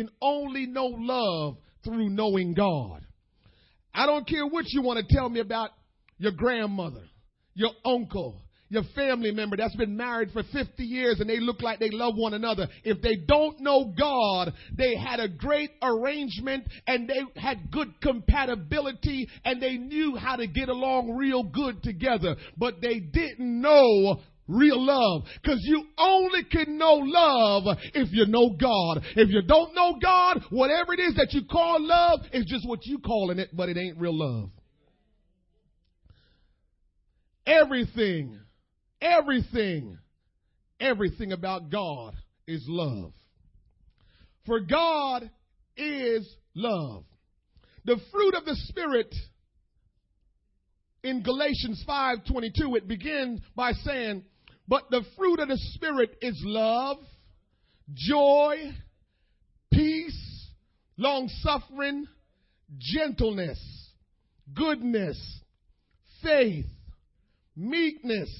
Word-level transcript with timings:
can 0.00 0.10
only 0.22 0.66
know 0.66 0.86
love 0.86 1.56
through 1.84 2.08
knowing 2.08 2.54
God. 2.54 3.04
I 3.92 4.06
don't 4.06 4.26
care 4.26 4.46
what 4.46 4.64
you 4.68 4.80
want 4.80 5.06
to 5.06 5.14
tell 5.14 5.28
me 5.28 5.40
about 5.40 5.70
your 6.16 6.32
grandmother, 6.32 7.02
your 7.54 7.72
uncle, 7.84 8.40
your 8.70 8.84
family 8.94 9.32
member 9.32 9.56
that's 9.56 9.74
been 9.76 9.96
married 9.96 10.30
for 10.30 10.42
50 10.44 10.84
years 10.84 11.18
and 11.20 11.28
they 11.28 11.40
look 11.40 11.60
like 11.60 11.80
they 11.80 11.90
love 11.90 12.14
one 12.16 12.32
another. 12.32 12.68
If 12.84 13.02
they 13.02 13.16
don't 13.16 13.60
know 13.60 13.92
God, 13.98 14.54
they 14.74 14.94
had 14.96 15.18
a 15.20 15.28
great 15.28 15.70
arrangement 15.82 16.64
and 16.86 17.08
they 17.08 17.20
had 17.38 17.70
good 17.70 18.00
compatibility 18.00 19.28
and 19.44 19.60
they 19.60 19.76
knew 19.76 20.16
how 20.16 20.36
to 20.36 20.46
get 20.46 20.68
along 20.68 21.16
real 21.16 21.42
good 21.42 21.82
together, 21.82 22.36
but 22.56 22.80
they 22.80 23.00
didn't 23.00 23.60
know 23.60 24.20
real 24.50 24.84
love. 24.84 25.22
Cause 25.44 25.60
you 25.62 25.84
only 25.98 26.44
can 26.44 26.76
know 26.76 26.94
love 26.94 27.78
if 27.94 28.08
you 28.12 28.26
know 28.26 28.50
God. 28.50 29.04
If 29.16 29.30
you 29.30 29.42
don't 29.42 29.74
know 29.74 29.96
God, 30.02 30.42
whatever 30.50 30.92
it 30.92 31.00
is 31.00 31.14
that 31.16 31.32
you 31.32 31.42
call 31.50 31.78
love 31.80 32.20
is 32.32 32.44
just 32.46 32.68
what 32.68 32.84
you 32.84 32.98
calling 32.98 33.38
it, 33.38 33.50
but 33.54 33.68
it 33.68 33.76
ain't 33.76 33.98
real 33.98 34.16
love. 34.16 34.50
Everything 37.46 38.40
Everything, 39.00 39.98
everything 40.78 41.32
about 41.32 41.70
God 41.70 42.14
is 42.46 42.62
love. 42.68 43.12
For 44.46 44.60
God 44.60 45.30
is 45.76 46.28
love. 46.54 47.04
The 47.86 47.98
fruit 48.12 48.34
of 48.34 48.44
the 48.44 48.56
Spirit 48.68 49.14
in 51.02 51.22
Galatians 51.22 51.82
5:22 51.88 52.76
it 52.76 52.88
begins 52.88 53.40
by 53.56 53.72
saying, 53.72 54.24
"But 54.70 54.88
the 54.88 55.02
fruit 55.16 55.40
of 55.40 55.48
the 55.48 55.58
Spirit 55.74 56.16
is 56.22 56.40
love, 56.44 56.98
joy, 57.92 58.70
peace, 59.72 60.46
long-suffering, 60.96 62.06
gentleness, 62.78 63.58
goodness, 64.54 65.40
faith, 66.22 66.66
meekness, 67.56 68.30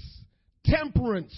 temperance. 0.65 1.35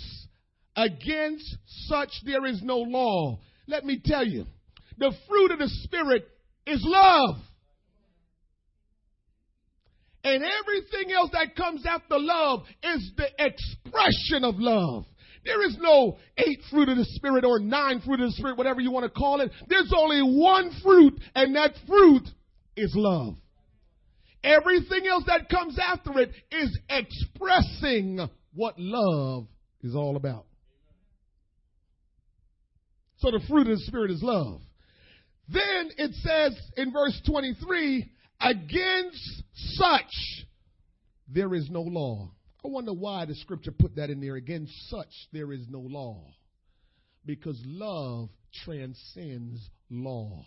Against 0.77 1.57
such 1.87 2.11
there 2.27 2.45
is 2.45 2.63
no 2.63 2.79
law. 2.81 3.41
Let 3.67 3.87
me 3.87 3.99
tell 4.05 4.27
you, 4.27 4.45
the 4.99 5.13
fruit 5.27 5.53
of 5.53 5.59
the 5.59 5.69
Spirit 5.85 6.29
is 6.67 6.83
love. 6.85 7.37
And 10.25 10.45
everything 10.45 11.13
else 11.13 11.31
that 11.33 11.57
comes 11.57 11.85
after 11.87 12.19
love 12.19 12.61
is 12.83 13.13
the 13.17 13.29
expression 13.39 14.45
of 14.45 14.55
love. 14.59 15.05
There 15.45 15.67
is 15.67 15.77
no 15.81 16.19
eight 16.39 16.61
fruit 16.71 16.89
of 16.89 16.97
the 16.97 17.05
Spirit 17.05 17.45
or 17.45 17.59
nine 17.59 18.01
fruit 18.01 18.21
of 18.21 18.29
the 18.29 18.37
Spirit, 18.37 18.57
whatever 18.57 18.81
you 18.81 18.93
want 18.93 19.13
to 19.13 19.19
call 19.19 19.41
it. 19.41 19.51
There's 19.69 19.93
only 19.97 20.21
one 20.21 20.71
fruit, 20.83 21.21
and 21.35 21.57
that 21.57 21.73
fruit 21.89 22.29
is 22.77 22.93
love. 22.95 23.35
Everything 24.45 25.07
else 25.07 25.25
that 25.27 25.49
comes 25.49 25.79
after 25.79 26.19
it 26.21 26.31
is 26.53 26.79
expressing 26.89 28.21
what 28.55 28.75
love 28.79 29.47
is 29.83 29.95
all 29.95 30.17
about. 30.17 30.47
So 33.19 33.31
the 33.31 33.41
fruit 33.49 33.69
of 33.69 33.79
the 33.79 33.85
Spirit 33.87 34.11
is 34.11 34.23
love. 34.23 34.61
Then 35.49 35.91
it 35.97 36.13
says 36.15 36.59
in 36.77 36.93
verse 36.93 37.21
23, 37.27 38.11
against 38.41 39.42
such 39.55 40.47
there 41.29 41.55
is 41.55 41.69
no 41.71 41.83
law. 41.83 42.31
I 42.65 42.69
wonder 42.69 42.93
why 42.93 43.25
the 43.25 43.35
scripture 43.35 43.73
put 43.73 43.97
that 43.97 44.11
in 44.11 44.21
there. 44.21 44.37
again. 44.37 44.69
such 44.89 45.13
there 45.33 45.53
is 45.53 45.67
no 45.69 45.81
law. 45.81 46.25
Because 47.25 47.61
love 47.65 48.29
transcends 48.65 49.61
law. 49.91 50.45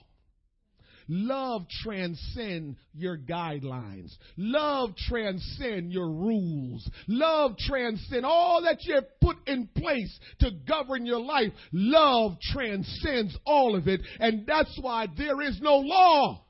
Love 1.08 1.68
transcend 1.84 2.78
your 2.94 3.18
guidelines. 3.18 4.12
Love 4.38 4.96
transcend 5.08 5.92
your 5.92 6.10
rules. 6.10 6.90
Love 7.08 7.58
transcend 7.58 8.26
all 8.26 8.64
that 8.64 8.84
you 8.84 8.96
have 8.96 9.20
put 9.22 9.38
in 9.46 9.68
place 9.68 10.20
to 10.40 10.50
govern 10.68 11.06
your 11.06 11.22
life. 11.22 11.52
Love 11.72 12.38
transcends 12.52 13.38
all 13.46 13.76
of 13.76 13.88
it. 13.88 14.02
And 14.20 14.48
that's 14.48 14.76
why 14.82 15.08
there 15.16 15.42
is 15.42 15.60
no 15.62 15.78
law 15.78 16.45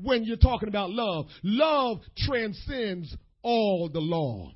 when 0.00 0.24
you're 0.24 0.36
talking 0.36 0.68
about 0.68 0.90
love. 0.90 1.26
Love 1.42 2.00
transcends 2.16 3.16
all 3.42 3.88
the 3.92 4.00
law. 4.00 4.52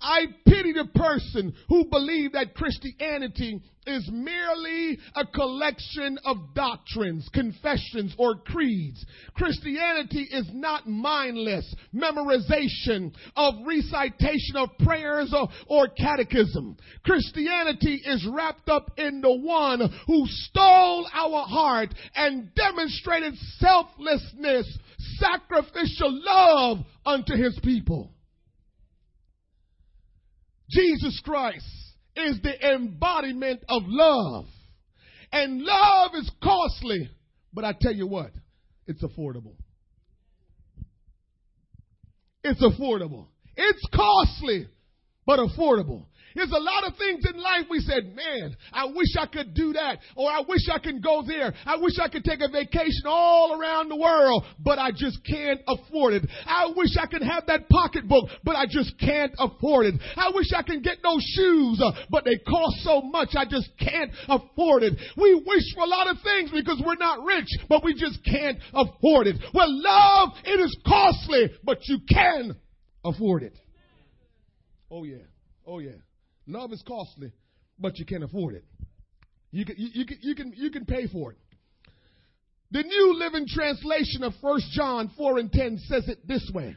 I 0.00 0.26
pity 0.46 0.72
the 0.72 0.88
person 0.94 1.54
who 1.68 1.86
believe 1.86 2.32
that 2.32 2.54
Christianity 2.54 3.60
is 3.86 4.08
merely 4.12 4.98
a 5.14 5.24
collection 5.26 6.18
of 6.24 6.54
doctrines, 6.54 7.28
confessions, 7.32 8.14
or 8.18 8.36
creeds. 8.36 9.04
Christianity 9.34 10.28
is 10.30 10.46
not 10.52 10.88
mindless 10.88 11.74
memorization 11.94 13.14
of 13.36 13.54
recitation 13.64 14.56
of 14.56 14.70
prayers 14.78 15.32
or, 15.32 15.48
or 15.68 15.88
catechism. 15.88 16.76
Christianity 17.04 18.02
is 18.04 18.26
wrapped 18.30 18.68
up 18.68 18.90
in 18.98 19.20
the 19.20 19.34
one 19.34 19.80
who 20.06 20.24
stole 20.26 21.08
our 21.12 21.46
heart 21.46 21.94
and 22.14 22.52
demonstrated 22.54 23.34
selflessness, 23.58 24.78
sacrificial 25.18 26.20
love 26.24 26.78
unto 27.04 27.34
his 27.34 27.58
people. 27.62 28.10
Jesus 30.70 31.20
Christ 31.24 31.64
is 32.16 32.40
the 32.42 32.74
embodiment 32.74 33.60
of 33.68 33.82
love. 33.86 34.46
And 35.32 35.62
love 35.62 36.12
is 36.14 36.30
costly, 36.42 37.10
but 37.52 37.64
I 37.64 37.74
tell 37.80 37.92
you 37.92 38.06
what, 38.06 38.30
it's 38.86 39.02
affordable. 39.02 39.54
It's 42.42 42.62
affordable. 42.62 43.26
It's 43.56 43.82
costly, 43.94 44.68
but 45.26 45.40
affordable. 45.40 46.06
There's 46.36 46.52
a 46.52 46.60
lot 46.60 46.84
of 46.84 46.98
things 46.98 47.24
in 47.24 47.40
life 47.40 47.64
we 47.70 47.80
said, 47.80 48.14
man, 48.14 48.54
I 48.70 48.84
wish 48.84 49.16
I 49.18 49.24
could 49.24 49.54
do 49.54 49.72
that, 49.72 50.00
or 50.14 50.30
I 50.30 50.42
wish 50.46 50.68
I 50.70 50.78
could 50.78 51.02
go 51.02 51.24
there. 51.26 51.54
I 51.64 51.76
wish 51.76 51.94
I 51.98 52.08
could 52.08 52.24
take 52.24 52.40
a 52.40 52.48
vacation 52.48 53.06
all 53.06 53.58
around 53.58 53.88
the 53.88 53.96
world, 53.96 54.44
but 54.62 54.78
I 54.78 54.90
just 54.90 55.24
can't 55.24 55.60
afford 55.66 56.12
it. 56.12 56.28
I 56.44 56.70
wish 56.76 56.90
I 57.00 57.06
could 57.06 57.22
have 57.22 57.46
that 57.46 57.70
pocketbook, 57.70 58.28
but 58.44 58.54
I 58.54 58.66
just 58.68 58.98
can't 59.00 59.32
afford 59.38 59.86
it. 59.86 59.94
I 60.14 60.30
wish 60.34 60.52
I 60.54 60.62
could 60.62 60.84
get 60.84 60.98
those 61.02 61.22
shoes, 61.34 61.80
uh, 61.82 61.92
but 62.10 62.26
they 62.26 62.36
cost 62.36 62.84
so 62.84 63.00
much 63.00 63.30
I 63.34 63.46
just 63.46 63.70
can't 63.80 64.10
afford 64.28 64.82
it. 64.82 64.92
We 65.16 65.42
wish 65.46 65.64
for 65.74 65.84
a 65.84 65.88
lot 65.88 66.06
of 66.06 66.18
things 66.22 66.50
because 66.50 66.82
we're 66.84 66.96
not 66.96 67.24
rich, 67.24 67.48
but 67.68 67.82
we 67.82 67.94
just 67.94 68.22
can't 68.24 68.58
afford 68.74 69.26
it. 69.26 69.36
Well, 69.54 69.68
love, 69.68 70.30
it 70.44 70.60
is 70.60 70.76
costly, 70.86 71.50
but 71.64 71.78
you 71.84 72.00
can 72.06 72.56
afford 73.02 73.42
it. 73.42 73.54
Oh 74.90 75.04
yeah. 75.04 75.24
Oh 75.66 75.78
yeah. 75.78 75.92
Love 76.46 76.72
is 76.72 76.82
costly, 76.86 77.32
but 77.78 77.98
you 77.98 78.04
can't 78.04 78.24
afford 78.24 78.54
it. 78.54 78.64
You 79.50 79.64
can, 79.64 79.76
you, 79.78 79.88
you, 79.92 80.06
can, 80.06 80.18
you, 80.22 80.34
can, 80.34 80.52
you 80.56 80.70
can 80.70 80.84
pay 80.84 81.06
for 81.06 81.32
it. 81.32 81.38
The 82.70 82.82
New 82.82 83.14
Living 83.16 83.46
Translation 83.48 84.22
of 84.22 84.34
1 84.40 84.60
John 84.72 85.10
4 85.16 85.38
and 85.38 85.52
10 85.52 85.78
says 85.86 86.08
it 86.08 86.26
this 86.26 86.50
way. 86.52 86.76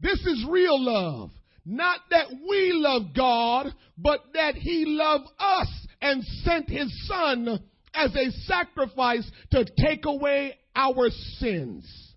This 0.00 0.18
is 0.20 0.44
real 0.48 0.82
love. 0.82 1.30
Not 1.64 2.00
that 2.10 2.28
we 2.30 2.70
love 2.72 3.14
God, 3.14 3.74
but 3.98 4.20
that 4.34 4.54
He 4.54 4.84
loved 4.86 5.28
us 5.38 5.68
and 6.00 6.24
sent 6.44 6.68
His 6.68 7.06
Son 7.08 7.60
as 7.94 8.14
a 8.14 8.30
sacrifice 8.46 9.28
to 9.50 9.64
take 9.64 10.04
away 10.04 10.56
our 10.74 11.08
sins. 11.38 12.14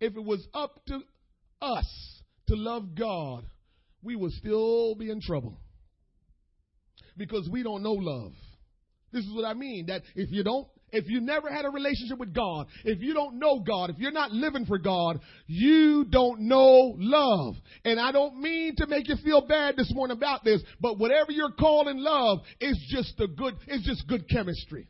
If 0.00 0.16
it 0.16 0.24
was 0.24 0.46
up 0.54 0.80
to 0.86 1.00
us 1.60 2.20
to 2.46 2.54
love 2.54 2.94
God, 2.94 3.44
we 4.08 4.16
will 4.16 4.30
still 4.30 4.94
be 4.94 5.10
in 5.10 5.20
trouble. 5.20 5.60
Because 7.18 7.46
we 7.52 7.62
don't 7.62 7.82
know 7.82 7.92
love. 7.92 8.32
This 9.12 9.22
is 9.22 9.34
what 9.34 9.44
I 9.44 9.52
mean. 9.52 9.86
That 9.88 10.00
if 10.14 10.30
you 10.30 10.42
don't, 10.42 10.66
if 10.92 11.04
you 11.08 11.20
never 11.20 11.52
had 11.52 11.66
a 11.66 11.68
relationship 11.70 12.18
with 12.18 12.32
God, 12.32 12.68
if 12.84 13.02
you 13.02 13.12
don't 13.12 13.38
know 13.38 13.60
God, 13.60 13.90
if 13.90 13.98
you're 13.98 14.10
not 14.10 14.32
living 14.32 14.64
for 14.64 14.78
God, 14.78 15.20
you 15.46 16.06
don't 16.08 16.40
know 16.40 16.94
love. 16.96 17.56
And 17.84 18.00
I 18.00 18.10
don't 18.10 18.40
mean 18.40 18.76
to 18.76 18.86
make 18.86 19.08
you 19.08 19.16
feel 19.22 19.46
bad 19.46 19.76
this 19.76 19.92
morning 19.92 20.16
about 20.16 20.42
this, 20.42 20.62
but 20.80 20.98
whatever 20.98 21.30
you're 21.30 21.52
calling 21.52 21.98
love 21.98 22.38
is 22.62 22.78
just 22.88 23.20
a 23.20 23.26
good, 23.26 23.56
it's 23.66 23.84
just 23.84 24.08
good 24.08 24.26
chemistry. 24.30 24.88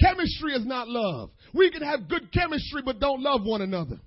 Chemistry 0.00 0.54
is 0.54 0.66
not 0.66 0.88
love. 0.88 1.30
We 1.54 1.70
can 1.70 1.82
have 1.82 2.08
good 2.08 2.32
chemistry 2.32 2.82
but 2.84 2.98
don't 2.98 3.22
love 3.22 3.42
one 3.44 3.62
another. 3.62 4.00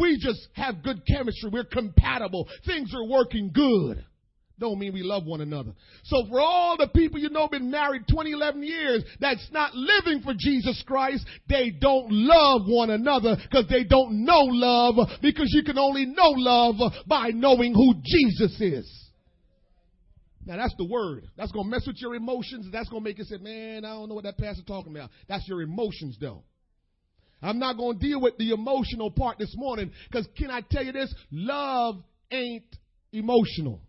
We 0.00 0.18
just 0.18 0.48
have 0.54 0.82
good 0.82 1.02
chemistry. 1.06 1.50
We're 1.52 1.64
compatible. 1.64 2.48
Things 2.66 2.92
are 2.94 3.04
working 3.04 3.50
good. 3.52 4.04
Don't 4.60 4.78
mean 4.78 4.92
we 4.92 5.02
love 5.02 5.24
one 5.24 5.40
another. 5.40 5.72
So 6.04 6.26
for 6.28 6.38
all 6.38 6.76
the 6.76 6.88
people 6.88 7.18
you 7.18 7.30
know 7.30 7.48
been 7.48 7.70
married 7.70 8.02
20, 8.10 8.32
11 8.32 8.62
years 8.62 9.02
that's 9.18 9.48
not 9.52 9.74
living 9.74 10.20
for 10.22 10.34
Jesus 10.38 10.82
Christ, 10.86 11.24
they 11.48 11.70
don't 11.70 12.08
love 12.10 12.62
one 12.66 12.90
another 12.90 13.36
because 13.42 13.66
they 13.70 13.84
don't 13.84 14.24
know 14.24 14.42
love 14.42 14.96
because 15.22 15.50
you 15.54 15.64
can 15.64 15.78
only 15.78 16.04
know 16.04 16.30
love 16.36 16.76
by 17.06 17.30
knowing 17.30 17.72
who 17.72 17.94
Jesus 18.04 18.60
is. 18.60 19.10
Now 20.44 20.58
that's 20.58 20.74
the 20.76 20.84
word. 20.84 21.26
That's 21.38 21.52
going 21.52 21.64
to 21.64 21.70
mess 21.70 21.86
with 21.86 21.96
your 21.98 22.14
emotions. 22.14 22.66
That's 22.70 22.88
going 22.90 23.02
to 23.02 23.08
make 23.08 23.18
you 23.18 23.24
say, 23.24 23.38
man, 23.38 23.86
I 23.86 23.94
don't 23.94 24.10
know 24.10 24.14
what 24.14 24.24
that 24.24 24.36
pastor 24.36 24.62
talking 24.66 24.94
about. 24.94 25.10
That's 25.26 25.48
your 25.48 25.62
emotions 25.62 26.18
though. 26.20 26.44
I'm 27.42 27.58
not 27.58 27.76
going 27.76 27.98
to 27.98 28.06
deal 28.06 28.20
with 28.20 28.36
the 28.36 28.50
emotional 28.50 29.10
part 29.10 29.38
this 29.38 29.54
morning 29.56 29.90
because 30.10 30.28
can 30.36 30.50
I 30.50 30.60
tell 30.68 30.84
you 30.84 30.92
this? 30.92 31.12
Love 31.30 31.96
ain't 32.30 32.64
emotional. 33.12 33.80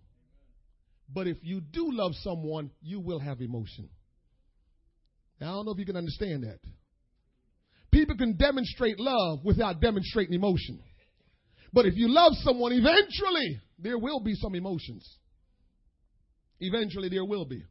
But 1.13 1.27
if 1.27 1.37
you 1.41 1.59
do 1.59 1.89
love 1.91 2.13
someone, 2.21 2.71
you 2.81 2.99
will 2.99 3.19
have 3.19 3.41
emotion. 3.41 3.89
Now, 5.39 5.47
I 5.47 5.51
don't 5.55 5.65
know 5.65 5.71
if 5.73 5.79
you 5.79 5.85
can 5.85 5.97
understand 5.97 6.43
that. 6.43 6.59
People 7.91 8.15
can 8.15 8.37
demonstrate 8.37 8.99
love 8.99 9.39
without 9.43 9.81
demonstrating 9.81 10.33
emotion. 10.33 10.79
But 11.73 11.85
if 11.85 11.95
you 11.97 12.07
love 12.07 12.33
someone, 12.43 12.71
eventually 12.71 13.59
there 13.79 13.97
will 13.97 14.21
be 14.21 14.35
some 14.35 14.55
emotions. 14.55 15.17
Eventually 16.59 17.09
there 17.09 17.25
will 17.25 17.45
be. 17.45 17.63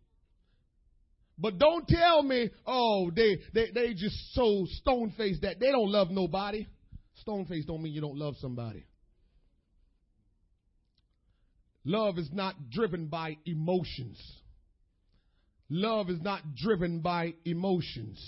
But 1.41 1.59
don't 1.59 1.89
tell 1.89 2.23
me, 2.23 2.51
oh, 2.67 3.11
they, 3.15 3.41
they, 3.55 3.71
they 3.73 3.95
just 3.95 4.35
so 4.35 4.67
stone 4.69 5.15
faced 5.17 5.43
that 5.43 5.59
they 5.59 5.71
don't 5.71 5.91
love 5.91 6.11
nobody. 6.11 6.67
Stone 7.17 7.47
faced 7.47 7.67
don't 7.67 7.83
mean 7.83 7.95
you 7.95 8.03
don't 8.03 8.19
love 8.19 8.35
somebody. 8.41 8.85
Love 11.85 12.19
is 12.19 12.29
not 12.31 12.71
driven 12.71 13.07
by 13.07 13.39
emotions. 13.47 14.21
Love 15.71 16.11
is 16.11 16.21
not 16.21 16.43
driven 16.55 17.01
by 17.01 17.33
emotions. 17.47 18.23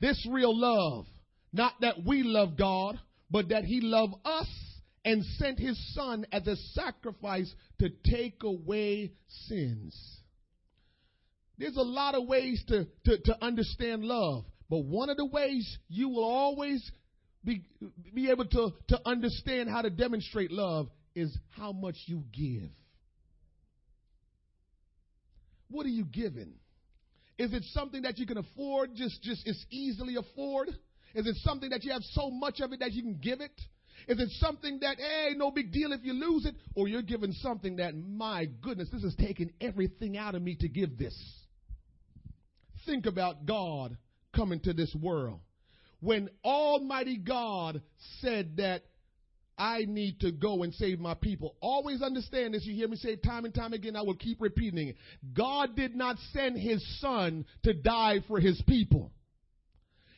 This 0.00 0.26
real 0.30 0.58
love, 0.58 1.06
not 1.52 1.74
that 1.82 2.04
we 2.06 2.22
love 2.22 2.56
God, 2.56 2.98
but 3.30 3.50
that 3.50 3.64
He 3.64 3.80
loved 3.82 4.14
us 4.24 4.48
and 5.04 5.24
sent 5.38 5.58
his 5.58 5.78
son 5.94 6.26
as 6.32 6.46
a 6.46 6.56
sacrifice 6.74 7.52
to 7.80 7.90
take 8.04 8.42
away 8.42 9.12
sins. 9.48 9.96
There's 11.58 11.76
a 11.76 11.82
lot 11.82 12.14
of 12.14 12.26
ways 12.26 12.62
to, 12.68 12.86
to, 13.04 13.18
to 13.18 13.44
understand 13.44 14.04
love, 14.04 14.44
but 14.70 14.84
one 14.84 15.10
of 15.10 15.16
the 15.16 15.26
ways 15.26 15.78
you 15.88 16.08
will 16.08 16.24
always 16.24 16.90
be, 17.44 17.62
be 18.14 18.30
able 18.30 18.46
to, 18.46 18.72
to 18.88 19.00
understand 19.04 19.68
how 19.68 19.82
to 19.82 19.90
demonstrate 19.90 20.50
love 20.50 20.88
is 21.14 21.36
how 21.50 21.72
much 21.72 21.96
you 22.06 22.24
give. 22.32 22.70
What 25.68 25.86
are 25.86 25.90
you 25.90 26.04
giving? 26.04 26.54
Is 27.38 27.52
it 27.52 27.64
something 27.72 28.02
that 28.02 28.18
you 28.18 28.26
can 28.26 28.38
afford, 28.38 28.94
just, 28.94 29.22
just 29.22 29.46
as 29.48 29.64
easily 29.70 30.16
afford? 30.16 30.68
Is 31.14 31.26
it 31.26 31.36
something 31.42 31.70
that 31.70 31.82
you 31.82 31.92
have 31.92 32.02
so 32.12 32.30
much 32.30 32.60
of 32.60 32.72
it 32.72 32.80
that 32.80 32.92
you 32.92 33.02
can 33.02 33.18
give 33.20 33.40
it? 33.40 33.60
Is 34.08 34.20
it 34.20 34.28
something 34.40 34.80
that, 34.80 34.98
hey, 34.98 35.34
no 35.36 35.50
big 35.50 35.72
deal 35.72 35.92
if 35.92 36.00
you 36.04 36.12
lose 36.12 36.46
it? 36.46 36.54
Or 36.74 36.88
you're 36.88 37.02
giving 37.02 37.32
something 37.32 37.76
that, 37.76 37.94
my 37.96 38.46
goodness, 38.60 38.88
this 38.92 39.02
is 39.02 39.14
taking 39.16 39.52
everything 39.60 40.16
out 40.16 40.34
of 40.34 40.42
me 40.42 40.56
to 40.60 40.68
give 40.68 40.98
this. 40.98 41.16
Think 42.86 43.06
about 43.06 43.46
God 43.46 43.96
coming 44.34 44.60
to 44.60 44.72
this 44.72 44.94
world. 45.00 45.40
When 46.00 46.28
Almighty 46.44 47.16
God 47.16 47.80
said 48.20 48.56
that 48.56 48.82
I 49.56 49.84
need 49.86 50.20
to 50.20 50.32
go 50.32 50.62
and 50.62 50.74
save 50.74 50.98
my 50.98 51.14
people. 51.14 51.54
Always 51.60 52.02
understand 52.02 52.54
this. 52.54 52.64
You 52.64 52.74
hear 52.74 52.88
me 52.88 52.96
say 52.96 53.16
time 53.16 53.44
and 53.44 53.54
time 53.54 53.72
again. 53.72 53.96
I 53.96 54.02
will 54.02 54.16
keep 54.16 54.40
repeating 54.40 54.88
it. 54.88 54.96
God 55.34 55.76
did 55.76 55.94
not 55.94 56.16
send 56.32 56.58
his 56.58 56.84
son 57.00 57.44
to 57.62 57.74
die 57.74 58.20
for 58.26 58.40
his 58.40 58.60
people. 58.66 59.12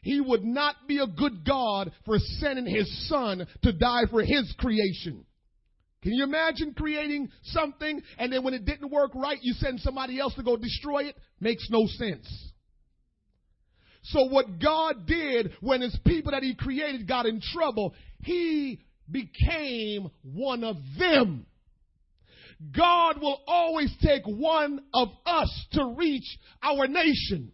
He 0.04 0.20
would 0.20 0.44
not 0.44 0.76
be 0.86 0.98
a 0.98 1.06
good 1.06 1.46
God 1.46 1.90
for 2.04 2.18
sending 2.18 2.66
his 2.66 3.08
son 3.08 3.46
to 3.62 3.72
die 3.72 4.02
for 4.10 4.22
his 4.22 4.54
creation. 4.58 5.24
Can 6.02 6.12
you 6.12 6.24
imagine 6.24 6.74
creating 6.76 7.30
something 7.44 8.02
and 8.18 8.30
then 8.30 8.44
when 8.44 8.52
it 8.52 8.66
didn't 8.66 8.90
work 8.90 9.12
right, 9.14 9.38
you 9.40 9.54
send 9.54 9.80
somebody 9.80 10.20
else 10.20 10.34
to 10.34 10.42
go 10.42 10.58
destroy 10.58 11.04
it? 11.04 11.16
Makes 11.40 11.68
no 11.70 11.86
sense. 11.86 12.28
So 14.02 14.24
what 14.24 14.60
God 14.60 15.06
did 15.06 15.52
when 15.62 15.80
his 15.80 15.98
people 16.06 16.32
that 16.32 16.42
he 16.42 16.54
created 16.54 17.08
got 17.08 17.24
in 17.24 17.40
trouble, 17.40 17.94
he 18.20 18.84
became 19.10 20.10
one 20.22 20.64
of 20.64 20.76
them. 20.98 21.46
God 22.76 23.22
will 23.22 23.40
always 23.46 23.90
take 24.02 24.26
one 24.26 24.80
of 24.92 25.08
us 25.24 25.66
to 25.72 25.94
reach 25.96 26.38
our 26.62 26.86
nation. 26.86 27.52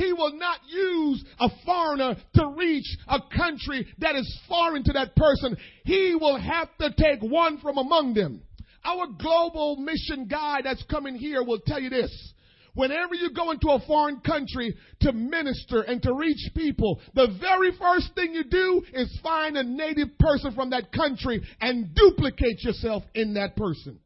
He 0.00 0.14
will 0.14 0.32
not 0.32 0.60
use 0.66 1.22
a 1.38 1.50
foreigner 1.66 2.16
to 2.36 2.54
reach 2.56 2.86
a 3.06 3.20
country 3.36 3.86
that 3.98 4.16
is 4.16 4.40
foreign 4.48 4.82
to 4.84 4.94
that 4.94 5.14
person. 5.14 5.58
He 5.84 6.14
will 6.18 6.40
have 6.40 6.68
to 6.78 6.90
take 6.96 7.20
one 7.20 7.58
from 7.58 7.76
among 7.76 8.14
them. 8.14 8.40
Our 8.82 9.08
global 9.08 9.76
mission 9.76 10.26
guy 10.26 10.62
that's 10.64 10.82
coming 10.84 11.16
here 11.16 11.44
will 11.44 11.60
tell 11.66 11.78
you 11.78 11.90
this. 11.90 12.32
Whenever 12.72 13.14
you 13.14 13.30
go 13.34 13.50
into 13.50 13.68
a 13.68 13.86
foreign 13.86 14.20
country 14.20 14.74
to 15.00 15.12
minister 15.12 15.82
and 15.82 16.00
to 16.02 16.14
reach 16.14 16.48
people, 16.56 16.98
the 17.14 17.36
very 17.38 17.72
first 17.78 18.14
thing 18.14 18.32
you 18.32 18.44
do 18.44 18.82
is 18.94 19.20
find 19.22 19.58
a 19.58 19.62
native 19.62 20.16
person 20.18 20.54
from 20.54 20.70
that 20.70 20.92
country 20.92 21.42
and 21.60 21.94
duplicate 21.94 22.64
yourself 22.64 23.02
in 23.14 23.34
that 23.34 23.54
person. 23.54 23.98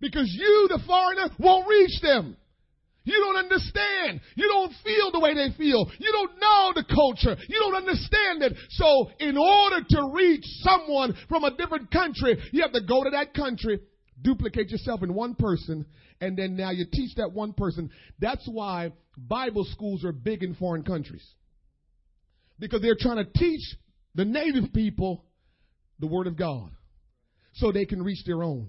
Because 0.00 0.26
you, 0.36 0.66
the 0.68 0.82
foreigner, 0.84 1.28
won't 1.38 1.68
reach 1.68 2.00
them. 2.02 2.36
You 3.04 3.20
don't 3.20 3.36
understand. 3.36 4.20
You 4.34 4.48
don't 4.48 4.72
feel 4.82 5.12
the 5.12 5.20
way 5.20 5.34
they 5.34 5.54
feel. 5.56 5.90
You 5.98 6.10
don't 6.10 6.40
know 6.40 6.72
the 6.74 6.84
culture. 6.84 7.36
You 7.48 7.58
don't 7.58 7.76
understand 7.76 8.42
it. 8.42 8.56
So 8.70 9.10
in 9.20 9.36
order 9.36 9.84
to 9.90 10.10
reach 10.12 10.44
someone 10.62 11.14
from 11.28 11.44
a 11.44 11.54
different 11.54 11.90
country, 11.90 12.38
you 12.52 12.62
have 12.62 12.72
to 12.72 12.80
go 12.80 13.04
to 13.04 13.10
that 13.10 13.34
country, 13.34 13.80
duplicate 14.22 14.70
yourself 14.70 15.02
in 15.02 15.12
one 15.12 15.34
person, 15.34 15.84
and 16.20 16.36
then 16.36 16.56
now 16.56 16.70
you 16.70 16.86
teach 16.90 17.14
that 17.16 17.32
one 17.32 17.52
person. 17.52 17.90
That's 18.18 18.46
why 18.50 18.92
Bible 19.18 19.66
schools 19.70 20.04
are 20.04 20.12
big 20.12 20.42
in 20.42 20.54
foreign 20.54 20.82
countries. 20.82 21.26
Because 22.58 22.80
they're 22.80 22.96
trying 22.98 23.24
to 23.24 23.30
teach 23.38 23.76
the 24.14 24.24
native 24.24 24.72
people 24.72 25.26
the 25.98 26.06
Word 26.06 26.26
of 26.26 26.36
God 26.36 26.70
so 27.54 27.70
they 27.70 27.84
can 27.84 28.02
reach 28.02 28.24
their 28.24 28.42
own. 28.42 28.68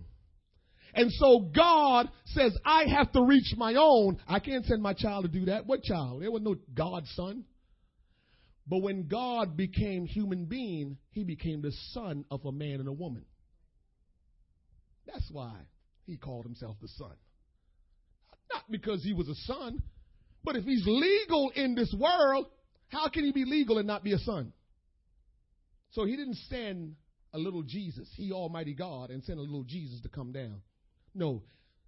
And 0.95 1.11
so 1.11 1.51
God 1.53 2.09
says, 2.27 2.57
I 2.65 2.85
have 2.95 3.11
to 3.11 3.21
reach 3.21 3.53
my 3.57 3.75
own. 3.75 4.17
I 4.27 4.39
can't 4.39 4.65
send 4.65 4.81
my 4.81 4.93
child 4.93 5.25
to 5.25 5.29
do 5.29 5.45
that. 5.45 5.65
What 5.65 5.83
child? 5.83 6.21
There 6.21 6.31
was 6.31 6.41
no 6.41 6.55
God's 6.73 7.13
son. 7.15 7.43
But 8.65 8.81
when 8.81 9.07
God 9.07 9.57
became 9.57 10.05
human 10.05 10.45
being, 10.45 10.97
he 11.11 11.25
became 11.25 11.61
the 11.61 11.73
son 11.91 12.23
of 12.31 12.45
a 12.45 12.51
man 12.51 12.79
and 12.79 12.87
a 12.87 12.93
woman. 12.93 13.25
That's 15.05 15.29
why 15.31 15.53
he 16.05 16.17
called 16.17 16.45
himself 16.45 16.77
the 16.81 16.87
son. 16.87 17.13
Not 18.51 18.63
because 18.71 19.03
he 19.03 19.13
was 19.13 19.27
a 19.27 19.35
son, 19.35 19.83
but 20.45 20.55
if 20.55 20.63
he's 20.63 20.83
legal 20.85 21.51
in 21.55 21.75
this 21.75 21.93
world, 21.97 22.47
how 22.87 23.09
can 23.09 23.25
he 23.25 23.33
be 23.33 23.43
legal 23.43 23.79
and 23.79 23.87
not 23.87 24.03
be 24.03 24.13
a 24.13 24.19
son? 24.19 24.53
So 25.91 26.05
he 26.05 26.15
didn't 26.15 26.37
send 26.49 26.95
a 27.33 27.37
little 27.37 27.63
Jesus, 27.63 28.07
he 28.15 28.31
Almighty 28.31 28.73
God, 28.73 29.09
and 29.09 29.23
send 29.23 29.39
a 29.39 29.41
little 29.41 29.63
Jesus 29.63 29.99
to 30.01 30.09
come 30.09 30.31
down. 30.31 30.61
No, 31.15 31.41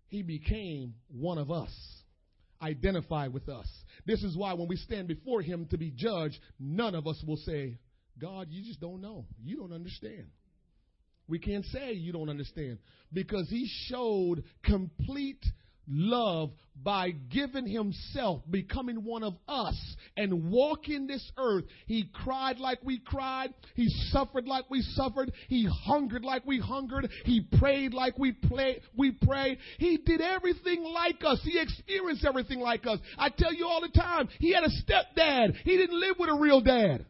he 0.07 0.23
became 0.23 0.95
one 1.09 1.37
of 1.37 1.51
us, 1.51 1.71
identified 2.61 3.33
with 3.33 3.49
us. 3.49 3.67
This 4.05 4.23
is 4.23 4.35
why 4.35 4.53
when 4.53 4.67
we 4.67 4.77
stand 4.77 5.07
before 5.07 5.41
him 5.41 5.67
to 5.69 5.77
be 5.77 5.91
judged, 5.91 6.39
none 6.59 6.95
of 6.95 7.05
us 7.05 7.21
will 7.27 7.37
say, 7.37 7.77
God, 8.19 8.47
you 8.49 8.63
just 8.63 8.79
don't 8.79 9.01
know. 9.01 9.25
You 9.43 9.57
don't 9.57 9.73
understand. 9.73 10.27
We 11.27 11.39
can't 11.39 11.65
say 11.65 11.91
you 11.91 12.13
don't 12.13 12.29
understand 12.29 12.79
because 13.11 13.49
he 13.49 13.69
showed 13.89 14.43
complete 14.63 15.45
love 15.87 16.51
by 16.83 17.11
giving 17.11 17.67
himself, 17.67 18.41
becoming 18.49 19.03
one 19.03 19.23
of 19.23 19.35
us, 19.47 19.75
and 20.15 20.49
walking 20.49 21.07
this 21.07 21.31
earth. 21.37 21.65
He 21.87 22.09
cried 22.13 22.59
like 22.59 22.79
we 22.83 22.99
cried. 22.99 23.53
He 23.75 23.89
suffered 24.11 24.47
like 24.47 24.69
we 24.69 24.81
suffered. 24.81 25.31
He 25.47 25.67
hungered 25.85 26.23
like 26.23 26.45
we 26.45 26.59
hungered. 26.59 27.09
He 27.25 27.47
prayed 27.59 27.93
like 27.93 28.17
we 28.17 28.33
play, 28.33 28.81
we 28.95 29.11
pray. 29.11 29.57
He 29.79 29.97
did 29.97 30.21
everything 30.21 30.83
like 30.83 31.23
us. 31.25 31.39
He 31.43 31.59
experienced 31.59 32.25
everything 32.25 32.59
like 32.59 32.85
us. 32.85 32.99
I 33.17 33.29
tell 33.29 33.53
you 33.53 33.67
all 33.67 33.81
the 33.81 33.99
time, 33.99 34.29
he 34.39 34.53
had 34.53 34.63
a 34.63 34.69
stepdad. 34.69 35.55
He 35.63 35.77
didn't 35.77 35.99
live 35.99 36.17
with 36.19 36.29
a 36.29 36.35
real 36.39 36.61
dad. 36.61 37.05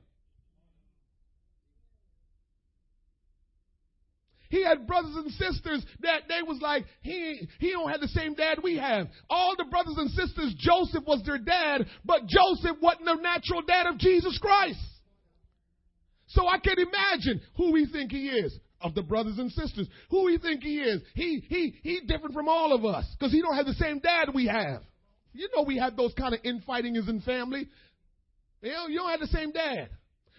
He 4.50 4.64
had 4.64 4.88
brothers 4.88 5.16
and 5.16 5.32
sisters 5.32 5.86
that 6.02 6.24
they 6.28 6.42
was 6.42 6.60
like, 6.62 6.86
he, 7.02 7.48
he 7.60 7.72
don't 7.72 7.90
have 7.90 8.02
the 8.02 8.08
same 8.08 8.34
dad 8.34 8.60
we 8.64 8.78
have. 8.78 9.08
All 9.30 9.56
the 9.58 9.66
brothers 9.66 9.96
and 9.98 10.10
sisters, 10.12 10.56
Joseph 10.58 11.04
was 11.06 11.22
their 11.26 11.38
dad, 11.38 11.86
but 12.06 12.28
Joseph 12.28 12.78
wasn't 12.82 13.06
the 13.06 13.16
natural 13.16 13.62
dad 13.62 13.88
of 13.88 13.98
Jesus 13.98 14.38
Christ. 14.42 14.80
So 16.28 16.48
I 16.48 16.60
can 16.60 16.76
imagine 16.78 17.42
who 17.56 17.72
we 17.72 17.86
think 17.86 18.12
he 18.12 18.28
is 18.30 18.58
of 18.82 18.94
the 18.96 19.02
brothers 19.02 19.38
and 19.38 19.52
sisters. 19.52 19.88
Who 20.10 20.26
we 20.26 20.38
think 20.38 20.62
he 20.62 20.80
is. 20.80 21.02
He, 21.14 21.44
he, 21.48 21.76
he 21.84 22.02
different 22.02 22.34
from 22.34 22.48
all 22.48 22.74
of 22.74 22.86
us 22.86 23.06
because 23.18 23.32
he 23.32 23.42
don't 23.42 23.56
have 23.56 23.66
the 23.66 23.74
same 23.74 24.00
dad 24.00 24.30
we 24.34 24.48
have. 24.48 24.82
You 25.34 25.50
know 25.56 25.64
we 25.64 25.78
have 25.78 25.96
those 25.96 26.14
kind 26.14 26.34
of 26.34 26.40
infighting 26.44 26.96
in 26.96 27.22
family. 27.22 27.68
You, 28.62 28.72
know, 28.72 28.88
you 28.88 28.98
don't 29.00 29.12
have 29.12 29.20
the 29.20 29.28
same 29.28 29.52
dad. 29.52 29.90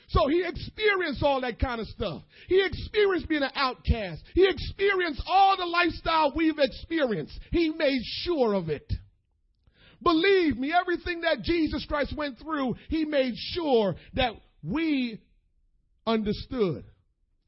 So 0.09 0.27
he 0.27 0.43
experienced 0.45 1.23
all 1.23 1.41
that 1.43 1.59
kind 1.59 1.81
of 1.81 1.87
stuff. 1.89 2.23
He 2.49 2.65
experienced 2.65 3.29
being 3.29 3.43
an 3.43 3.51
outcast. 3.55 4.23
He 4.35 4.49
experienced 4.49 5.23
all 5.27 5.57
the 5.57 5.67
lifestyle 5.67 6.33
we've 6.35 6.59
experienced. 6.59 7.39
He 7.53 7.71
made 7.71 8.01
sure 8.23 8.55
of 8.55 8.71
it. 8.71 8.91
Believe 10.03 10.57
me, 10.57 10.73
everything 10.73 11.23
that 11.23 11.43
Jesus 11.43 11.85
Christ 11.87 12.17
went 12.17 12.39
through, 12.39 12.77
he 12.89 13.05
made 13.05 13.35
sure 13.53 13.97
that 14.15 14.33
we 14.63 15.21
understood. 16.07 16.85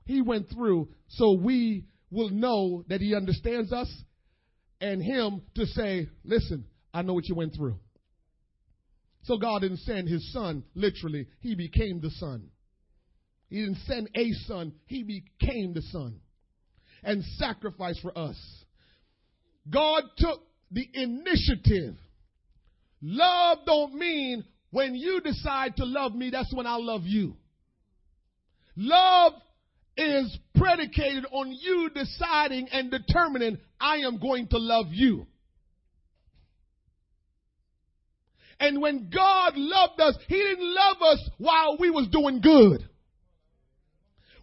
He 0.04 0.20
went 0.20 0.50
through 0.50 0.88
so 1.08 1.32
we 1.32 1.86
will 2.10 2.30
know 2.30 2.84
that 2.88 3.00
he 3.00 3.14
understands 3.14 3.72
us 3.72 3.88
and 4.80 5.02
him 5.02 5.42
to 5.54 5.64
say, 5.66 6.08
listen, 6.24 6.64
I 6.92 7.02
know 7.02 7.14
what 7.14 7.28
you 7.28 7.36
went 7.36 7.54
through. 7.54 7.78
So 9.22 9.36
God 9.36 9.60
didn't 9.60 9.78
send 9.78 10.08
his 10.08 10.32
son, 10.32 10.64
literally, 10.74 11.26
he 11.40 11.54
became 11.54 12.00
the 12.00 12.10
son. 12.10 12.48
He 13.48 13.60
didn't 13.60 13.78
send 13.86 14.08
a 14.14 14.32
son, 14.46 14.72
he 14.86 15.02
became 15.02 15.74
the 15.74 15.82
son 15.82 16.20
and 17.02 17.24
sacrificed 17.36 18.00
for 18.00 18.16
us. 18.16 18.36
God 19.68 20.02
took 20.16 20.40
the 20.70 20.88
initiative. 20.94 21.96
Love 23.02 23.58
don't 23.66 23.94
mean 23.94 24.44
when 24.70 24.94
you 24.94 25.20
decide 25.20 25.76
to 25.76 25.84
love 25.84 26.14
me, 26.14 26.30
that's 26.30 26.52
when 26.54 26.66
I'll 26.66 26.84
love 26.84 27.02
you. 27.04 27.36
Love 28.76 29.32
is 29.96 30.38
predicated 30.54 31.26
on 31.32 31.52
you 31.52 31.90
deciding 31.94 32.68
and 32.70 32.90
determining, 32.90 33.58
I 33.80 33.98
am 33.98 34.18
going 34.18 34.48
to 34.48 34.58
love 34.58 34.86
you. 34.90 35.26
And 38.60 38.80
when 38.80 39.10
God 39.10 39.54
loved 39.56 40.00
us, 40.00 40.16
He 40.28 40.36
didn't 40.36 40.74
love 40.74 40.96
us 41.02 41.30
while 41.38 41.76
we 41.78 41.90
was 41.90 42.08
doing 42.12 42.40
good. 42.40 42.86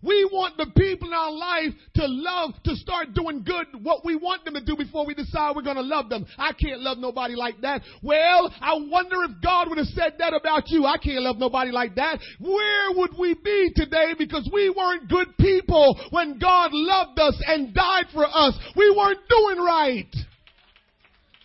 We 0.03 0.29
want 0.31 0.57
the 0.57 0.67
people 0.77 1.07
in 1.07 1.13
our 1.13 1.31
life 1.31 1.73
to 1.95 2.03
love, 2.05 2.51
to 2.65 2.75
start 2.75 3.13
doing 3.13 3.43
good, 3.43 3.83
what 3.83 4.05
we 4.05 4.15
want 4.15 4.45
them 4.45 4.53
to 4.53 4.63
do 4.63 4.75
before 4.75 5.05
we 5.05 5.13
decide 5.13 5.55
we're 5.55 5.63
going 5.63 5.77
to 5.77 5.81
love 5.81 6.09
them. 6.09 6.25
I 6.37 6.53
can't 6.53 6.81
love 6.81 6.97
nobody 6.97 7.35
like 7.35 7.61
that. 7.61 7.81
Well, 8.03 8.53
I 8.61 8.75
wonder 8.75 9.23
if 9.23 9.41
God 9.41 9.69
would 9.69 9.79
have 9.79 9.87
said 9.87 10.13
that 10.19 10.33
about 10.33 10.69
you. 10.69 10.85
I 10.85 10.97
can't 10.97 11.21
love 11.21 11.37
nobody 11.37 11.71
like 11.71 11.95
that. 11.95 12.19
Where 12.39 12.91
would 12.95 13.17
we 13.17 13.33
be 13.33 13.71
today 13.75 14.13
because 14.17 14.47
we 14.53 14.69
weren't 14.69 15.09
good 15.09 15.35
people 15.39 15.99
when 16.11 16.37
God 16.37 16.71
loved 16.73 17.19
us 17.19 17.41
and 17.47 17.73
died 17.73 18.05
for 18.13 18.25
us? 18.25 18.57
We 18.75 18.93
weren't 18.95 19.19
doing 19.29 19.65
right. 19.65 20.15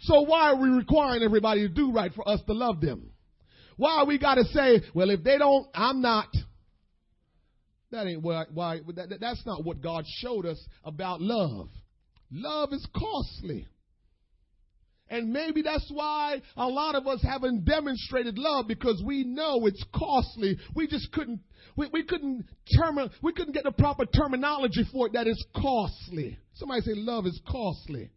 So 0.03 0.23
why 0.23 0.51
are 0.51 0.57
we 0.57 0.69
requiring 0.69 1.23
everybody 1.23 1.61
to 1.63 1.69
do 1.69 1.93
right 1.93 2.13
for 2.13 2.29
us 2.29 2.41
to 2.47 2.53
love 2.53 2.81
them? 2.81 3.11
Why 3.77 4.05
we 4.05 4.19
got 4.19 4.35
to 4.35 4.45
say, 4.45 4.83
well, 4.95 5.11
if 5.11 5.23
they 5.23 5.39
don't, 5.39 5.67
I'm 5.75 6.03
not. 6.03 6.29
That 7.91 8.07
ain't 8.07 8.23
why, 8.23 8.45
why 8.53 8.81
that, 8.95 9.21
that's 9.21 9.45
not 9.47 9.65
what 9.65 9.81
God 9.81 10.05
showed 10.07 10.47
us 10.47 10.59
about 10.85 11.21
love. 11.21 11.69
Love 12.31 12.73
is 12.73 12.87
costly. 12.97 13.67
And 15.09 15.31
maybe 15.31 15.61
that's 15.61 15.91
why 15.93 16.41
a 16.57 16.67
lot 16.67 16.95
of 16.95 17.07
us 17.07 17.23
haven't 17.23 17.67
demonstrated 17.67 18.39
love 18.39 18.67
because 18.67 19.03
we 19.05 19.25
know 19.25 19.67
it's 19.67 19.85
costly. 19.95 20.57
We 20.75 20.87
just 20.87 21.13
couldn't, 21.13 21.41
we, 21.77 21.89
we 21.93 22.03
couldn't 22.03 22.47
term, 22.79 22.99
we 23.21 23.35
couldn't 23.35 23.53
get 23.53 23.65
the 23.65 23.73
proper 23.73 24.07
terminology 24.07 24.85
for 24.91 25.09
it 25.09 25.13
that 25.13 25.27
is 25.27 25.45
costly. 25.55 26.39
Somebody 26.55 26.81
say 26.81 26.93
love 26.95 27.27
is 27.27 27.39
costly. 27.47 28.11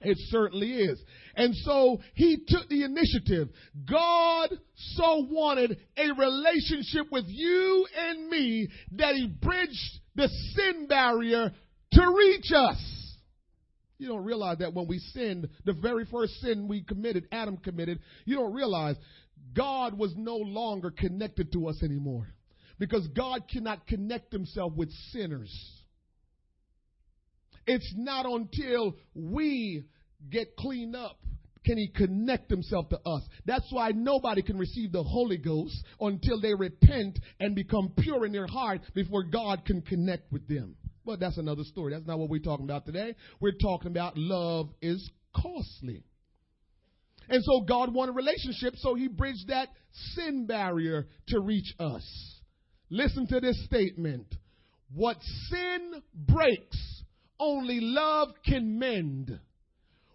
It 0.00 0.16
certainly 0.28 0.72
is. 0.72 1.00
And 1.34 1.54
so 1.56 2.00
he 2.14 2.38
took 2.46 2.68
the 2.68 2.84
initiative. 2.84 3.48
God 3.90 4.50
so 4.76 5.26
wanted 5.28 5.78
a 5.96 6.12
relationship 6.12 7.10
with 7.10 7.24
you 7.26 7.86
and 7.98 8.28
me 8.28 8.68
that 8.92 9.14
he 9.16 9.26
bridged 9.26 10.00
the 10.14 10.28
sin 10.54 10.86
barrier 10.86 11.52
to 11.92 12.14
reach 12.16 12.52
us. 12.54 12.98
You 13.98 14.08
don't 14.08 14.24
realize 14.24 14.58
that 14.58 14.74
when 14.74 14.86
we 14.86 14.98
sinned, 14.98 15.48
the 15.64 15.72
very 15.72 16.04
first 16.04 16.34
sin 16.40 16.68
we 16.68 16.82
committed, 16.82 17.26
Adam 17.32 17.56
committed, 17.56 17.98
you 18.24 18.36
don't 18.36 18.54
realize 18.54 18.94
God 19.54 19.98
was 19.98 20.14
no 20.16 20.36
longer 20.36 20.92
connected 20.92 21.52
to 21.52 21.66
us 21.66 21.82
anymore. 21.82 22.28
Because 22.78 23.08
God 23.08 23.42
cannot 23.52 23.88
connect 23.88 24.32
himself 24.32 24.72
with 24.76 24.90
sinners. 25.10 25.52
It's 27.68 27.92
not 27.96 28.26
until 28.26 28.96
we 29.14 29.84
get 30.30 30.56
cleaned 30.56 30.96
up 30.96 31.18
can 31.64 31.76
he 31.76 31.88
connect 31.88 32.50
himself 32.50 32.88
to 32.88 32.98
us. 33.04 33.22
That's 33.44 33.66
why 33.70 33.90
nobody 33.90 34.40
can 34.40 34.56
receive 34.56 34.90
the 34.90 35.02
Holy 35.02 35.36
Ghost 35.36 35.76
until 36.00 36.40
they 36.40 36.54
repent 36.54 37.18
and 37.40 37.54
become 37.54 37.92
pure 37.98 38.24
in 38.24 38.32
their 38.32 38.46
heart 38.46 38.80
before 38.94 39.22
God 39.22 39.66
can 39.66 39.82
connect 39.82 40.32
with 40.32 40.48
them. 40.48 40.76
But 41.04 41.20
that's 41.20 41.36
another 41.36 41.64
story. 41.64 41.92
That's 41.92 42.06
not 42.06 42.18
what 42.18 42.30
we're 42.30 42.40
talking 42.40 42.64
about 42.64 42.86
today. 42.86 43.14
We're 43.38 43.52
talking 43.52 43.90
about 43.90 44.16
love 44.16 44.70
is 44.80 45.10
costly. 45.34 46.04
And 47.28 47.44
so 47.44 47.60
God 47.60 47.92
wanted 47.92 48.12
a 48.12 48.14
relationship, 48.14 48.74
so 48.76 48.94
he 48.94 49.08
bridged 49.08 49.48
that 49.48 49.68
sin 50.14 50.46
barrier 50.46 51.06
to 51.28 51.40
reach 51.40 51.74
us. 51.78 52.40
Listen 52.88 53.26
to 53.26 53.40
this 53.40 53.62
statement. 53.66 54.26
What 54.94 55.18
sin 55.50 56.02
breaks, 56.14 56.97
only 57.40 57.80
love 57.80 58.28
can 58.44 58.78
mend. 58.78 59.38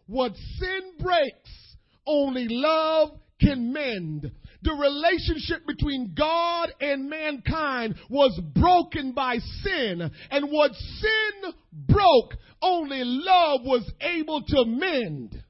What 0.08 0.34
sin 0.60 0.94
breaks, 1.00 1.76
only 2.06 2.48
love 2.50 3.12
can 3.40 3.72
mend. 3.74 4.32
The 4.62 4.74
relationship 4.74 5.66
between 5.68 6.14
God 6.18 6.74
and 6.80 7.10
mankind 7.10 7.96
was 8.10 8.40
broken 8.56 9.12
by 9.14 9.38
sin. 9.62 10.10
And 10.32 10.52
what 10.52 10.72
sin 10.74 11.54
broke, 11.74 12.36
only 12.62 13.04
love 13.04 13.62
was 13.64 13.90
able 14.00 14.42
to 14.42 14.66
mend. 14.66 15.44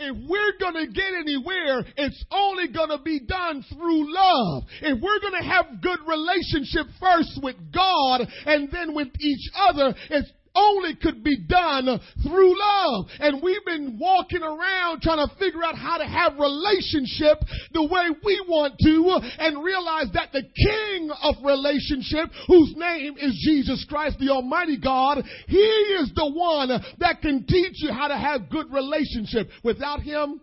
If 0.00 0.16
we're 0.28 0.58
going 0.58 0.86
to 0.86 0.92
get 0.92 1.12
anywhere, 1.14 1.84
it's 1.96 2.24
only 2.30 2.68
going 2.68 2.88
to 2.88 2.98
be 3.04 3.20
done 3.20 3.64
through 3.68 4.12
love. 4.12 4.64
If 4.80 5.00
we're 5.00 5.20
going 5.20 5.42
to 5.42 5.48
have 5.48 5.82
good 5.82 5.98
relationship 6.06 6.86
first 6.98 7.38
with 7.42 7.56
God 7.72 8.22
and 8.46 8.70
then 8.72 8.94
with 8.94 9.08
each 9.20 9.50
other, 9.54 9.94
it's 10.08 10.32
only 10.54 10.94
could 10.96 11.22
be 11.22 11.38
done 11.46 12.00
through 12.22 12.58
love. 12.58 13.06
And 13.20 13.42
we've 13.42 13.64
been 13.64 13.98
walking 14.00 14.42
around 14.42 15.02
trying 15.02 15.26
to 15.26 15.34
figure 15.36 15.62
out 15.64 15.76
how 15.76 15.98
to 15.98 16.04
have 16.04 16.38
relationship 16.38 17.38
the 17.72 17.82
way 17.82 18.10
we 18.24 18.44
want 18.48 18.74
to 18.78 19.18
and 19.38 19.64
realize 19.64 20.08
that 20.14 20.32
the 20.32 20.42
king 20.42 21.10
of 21.22 21.36
relationship, 21.44 22.30
whose 22.46 22.74
name 22.76 23.16
is 23.18 23.38
Jesus 23.44 23.84
Christ, 23.88 24.18
the 24.18 24.30
Almighty 24.30 24.78
God, 24.78 25.22
He 25.46 25.58
is 25.58 26.10
the 26.14 26.30
one 26.30 26.68
that 26.98 27.20
can 27.20 27.46
teach 27.46 27.82
you 27.82 27.92
how 27.92 28.08
to 28.08 28.16
have 28.16 28.50
good 28.50 28.72
relationship. 28.72 29.48
Without 29.62 30.00
Him, 30.00 30.40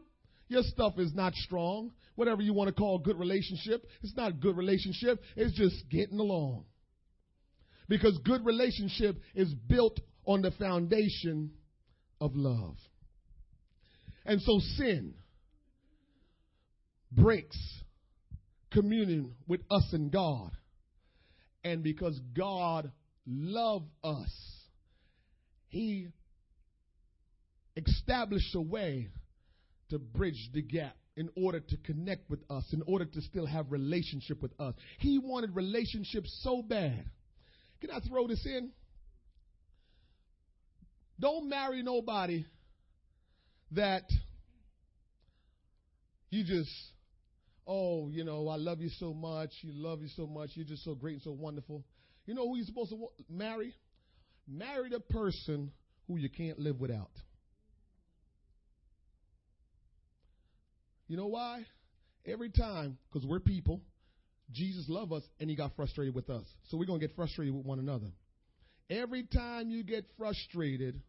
your 0.47 0.63
stuff 0.63 0.93
is 0.97 1.13
not 1.13 1.33
strong. 1.35 1.91
Whatever 2.15 2.41
you 2.41 2.53
want 2.53 2.67
to 2.67 2.73
call 2.73 2.97
good 2.97 3.19
relationship, 3.19 3.85
it's 4.01 4.15
not 4.15 4.39
good 4.39 4.57
relationship. 4.57 5.19
It's 5.35 5.55
just 5.55 5.87
getting 5.91 6.19
along. 6.19 6.65
Because 7.87 8.17
good 8.23 8.45
relationship 8.45 9.17
is 9.33 9.53
built 9.53 9.99
on 10.25 10.41
the 10.41 10.51
foundation 10.51 11.51
of 12.19 12.35
love. 12.35 12.75
And 14.25 14.41
so 14.41 14.59
sin 14.75 15.13
breaks 17.11 17.57
communion 18.71 19.33
with 19.47 19.61
us 19.71 19.87
and 19.93 20.11
God. 20.11 20.51
And 21.63 21.81
because 21.81 22.19
God 22.35 22.91
loved 23.25 23.89
us, 24.03 24.31
He 25.69 26.07
established 27.77 28.53
a 28.55 28.61
way 28.61 29.07
to 29.89 29.99
bridge 29.99 30.49
the 30.53 30.61
gap 30.61 30.95
in 31.15 31.29
order 31.35 31.59
to 31.59 31.77
connect 31.77 32.29
with 32.29 32.39
us, 32.49 32.63
in 32.73 32.83
order 32.85 33.05
to 33.05 33.21
still 33.21 33.45
have 33.45 33.71
relationship 33.71 34.41
with 34.41 34.51
us. 34.59 34.75
He 34.99 35.17
wanted 35.17 35.55
relationship 35.55 36.25
so 36.41 36.61
bad 36.61 37.09
can 37.81 37.91
I 37.91 37.99
throw 38.07 38.27
this 38.27 38.45
in? 38.45 38.71
Don't 41.19 41.49
marry 41.49 41.81
nobody 41.81 42.45
that 43.71 44.03
you 46.29 46.43
just, 46.43 46.69
oh, 47.65 48.09
you 48.09 48.23
know, 48.23 48.47
I 48.47 48.55
love 48.55 48.81
you 48.81 48.89
so 48.89 49.13
much. 49.13 49.49
You 49.61 49.71
love 49.73 50.01
you 50.01 50.09
so 50.15 50.27
much. 50.27 50.51
You're 50.53 50.65
just 50.65 50.83
so 50.83 50.95
great 50.95 51.13
and 51.13 51.21
so 51.23 51.31
wonderful. 51.31 51.83
You 52.25 52.33
know 52.33 52.47
who 52.47 52.57
you're 52.57 52.65
supposed 52.65 52.91
to 52.91 52.97
marry? 53.29 53.73
Marry 54.47 54.89
the 54.89 54.99
person 54.99 55.71
who 56.07 56.17
you 56.17 56.29
can't 56.29 56.59
live 56.59 56.79
without. 56.79 57.11
You 61.07 61.17
know 61.17 61.27
why? 61.27 61.65
Every 62.25 62.49
time, 62.49 62.97
because 63.09 63.25
we're 63.25 63.39
people, 63.39 63.81
Jesus 64.51 64.85
loved 64.87 65.13
us 65.13 65.23
and 65.39 65.49
he 65.49 65.55
got 65.55 65.75
frustrated 65.75 66.15
with 66.15 66.29
us. 66.29 66.45
So 66.69 66.77
we're 66.77 66.85
going 66.85 66.99
to 66.99 67.07
get 67.07 67.15
frustrated 67.15 67.53
with 67.53 67.65
one 67.65 67.79
another. 67.79 68.07
Every 68.89 69.23
time 69.23 69.69
you 69.69 69.83
get 69.83 70.05
frustrated, 70.17 71.01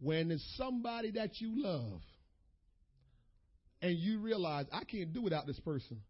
when 0.00 0.30
it's 0.30 0.54
somebody 0.56 1.12
that 1.12 1.40
you 1.40 1.62
love, 1.62 2.00
and 3.82 3.98
you 3.98 4.20
realize, 4.20 4.66
I 4.72 4.84
can't 4.84 5.12
do 5.12 5.22
without 5.22 5.46
this 5.46 5.60
person, 5.60 6.00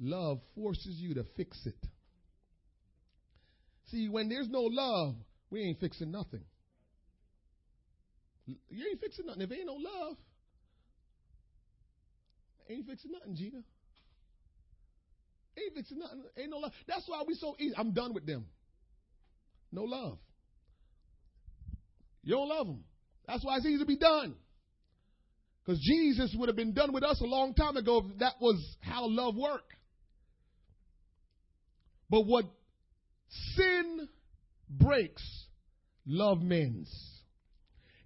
Love 0.00 0.40
forces 0.54 0.96
you 0.98 1.14
to 1.14 1.24
fix 1.36 1.58
it. 1.66 1.76
See, 3.90 4.08
when 4.08 4.30
there's 4.30 4.48
no 4.48 4.62
love, 4.62 5.14
we 5.50 5.60
ain't 5.60 5.78
fixing 5.78 6.10
nothing. 6.10 6.40
You 8.46 8.86
ain't 8.90 9.00
fixing 9.00 9.26
nothing. 9.26 9.42
If 9.42 9.52
ain't 9.52 9.66
no 9.66 9.74
love, 9.74 10.16
ain't 12.70 12.86
fixing 12.86 13.12
nothing, 13.12 13.36
Gina. 13.36 13.58
Ain't 16.36 16.50
no 16.50 16.58
love. 16.58 16.72
That's 16.86 17.04
why 17.06 17.22
we 17.26 17.34
so 17.34 17.54
easy. 17.58 17.74
I'm 17.76 17.92
done 17.92 18.14
with 18.14 18.26
them. 18.26 18.46
No 19.72 19.82
love. 19.82 20.18
You 22.22 22.34
don't 22.34 22.48
love 22.48 22.66
them. 22.66 22.84
That's 23.26 23.44
why 23.44 23.56
it's 23.56 23.66
easy 23.66 23.78
to 23.78 23.86
be 23.86 23.96
done. 23.96 24.34
Because 25.64 25.80
Jesus 25.80 26.34
would 26.38 26.48
have 26.48 26.56
been 26.56 26.74
done 26.74 26.92
with 26.92 27.04
us 27.04 27.20
a 27.20 27.26
long 27.26 27.54
time 27.54 27.76
ago 27.76 28.04
if 28.04 28.18
that 28.18 28.34
was 28.40 28.56
how 28.80 29.06
love 29.06 29.36
worked. 29.36 29.72
But 32.08 32.26
what 32.26 32.46
sin 33.54 34.08
breaks, 34.68 35.22
love 36.06 36.40
mends. 36.42 36.90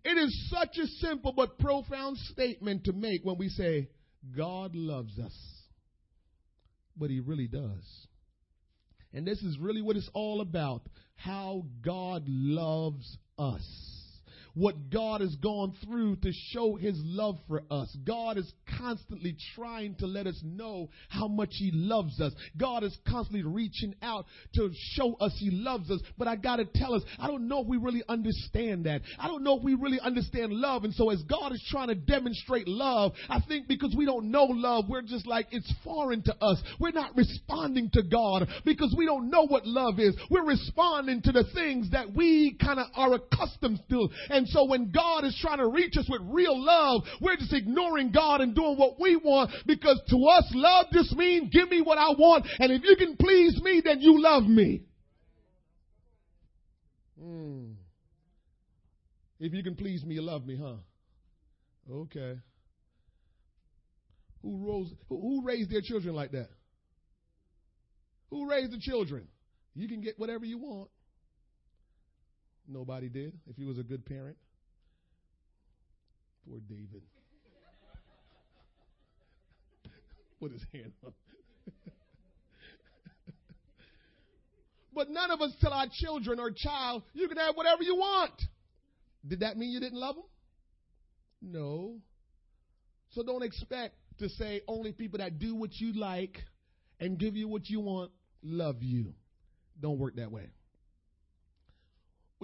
It 0.05 0.19
is 0.19 0.51
such 0.51 0.77
a 0.83 0.87
simple 1.07 1.33
but 1.33 1.59
profound 1.59 2.19
statement 2.19 2.85
to 2.85 2.93
make 2.93 3.23
when 3.25 3.39
we 3.39 3.49
say, 3.49 3.89
God 4.37 4.75
loves 4.75 5.19
us. 5.19 5.54
But 6.97 7.11
He 7.11 7.21
really 7.21 7.49
does. 7.49 8.07
And 9.13 9.27
this 9.27 9.43
is 9.43 9.59
really 9.59 9.83
what 9.83 9.97
it's 9.97 10.11
all 10.13 10.41
about 10.41 10.83
how 11.15 11.65
God 11.83 12.25
loves 12.27 13.17
us 13.39 13.94
what 14.55 14.91
God 14.91 15.21
has 15.21 15.35
gone 15.37 15.75
through 15.85 16.17
to 16.17 16.33
show 16.53 16.77
his 16.77 16.95
love 17.05 17.39
for 17.49 17.63
us. 17.71 17.95
God 18.07 18.39
is 18.39 18.53
constantly 18.79 19.37
trying 19.55 19.97
to 19.97 20.07
let 20.07 20.27
us 20.27 20.41
know 20.45 20.91
how 21.09 21.29
much 21.29 21.51
he 21.53 21.71
loves 21.73 22.21
us. 22.21 22.33
God 22.57 22.85
is 22.85 22.97
constantly 23.09 23.43
reaching 23.43 23.95
out 24.03 24.27
to 24.55 24.71
show 24.93 25.15
us 25.15 25.35
he 25.39 25.51
loves 25.51 25.91
us. 25.91 26.01
But 26.17 26.29
I 26.29 26.37
got 26.37 26.57
to 26.57 26.65
tell 26.65 26.95
us, 26.95 27.03
I 27.19 27.27
don't 27.27 27.49
know 27.49 27.63
if 27.63 27.67
we 27.67 27.77
really 27.77 28.03
understand 28.09 28.87
that. 28.87 29.03
I 29.19 29.27
don't 29.27 29.43
know 29.43 29.57
if 29.59 29.63
we 29.63 29.75
really 29.75 30.01
understand 30.01 30.53
love. 30.53 30.85
And 30.85 30.95
so 30.95 31.11
as 31.11 31.23
God 31.23 31.53
is 31.53 31.65
trying 31.71 31.89
to 31.89 31.95
demonstrate 31.95 32.69
love, 32.69 33.13
I 33.29 33.41
think 33.47 33.69
because 33.69 33.95
we 33.97 34.07
don't 34.07 34.31
know 34.31 34.45
love, 34.45 34.85
we're 34.89 35.03
just 35.03 35.27
like, 35.27 35.49
it's 35.51 35.73
foreign 35.83 36.23
to 36.23 36.37
us. 36.45 36.63
We're 36.79 36.93
not 36.93 37.17
responding 37.17 37.91
to 37.95 38.03
God 38.03 38.49
because 38.65 38.95
we 38.97 39.07
don't 39.07 39.31
know 39.31 39.47
what 39.47 39.67
love 39.67 39.99
is. 39.99 40.17
We're 40.31 40.47
responding 40.47 41.23
to 41.23 41.33
the 41.33 41.45
things 41.55 41.91
that 41.91 42.15
we 42.15 42.57
kind 42.61 42.79
of 42.79 42.87
are 42.95 43.15
accustomed 43.15 43.81
to. 43.91 44.09
And 44.31 44.44
and 44.45 44.51
so 44.51 44.67
when 44.67 44.91
God 44.91 45.25
is 45.25 45.35
trying 45.41 45.57
to 45.57 45.69
reach 45.69 45.97
us 45.97 46.07
with 46.07 46.21
real 46.27 46.63
love, 46.63 47.01
we're 47.23 47.37
just 47.37 47.55
ignoring 47.55 48.13
God 48.13 48.43
and 48.43 48.55
doing 48.55 48.77
what 48.77 49.01
we 49.01 49.17
want 49.17 49.51
because 49.67 49.99
to 50.11 50.17
us, 50.17 50.53
love 50.53 50.87
just 50.93 51.17
means 51.17 51.49
give 51.51 51.71
me 51.71 51.81
what 51.81 51.97
I 51.97 52.11
want. 52.11 52.47
And 52.59 52.71
if 52.71 52.83
you 52.85 52.95
can 52.97 53.17
please 53.17 53.59
me, 53.63 53.81
then 53.83 54.03
you 54.03 54.21
love 54.21 54.43
me. 54.43 54.83
Hmm. 57.19 57.71
If 59.41 59.55
you 59.55 59.63
can 59.63 59.77
please 59.77 60.05
me, 60.05 60.17
you 60.17 60.23
love 60.23 60.45
me, 60.45 60.61
huh? 60.63 60.77
Okay. 61.91 62.39
Who 64.43 64.59
rose, 64.59 64.93
who 65.09 65.41
raised 65.43 65.71
their 65.71 65.81
children 65.83 66.15
like 66.15 66.33
that? 66.33 66.51
Who 68.29 68.47
raised 68.47 68.73
the 68.73 68.81
children? 68.81 69.27
You 69.75 69.89
can 69.89 70.03
get 70.03 70.19
whatever 70.19 70.45
you 70.45 70.59
want. 70.59 70.91
Nobody 72.67 73.09
did, 73.09 73.33
if 73.49 73.57
he 73.57 73.65
was 73.65 73.79
a 73.79 73.83
good 73.83 74.07
parent. 74.07 74.37
Poor 76.49 76.61
David. 76.69 77.03
Put 80.41 80.53
his 80.53 80.63
hand 80.73 80.93
up. 81.07 81.15
but 84.95 85.11
none 85.11 85.31
of 85.31 85.41
us 85.41 85.53
tell 85.61 85.73
our 85.73 85.87
children 85.93 86.41
or 86.41 86.51
child, 86.51 87.03
you 87.13 87.29
can 87.29 87.37
have 87.39 87.55
whatever 87.57 87.83
you 87.83 87.97
want. 87.97 88.33
Did 89.27 89.41
that 89.41 89.57
mean 89.57 89.71
you 89.71 89.81
didn't 89.81 89.99
love 89.99 90.17
them? 90.17 90.25
No. 91.41 91.97
So 93.11 93.23
don't 93.23 93.43
expect 93.43 93.95
to 94.19 94.29
say 94.29 94.63
only 94.67 94.93
people 94.93 95.19
that 95.19 95.39
do 95.39 95.55
what 95.55 95.71
you 95.75 95.93
like 95.93 96.39
and 97.01 97.19
give 97.19 97.37
you 97.37 97.49
what 97.49 97.69
you 97.69 97.81
want 97.81 98.11
love 98.43 98.83
you. 98.83 99.15
Don't 99.81 99.99
work 99.99 100.17
that 100.17 100.31
way. 100.31 100.49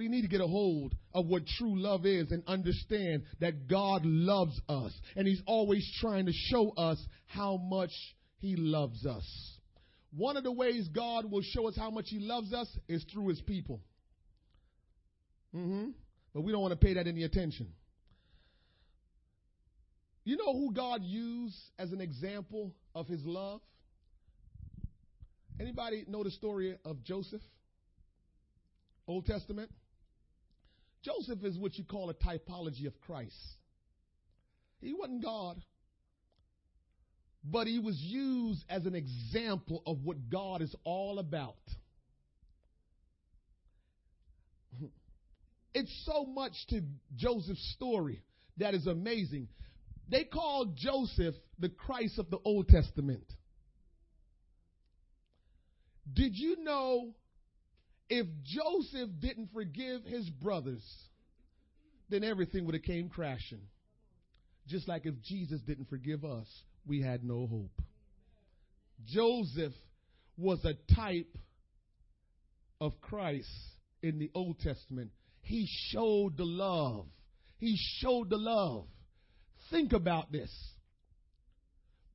We 0.01 0.09
need 0.09 0.23
to 0.23 0.29
get 0.29 0.41
a 0.41 0.47
hold 0.47 0.95
of 1.13 1.27
what 1.27 1.43
true 1.59 1.79
love 1.79 2.07
is 2.07 2.33
and 2.33 2.43
understand 2.47 3.25
that 3.41 3.69
God 3.69 4.01
loves 4.07 4.59
us. 4.67 4.99
And 5.15 5.29
He's 5.29 5.43
always 5.45 5.87
trying 6.01 6.25
to 6.25 6.33
show 6.33 6.71
us 6.71 6.97
how 7.27 7.59
much 7.59 7.91
He 8.39 8.57
loves 8.57 9.05
us. 9.05 9.59
One 10.17 10.39
of 10.39 10.43
the 10.43 10.53
ways 10.53 10.89
God 10.89 11.31
will 11.31 11.43
show 11.43 11.69
us 11.69 11.77
how 11.77 11.91
much 11.91 12.07
He 12.09 12.19
loves 12.19 12.55
us 12.55 12.67
is 12.89 13.05
through 13.13 13.29
His 13.29 13.43
people. 13.43 13.83
Mm-hmm. 15.55 15.91
But 16.33 16.45
we 16.45 16.53
don't 16.53 16.63
want 16.63 16.73
to 16.73 16.83
pay 16.83 16.95
that 16.95 17.07
any 17.07 17.25
attention. 17.25 17.69
You 20.25 20.39
know 20.39 20.55
who 20.55 20.73
God 20.73 21.03
used 21.03 21.61
as 21.79 21.93
an 21.93 22.01
example 22.01 22.75
of 22.95 23.07
His 23.07 23.21
love? 23.27 23.61
Anybody 25.61 26.07
know 26.09 26.25
the 26.25 26.31
story 26.31 26.79
of 26.87 27.05
Joseph? 27.05 27.43
Old 29.07 29.27
Testament? 29.27 29.71
Joseph 31.03 31.45
is 31.45 31.59
what 31.59 31.79
you 31.79 31.85
call 31.85 32.11
a 32.11 32.15
typology 32.15 32.87
of 32.87 32.99
Christ. 33.01 33.35
He 34.81 34.93
wasn't 34.93 35.23
God, 35.23 35.63
but 37.45 37.67
he 37.67 37.79
was 37.79 37.97
used 37.99 38.65
as 38.69 38.87
an 38.87 38.95
example 38.95 39.83
of 39.87 40.03
what 40.03 40.29
God 40.31 40.63
is 40.63 40.75
all 40.85 41.19
about. 41.19 41.57
It's 45.73 46.05
so 46.05 46.25
much 46.25 46.53
to 46.71 46.83
Joseph's 47.15 47.75
story 47.77 48.25
that 48.57 48.75
is 48.75 48.89
amazing. 48.89 49.47
They 50.09 50.25
called 50.25 50.77
Joseph 50.77 51.37
the 51.61 51.69
Christ 51.69 52.19
of 52.19 52.29
the 52.29 52.39
Old 52.45 52.67
Testament. 52.67 53.23
Did 56.13 56.37
you 56.37 56.65
know 56.65 57.15
if 58.11 58.27
Joseph 58.43 59.09
didn't 59.21 59.51
forgive 59.55 60.05
his 60.05 60.29
brothers, 60.29 60.83
then 62.11 62.25
everything 62.25 62.67
would 62.67 62.75
have 62.75 62.83
came 62.83 63.09
crashing. 63.09 63.61
Just 64.67 64.89
like 64.89 65.07
if 65.07 65.15
Jesus 65.23 65.61
didn't 65.61 65.89
forgive 65.89 66.25
us, 66.25 66.47
we 66.87 67.01
had 67.01 67.23
no 67.23 67.47
hope. 67.47 67.83
Joseph 69.07 69.73
was 70.37 70.65
a 70.65 70.75
type 70.95 71.37
of 72.81 73.01
Christ 73.01 73.49
in 74.03 74.19
the 74.19 74.31
Old 74.35 74.59
Testament. 74.59 75.11
He 75.43 75.69
showed 75.91 76.37
the 76.37 76.45
love. 76.45 77.07
He 77.59 77.77
showed 78.01 78.29
the 78.29 78.37
love. 78.37 78.87
Think 79.71 79.93
about 79.93 80.33
this. 80.33 80.51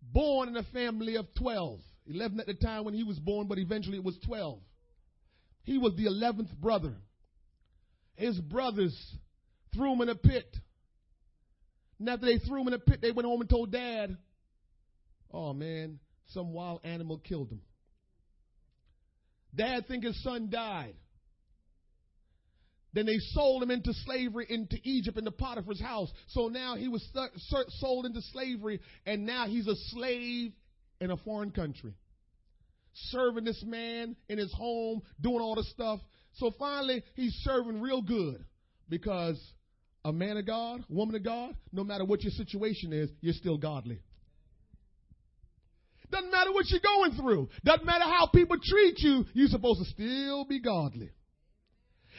Born 0.02 0.50
in 0.50 0.58
a 0.58 0.64
family 0.64 1.16
of 1.16 1.26
12, 1.36 1.80
11 2.08 2.40
at 2.42 2.48
the 2.48 2.54
time 2.54 2.84
when 2.84 2.94
he 2.94 3.04
was 3.04 3.18
born, 3.18 3.48
but 3.48 3.60
eventually 3.60 3.98
it 3.98 4.04
was 4.04 4.18
12. 4.26 4.60
He 5.66 5.78
was 5.78 5.94
the 5.96 6.06
11th 6.06 6.56
brother. 6.58 6.94
His 8.16 8.40
brothers 8.40 8.96
threw 9.74 9.94
him 9.94 10.02
in 10.02 10.10
a 10.10 10.16
pit. 10.16 10.56
And 12.00 12.08
after 12.08 12.28
they 12.28 12.38
threw 12.38 12.62
him 12.62 12.68
in 12.68 12.74
a 12.74 12.80
pit, 12.80 13.00
they 13.02 13.12
went 13.12 13.26
home 13.26 13.42
and 13.42 13.50
told 13.50 13.72
dad, 13.72 14.16
oh 15.32 15.54
man, 15.54 16.00
some 16.28 16.54
wild 16.54 16.82
animal 16.84 17.18
killed 17.18 17.52
him. 17.52 17.62
Dad 19.54 19.88
think 19.88 20.04
his 20.04 20.22
son 20.24 20.50
died. 20.50 20.96
Then 22.94 23.06
they 23.06 23.18
sold 23.20 23.62
him 23.64 23.72
into 23.72 23.92
slavery 24.06 24.46
into 24.48 24.78
Egypt 24.84 25.18
into 25.18 25.32
Potiphar's 25.32 25.82
house. 25.82 26.10
So 26.28 26.48
now 26.48 26.76
he 26.76 26.88
was 26.88 27.06
sold 27.80 28.06
into 28.06 28.22
slavery 28.34 28.80
and 29.06 29.26
now 29.26 29.48
he's 29.48 29.68
a 29.68 29.76
slave 29.90 30.54
in 31.02 31.12
a 31.12 31.18
foreign 31.18 31.52
country 31.52 31.94
serving 32.96 33.44
this 33.44 33.62
man 33.66 34.16
in 34.30 34.38
his 34.38 34.54
home, 34.54 35.02
doing 35.22 35.40
all 35.40 35.56
this 35.56 35.70
stuff. 35.72 36.00
So 36.34 36.52
finally, 36.58 37.04
he's 37.16 37.34
serving 37.44 37.82
real 37.82 38.02
good 38.02 38.44
because 38.90 39.40
a 40.04 40.12
man 40.12 40.38
of 40.38 40.46
God, 40.46 40.84
woman 40.90 41.16
of 41.16 41.24
God, 41.24 41.56
no 41.72 41.84
matter 41.84 42.06
what 42.06 42.24
your 42.24 42.32
situation 42.32 42.94
is, 42.94 43.10
you're 43.22 43.34
still 43.34 43.58
godly. 43.58 44.00
Doesn't 46.12 46.32
matter 46.32 46.52
what 46.52 46.66
you're 46.70 46.80
going 46.82 47.14
through. 47.14 47.50
Doesn't 47.64 47.86
matter 47.86 48.06
how 48.06 48.28
people 48.28 48.58
treat 48.64 49.00
you, 49.00 49.26
you're 49.34 49.48
supposed 49.48 49.80
to 49.80 49.86
still 49.86 50.46
be 50.46 50.62
godly. 50.62 51.10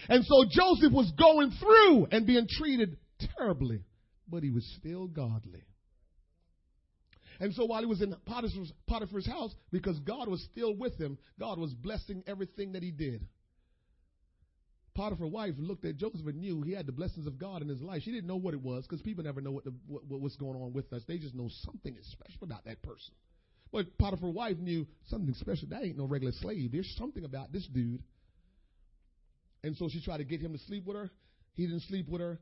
And 0.08 0.24
so 0.24 0.44
Joseph 0.44 0.92
was 0.92 1.10
going 1.18 1.52
through 1.52 2.08
and 2.10 2.26
being 2.26 2.46
treated 2.48 2.98
terribly, 3.36 3.82
but 4.28 4.42
he 4.42 4.50
was 4.50 4.66
still 4.78 5.06
godly. 5.06 5.62
And 7.40 7.54
so 7.54 7.64
while 7.66 7.80
he 7.80 7.86
was 7.86 8.00
in 8.02 8.14
Potiphar's, 8.24 8.72
Potiphar's 8.86 9.26
house, 9.26 9.54
because 9.70 9.98
God 10.00 10.28
was 10.28 10.42
still 10.52 10.74
with 10.74 10.98
him, 10.98 11.18
God 11.38 11.58
was 11.58 11.74
blessing 11.74 12.22
everything 12.26 12.72
that 12.72 12.82
he 12.82 12.90
did. 12.90 13.26
Potiphar's 14.94 15.30
wife 15.30 15.54
looked 15.58 15.84
at 15.84 15.96
Joseph 15.96 16.26
and 16.26 16.40
knew 16.40 16.62
he 16.62 16.72
had 16.72 16.86
the 16.86 16.92
blessings 16.92 17.26
of 17.26 17.38
God 17.38 17.60
in 17.60 17.68
his 17.68 17.82
life. 17.82 18.02
She 18.02 18.12
didn't 18.12 18.26
know 18.26 18.36
what 18.36 18.54
it 18.54 18.62
was 18.62 18.86
because 18.86 19.02
people 19.02 19.24
never 19.24 19.42
know 19.42 19.50
what, 19.50 19.64
the, 19.64 19.74
what, 19.86 20.02
what's 20.08 20.36
going 20.36 20.56
on 20.56 20.72
with 20.72 20.90
us. 20.92 21.02
They 21.06 21.18
just 21.18 21.34
know 21.34 21.50
something 21.64 21.94
is 21.94 22.10
special 22.10 22.44
about 22.44 22.64
that 22.64 22.82
person. 22.82 23.14
But 23.70 23.98
Potiphar's 23.98 24.34
wife 24.34 24.56
knew 24.56 24.86
something 25.10 25.34
special. 25.34 25.68
That 25.68 25.84
ain't 25.84 25.98
no 25.98 26.06
regular 26.06 26.32
slave. 26.40 26.72
There's 26.72 26.94
something 26.96 27.24
about 27.24 27.52
this 27.52 27.66
dude. 27.66 28.02
And 29.62 29.76
so 29.76 29.88
she 29.90 30.02
tried 30.02 30.18
to 30.18 30.24
get 30.24 30.40
him 30.40 30.52
to 30.52 30.58
sleep 30.60 30.86
with 30.86 30.96
her. 30.96 31.10
He 31.54 31.66
didn't 31.66 31.82
sleep 31.82 32.08
with 32.08 32.20
her. 32.20 32.38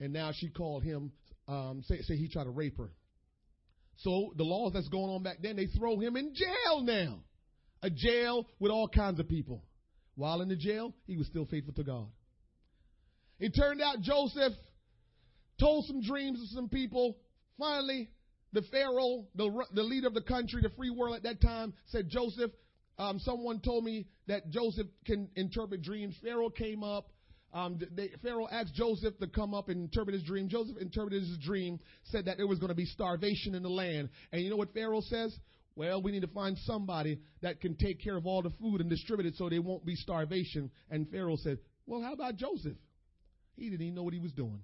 And 0.00 0.12
now 0.12 0.32
she 0.34 0.50
called 0.50 0.82
him, 0.82 1.12
um, 1.48 1.82
say, 1.86 2.02
say 2.02 2.16
he 2.16 2.28
tried 2.28 2.44
to 2.44 2.50
rape 2.50 2.76
her. 2.78 2.90
So 3.98 4.32
the 4.36 4.44
laws 4.44 4.72
that's 4.72 4.88
going 4.88 5.10
on 5.10 5.22
back 5.22 5.38
then, 5.42 5.56
they 5.56 5.66
throw 5.66 5.98
him 5.98 6.16
in 6.16 6.34
jail 6.34 6.82
now. 6.82 7.20
A 7.82 7.90
jail 7.90 8.46
with 8.58 8.70
all 8.70 8.88
kinds 8.88 9.20
of 9.20 9.28
people. 9.28 9.62
While 10.16 10.40
in 10.40 10.48
the 10.48 10.56
jail, 10.56 10.94
he 11.06 11.16
was 11.16 11.26
still 11.26 11.46
faithful 11.46 11.74
to 11.74 11.84
God. 11.84 12.06
It 13.38 13.54
turned 13.54 13.82
out 13.82 14.00
Joseph 14.00 14.52
told 15.58 15.84
some 15.86 16.02
dreams 16.02 16.40
to 16.40 16.54
some 16.54 16.68
people. 16.68 17.16
Finally, 17.58 18.10
the 18.52 18.62
Pharaoh, 18.62 19.26
the, 19.34 19.64
the 19.72 19.82
leader 19.82 20.06
of 20.06 20.14
the 20.14 20.22
country, 20.22 20.62
the 20.62 20.70
free 20.76 20.90
world 20.90 21.16
at 21.16 21.22
that 21.24 21.40
time, 21.40 21.74
said, 21.86 22.08
Joseph, 22.08 22.50
um, 22.98 23.18
someone 23.18 23.60
told 23.60 23.84
me 23.84 24.06
that 24.28 24.50
Joseph 24.50 24.86
can 25.04 25.28
interpret 25.34 25.82
dreams. 25.82 26.14
Pharaoh 26.22 26.50
came 26.50 26.84
up. 26.84 27.08
Um, 27.54 27.78
they, 27.92 28.10
Pharaoh 28.20 28.48
asked 28.50 28.74
Joseph 28.74 29.16
to 29.20 29.28
come 29.28 29.54
up 29.54 29.68
and 29.68 29.80
interpret 29.80 30.14
his 30.14 30.24
dream. 30.24 30.48
Joseph 30.48 30.76
interpreted 30.78 31.22
his 31.22 31.38
dream, 31.38 31.78
said 32.06 32.24
that 32.24 32.36
there 32.36 32.48
was 32.48 32.58
going 32.58 32.70
to 32.70 32.74
be 32.74 32.84
starvation 32.84 33.54
in 33.54 33.62
the 33.62 33.68
land. 33.68 34.10
And 34.32 34.42
you 34.42 34.50
know 34.50 34.56
what 34.56 34.74
Pharaoh 34.74 35.00
says? 35.00 35.34
Well, 35.76 36.02
we 36.02 36.10
need 36.10 36.22
to 36.22 36.28
find 36.28 36.58
somebody 36.64 37.20
that 37.42 37.60
can 37.60 37.76
take 37.76 38.02
care 38.02 38.16
of 38.16 38.26
all 38.26 38.42
the 38.42 38.50
food 38.60 38.80
and 38.80 38.90
distribute 38.90 39.26
it 39.26 39.36
so 39.36 39.48
there 39.48 39.62
won't 39.62 39.86
be 39.86 39.94
starvation. 39.94 40.70
And 40.90 41.08
Pharaoh 41.08 41.36
said, 41.36 41.58
Well, 41.86 42.02
how 42.02 42.12
about 42.12 42.36
Joseph? 42.36 42.76
He 43.56 43.70
didn't 43.70 43.82
even 43.82 43.94
know 43.94 44.02
what 44.02 44.14
he 44.14 44.20
was 44.20 44.32
doing 44.32 44.60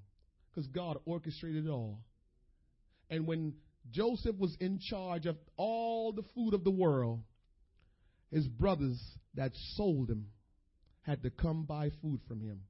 because 0.51 0.67
God 0.67 0.99
orchestrated 1.05 1.67
it 1.67 1.71
all. 1.71 2.01
And 3.09 3.25
when 3.27 3.55
Joseph 3.93 4.37
was 4.37 4.57
in 4.61 4.81
charge 4.81 5.27
of 5.27 5.37
all 5.57 6.13
the 6.13 6.25
food 6.35 6.55
of 6.55 6.65
the 6.65 6.71
world, 6.71 7.21
his 8.33 8.47
brothers 8.49 9.01
that 9.35 9.53
sold 9.75 10.11
him 10.11 10.27
had 11.03 11.23
to 11.23 11.31
come 11.31 11.65
buy 11.65 11.91
food 12.03 12.21
from 12.29 12.41
him. 12.41 12.61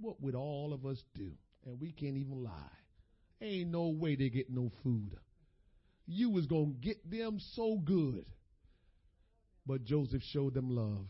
What 0.00 0.20
would 0.20 0.34
all 0.34 0.72
of 0.72 0.86
us 0.86 1.02
do? 1.14 1.32
And 1.66 1.80
we 1.80 1.92
can't 1.92 2.16
even 2.16 2.42
lie. 2.42 2.78
Ain't 3.40 3.70
no 3.70 3.88
way 3.88 4.16
they 4.16 4.28
get 4.28 4.50
no 4.50 4.70
food. 4.82 5.16
You 6.06 6.30
was 6.30 6.46
going 6.46 6.74
to 6.74 6.80
get 6.80 7.10
them 7.10 7.38
so 7.54 7.76
good. 7.76 8.24
But 9.66 9.84
Joseph 9.84 10.22
showed 10.22 10.54
them 10.54 10.70
love. 10.74 11.06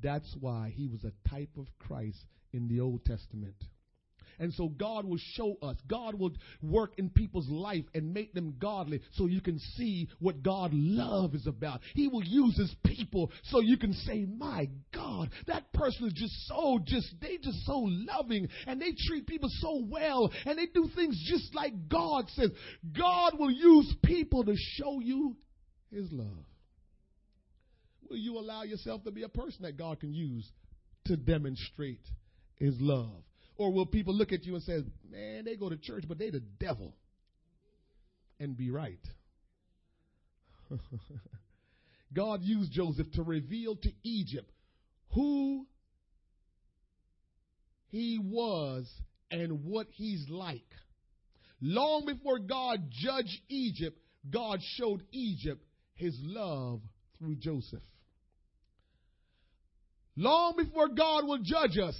That's 0.00 0.36
why 0.40 0.72
he 0.74 0.86
was 0.86 1.04
a 1.04 1.28
type 1.28 1.50
of 1.58 1.66
Christ 1.78 2.24
in 2.52 2.68
the 2.68 2.80
Old 2.80 3.04
Testament. 3.04 3.56
And 4.38 4.52
so 4.54 4.68
God 4.68 5.04
will 5.04 5.18
show 5.34 5.56
us. 5.62 5.76
God 5.88 6.14
will 6.14 6.32
work 6.62 6.92
in 6.98 7.10
people's 7.10 7.48
life 7.48 7.84
and 7.94 8.14
make 8.14 8.32
them 8.34 8.54
godly 8.58 9.00
so 9.12 9.26
you 9.26 9.40
can 9.40 9.58
see 9.76 10.08
what 10.20 10.42
God 10.42 10.70
love 10.72 11.34
is 11.34 11.46
about. 11.46 11.80
He 11.94 12.08
will 12.08 12.24
use 12.24 12.56
his 12.56 12.74
people 12.84 13.32
so 13.44 13.60
you 13.60 13.76
can 13.76 13.92
say, 13.92 14.26
my 14.26 14.68
God, 14.94 15.30
that 15.46 15.72
person 15.72 16.06
is 16.06 16.12
just 16.14 16.34
so 16.46 16.78
just, 16.84 17.14
they 17.20 17.38
just 17.42 17.64
so 17.66 17.86
loving 17.86 18.48
and 18.66 18.80
they 18.80 18.92
treat 19.06 19.26
people 19.26 19.50
so 19.60 19.84
well 19.88 20.30
and 20.46 20.58
they 20.58 20.66
do 20.66 20.88
things 20.94 21.20
just 21.28 21.54
like 21.54 21.88
God 21.88 22.28
says. 22.30 22.50
God 22.96 23.38
will 23.38 23.50
use 23.50 23.94
people 24.04 24.44
to 24.44 24.54
show 24.76 25.00
you 25.00 25.36
his 25.90 26.10
love. 26.12 26.44
Will 28.08 28.16
you 28.16 28.38
allow 28.38 28.62
yourself 28.62 29.04
to 29.04 29.10
be 29.10 29.22
a 29.22 29.28
person 29.28 29.62
that 29.62 29.76
God 29.76 30.00
can 30.00 30.14
use 30.14 30.50
to 31.06 31.16
demonstrate 31.16 32.06
his 32.56 32.74
love? 32.80 33.22
Or 33.58 33.72
will 33.72 33.86
people 33.86 34.14
look 34.14 34.32
at 34.32 34.44
you 34.44 34.54
and 34.54 34.62
say, 34.62 34.84
man, 35.10 35.44
they 35.44 35.56
go 35.56 35.68
to 35.68 35.76
church, 35.76 36.04
but 36.08 36.18
they 36.18 36.30
the 36.30 36.40
devil? 36.40 36.94
And 38.40 38.56
be 38.56 38.70
right. 38.70 39.00
God 42.14 42.42
used 42.42 42.72
Joseph 42.72 43.10
to 43.14 43.22
reveal 43.22 43.74
to 43.76 43.90
Egypt 44.04 44.50
who 45.10 45.66
he 47.88 48.18
was 48.22 48.88
and 49.30 49.64
what 49.64 49.88
he's 49.90 50.24
like. 50.28 50.62
Long 51.60 52.06
before 52.06 52.38
God 52.38 52.90
judged 52.90 53.40
Egypt, 53.48 53.98
God 54.30 54.60
showed 54.76 55.02
Egypt 55.10 55.64
his 55.94 56.16
love 56.22 56.80
through 57.18 57.36
Joseph. 57.36 57.82
Long 60.16 60.54
before 60.56 60.88
God 60.88 61.26
will 61.26 61.38
judge 61.42 61.78
us, 61.78 61.96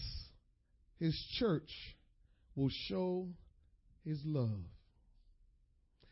his 0.99 1.17
church 1.39 1.71
will 2.55 2.71
show 2.89 3.29
his 4.05 4.21
love. 4.25 4.61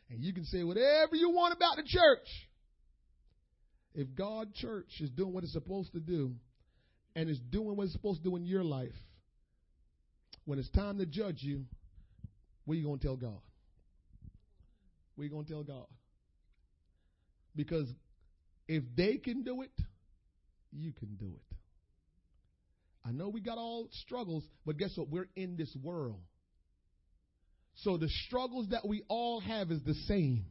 And 0.09 0.23
you 0.23 0.33
can 0.33 0.45
say 0.45 0.63
whatever 0.63 1.15
you 1.15 1.29
want 1.31 1.53
about 1.53 1.75
the 1.75 1.83
church. 1.83 2.27
If 3.93 4.15
God 4.15 4.53
church 4.53 4.89
is 4.99 5.09
doing 5.09 5.33
what 5.33 5.43
it's 5.43 5.53
supposed 5.53 5.91
to 5.93 5.99
do 5.99 6.35
and 7.15 7.29
is 7.29 7.39
doing 7.39 7.75
what 7.75 7.85
it's 7.85 7.93
supposed 7.93 8.23
to 8.23 8.29
do 8.29 8.35
in 8.35 8.45
your 8.45 8.63
life, 8.63 8.95
when 10.45 10.59
it's 10.59 10.69
time 10.69 10.99
to 10.99 11.05
judge 11.05 11.39
you, 11.41 11.65
what 12.65 12.75
are 12.75 12.77
you 12.77 12.85
going 12.85 12.99
to 12.99 13.05
tell 13.05 13.17
God? 13.17 13.41
What 15.15 15.23
are 15.23 15.25
you 15.25 15.31
going 15.31 15.45
to 15.45 15.51
tell 15.51 15.63
God? 15.63 15.87
Because 17.55 17.87
if 18.67 18.83
they 18.95 19.17
can 19.17 19.43
do 19.43 19.61
it, 19.63 19.71
you 20.71 20.93
can 20.93 21.15
do 21.15 21.33
it. 21.35 21.46
I 23.07 23.11
know 23.11 23.29
we 23.29 23.39
got 23.39 23.57
all 23.57 23.87
struggles, 24.03 24.43
but 24.65 24.77
guess 24.77 24.91
what? 24.95 25.09
We're 25.09 25.29
in 25.35 25.55
this 25.55 25.73
world. 25.81 26.19
So 27.75 27.97
the 27.97 28.09
struggles 28.27 28.69
that 28.71 28.87
we 28.87 29.03
all 29.07 29.39
have 29.39 29.71
is 29.71 29.81
the 29.83 29.93
same. 30.07 30.45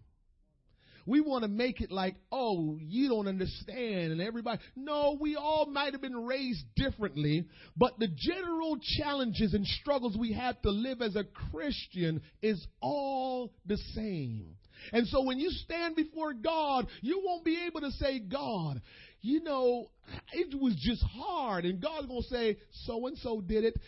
We 1.07 1.21
want 1.21 1.43
to 1.43 1.49
make 1.49 1.81
it 1.81 1.93
like, 1.93 2.17
oh, 2.33 2.79
you 2.81 3.09
don't 3.09 3.29
understand, 3.29 4.13
and 4.13 4.21
everybody. 4.21 4.61
No, 4.75 5.17
we 5.21 5.37
all 5.37 5.67
might 5.67 5.93
have 5.93 6.01
been 6.01 6.17
raised 6.17 6.65
differently, 6.75 7.47
but 7.77 7.99
the 7.99 8.09
general 8.09 8.77
challenges 8.99 9.55
and 9.55 9.65
struggles 9.67 10.17
we 10.17 10.33
have 10.33 10.61
to 10.63 10.71
live 10.71 11.03
as 11.03 11.15
a 11.15 11.25
Christian 11.53 12.23
is 12.43 12.65
all 12.81 13.53
the 13.67 13.77
same. 13.95 14.57
And 14.93 15.07
so 15.09 15.23
when 15.23 15.39
you 15.39 15.51
stand 15.51 15.97
before 15.97 16.33
God, 16.33 16.87
you 17.03 17.23
won't 17.25 17.45
be 17.45 17.67
able 17.67 17.81
to 17.81 17.91
say, 17.93 18.19
God, 18.19 18.81
you 19.27 19.43
know, 19.43 19.91
it 20.33 20.59
was 20.61 20.75
just 20.77 21.03
hard. 21.03 21.65
And 21.65 21.81
God's 21.81 22.07
going 22.07 22.23
to 22.23 22.29
say, 22.29 22.59
so 22.85 23.07
and 23.07 23.19
so 23.19 23.41
did 23.41 23.65
it. 23.65 23.79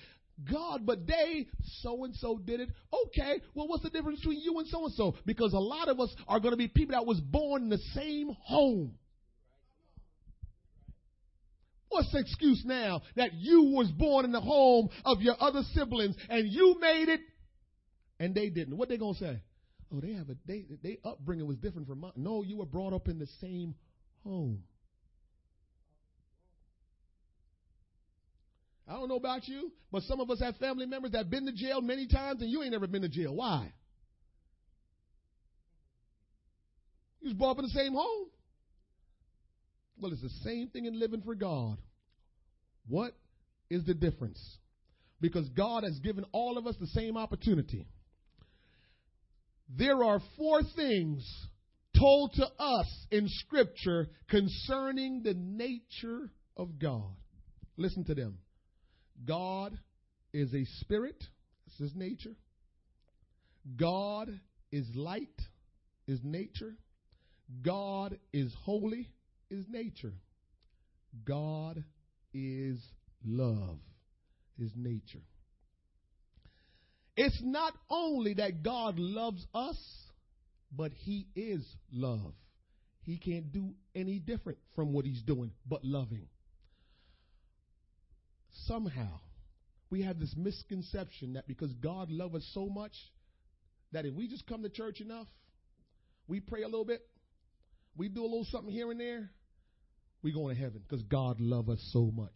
God, 0.50 0.86
but 0.86 1.06
they, 1.06 1.46
so 1.82 2.04
and 2.04 2.14
so 2.14 2.38
did 2.38 2.60
it. 2.60 2.68
Okay, 3.06 3.40
well, 3.54 3.66
what's 3.66 3.82
the 3.82 3.90
difference 3.90 4.20
between 4.20 4.40
you 4.40 4.58
and 4.58 4.68
so 4.68 4.84
and 4.84 4.94
so? 4.94 5.14
Because 5.26 5.52
a 5.52 5.58
lot 5.58 5.88
of 5.88 5.98
us 5.98 6.14
are 6.28 6.38
going 6.38 6.52
to 6.52 6.56
be 6.56 6.68
people 6.68 6.94
that 6.94 7.06
was 7.06 7.20
born 7.20 7.62
in 7.62 7.68
the 7.68 7.78
same 7.94 8.30
home. 8.44 8.94
What's 11.88 12.12
the 12.12 12.18
excuse 12.18 12.62
now 12.64 13.02
that 13.16 13.32
you 13.34 13.72
was 13.74 13.90
born 13.90 14.24
in 14.24 14.32
the 14.32 14.40
home 14.40 14.90
of 15.04 15.22
your 15.22 15.34
other 15.40 15.62
siblings 15.74 16.16
and 16.28 16.46
you 16.46 16.76
made 16.80 17.08
it 17.08 17.20
and 18.20 18.34
they 18.34 18.50
didn't? 18.50 18.76
What 18.76 18.88
they 18.88 18.98
gonna 18.98 19.14
say? 19.14 19.42
Oh, 19.92 20.00
they 20.00 20.12
have 20.12 20.28
a 20.28 20.36
they 20.46 20.66
they 20.82 20.98
upbringing 21.02 21.46
was 21.46 21.56
different 21.56 21.88
from 21.88 22.00
mine. 22.00 22.12
No, 22.14 22.42
you 22.42 22.58
were 22.58 22.66
brought 22.66 22.92
up 22.92 23.08
in 23.08 23.18
the 23.18 23.26
same 23.40 23.74
home. 24.22 24.62
I 28.88 28.94
don't 28.94 29.08
know 29.08 29.16
about 29.16 29.46
you, 29.46 29.70
but 29.92 30.02
some 30.04 30.18
of 30.20 30.30
us 30.30 30.40
have 30.40 30.56
family 30.56 30.86
members 30.86 31.12
that 31.12 31.18
have 31.18 31.30
been 31.30 31.44
to 31.46 31.52
jail 31.52 31.82
many 31.82 32.06
times 32.06 32.40
and 32.40 32.50
you 32.50 32.62
ain't 32.62 32.72
never 32.72 32.86
been 32.86 33.02
to 33.02 33.08
jail. 33.08 33.34
Why? 33.34 33.70
You 37.20 37.28
was 37.28 37.34
brought 37.34 37.52
up 37.52 37.58
in 37.58 37.64
the 37.64 37.70
same 37.70 37.92
home. 37.92 38.28
Well, 40.00 40.12
it's 40.12 40.22
the 40.22 40.30
same 40.42 40.68
thing 40.68 40.86
in 40.86 40.98
living 40.98 41.20
for 41.20 41.34
God. 41.34 41.76
What 42.88 43.12
is 43.68 43.84
the 43.84 43.94
difference? 43.94 44.40
Because 45.20 45.48
God 45.50 45.82
has 45.82 45.98
given 45.98 46.24
all 46.32 46.56
of 46.56 46.66
us 46.66 46.76
the 46.80 46.86
same 46.86 47.16
opportunity. 47.18 47.86
There 49.76 50.02
are 50.02 50.20
four 50.38 50.62
things 50.76 51.28
told 51.98 52.32
to 52.34 52.46
us 52.58 53.06
in 53.10 53.28
Scripture 53.28 54.08
concerning 54.30 55.22
the 55.22 55.34
nature 55.34 56.30
of 56.56 56.78
God. 56.78 57.12
Listen 57.76 58.04
to 58.04 58.14
them. 58.14 58.38
God 59.24 59.78
is 60.32 60.54
a 60.54 60.64
spirit, 60.80 61.22
that's 61.66 61.78
his 61.78 61.94
nature. 61.94 62.34
God 63.76 64.30
is 64.70 64.86
light, 64.94 65.40
is 66.06 66.20
nature. 66.22 66.74
God 67.62 68.18
is 68.32 68.54
holy, 68.64 69.10
is 69.50 69.64
nature. 69.68 70.14
God 71.24 71.82
is 72.34 72.78
love, 73.24 73.78
is 74.58 74.72
nature. 74.76 75.22
It's 77.16 77.40
not 77.42 77.72
only 77.90 78.34
that 78.34 78.62
God 78.62 78.98
loves 78.98 79.44
us, 79.54 79.76
but 80.70 80.92
he 80.92 81.26
is 81.34 81.64
love. 81.92 82.34
He 83.02 83.16
can't 83.16 83.50
do 83.50 83.74
any 83.94 84.18
different 84.18 84.58
from 84.76 84.92
what 84.92 85.04
he's 85.04 85.22
doing 85.22 85.50
but 85.66 85.84
loving 85.84 86.28
somehow 88.66 89.20
we 89.90 90.02
have 90.02 90.18
this 90.18 90.34
misconception 90.36 91.34
that 91.34 91.46
because 91.48 91.72
God 91.74 92.10
loves 92.10 92.36
us 92.36 92.50
so 92.52 92.68
much, 92.68 92.92
that 93.92 94.04
if 94.04 94.14
we 94.14 94.28
just 94.28 94.46
come 94.46 94.62
to 94.62 94.68
church 94.68 95.00
enough, 95.00 95.26
we 96.26 96.40
pray 96.40 96.62
a 96.62 96.66
little 96.66 96.84
bit, 96.84 97.00
we 97.96 98.08
do 98.08 98.22
a 98.22 98.28
little 98.28 98.46
something 98.50 98.72
here 98.72 98.90
and 98.90 99.00
there, 99.00 99.30
we 100.22 100.32
going 100.32 100.54
to 100.54 100.60
heaven 100.60 100.82
because 100.86 101.02
God 101.04 101.40
love 101.40 101.68
us 101.68 101.80
so 101.92 102.10
much. 102.14 102.30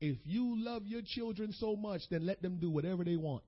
If 0.00 0.16
you 0.24 0.62
love 0.64 0.82
your 0.86 1.02
children 1.04 1.52
so 1.52 1.76
much, 1.76 2.02
then 2.10 2.24
let 2.24 2.40
them 2.40 2.58
do 2.60 2.70
whatever 2.70 3.04
they 3.04 3.16
want. 3.16 3.42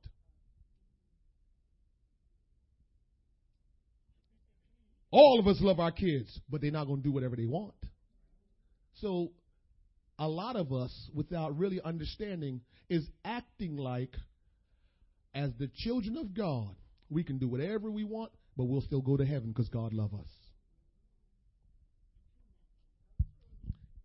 All 5.12 5.40
of 5.40 5.46
us 5.48 5.56
love 5.60 5.80
our 5.80 5.90
kids, 5.90 6.40
but 6.48 6.60
they're 6.60 6.70
not 6.70 6.86
going 6.86 7.02
to 7.02 7.02
do 7.02 7.12
whatever 7.12 7.34
they 7.34 7.46
want. 7.46 7.74
So, 9.00 9.32
a 10.20 10.28
lot 10.28 10.54
of 10.54 10.70
us, 10.70 10.92
without 11.14 11.58
really 11.58 11.80
understanding, 11.82 12.60
is 12.90 13.08
acting 13.24 13.78
like, 13.78 14.14
as 15.34 15.50
the 15.58 15.70
children 15.74 16.18
of 16.18 16.34
God, 16.34 16.76
we 17.08 17.24
can 17.24 17.38
do 17.38 17.48
whatever 17.48 17.90
we 17.90 18.04
want, 18.04 18.30
but 18.54 18.64
we'll 18.64 18.82
still 18.82 19.00
go 19.00 19.16
to 19.16 19.24
heaven 19.24 19.48
because 19.48 19.70
God 19.70 19.94
loves 19.94 20.12
us. 20.12 20.28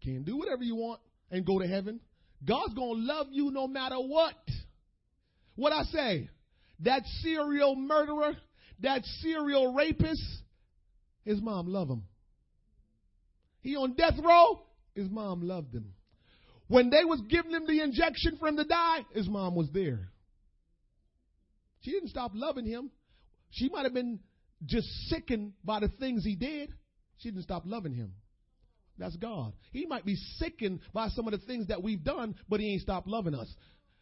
Can 0.01 0.23
do 0.23 0.37
whatever 0.37 0.63
you 0.63 0.75
want 0.75 1.01
and 1.31 1.45
go 1.45 1.59
to 1.59 1.67
heaven. 1.67 1.99
God's 2.47 2.73
going 2.73 3.01
to 3.01 3.13
love 3.13 3.27
you 3.31 3.51
no 3.51 3.67
matter 3.67 3.97
what. 3.97 4.35
What 5.55 5.73
I 5.73 5.83
say? 5.83 6.29
That 6.81 7.03
serial 7.23 7.75
murderer, 7.75 8.37
that 8.81 9.03
serial 9.21 9.73
rapist, 9.73 10.23
his 11.25 11.41
mom 11.41 11.67
loved 11.67 11.91
him. 11.91 12.03
He 13.61 13.75
on 13.75 13.95
death 13.95 14.13
row, 14.23 14.61
his 14.93 15.09
mom 15.09 15.41
loved 15.41 15.73
him. 15.73 15.94
When 16.67 16.89
they 16.89 17.05
was 17.05 17.21
giving 17.29 17.51
him 17.51 17.67
the 17.67 17.81
injection 17.81 18.37
for 18.37 18.47
him 18.47 18.57
to 18.57 18.63
die, 18.63 19.05
his 19.13 19.27
mom 19.27 19.55
was 19.55 19.69
there. 19.71 20.09
She 21.81 21.91
didn't 21.91 22.09
stop 22.09 22.31
loving 22.33 22.65
him. 22.65 22.89
She 23.51 23.69
might 23.69 23.83
have 23.83 23.93
been 23.93 24.19
just 24.65 24.87
sickened 25.07 25.53
by 25.63 25.79
the 25.79 25.87
things 25.87 26.23
he 26.23 26.35
did. 26.35 26.73
She 27.17 27.29
didn't 27.29 27.43
stop 27.43 27.63
loving 27.65 27.93
him. 27.93 28.13
That's 28.97 29.15
God. 29.17 29.53
He 29.71 29.85
might 29.85 30.05
be 30.05 30.15
sickened 30.37 30.79
by 30.93 31.09
some 31.09 31.27
of 31.27 31.31
the 31.31 31.45
things 31.45 31.67
that 31.67 31.83
we've 31.83 32.03
done, 32.03 32.35
but 32.49 32.59
he 32.59 32.71
ain't 32.71 32.81
stopped 32.81 33.07
loving 33.07 33.35
us. 33.35 33.53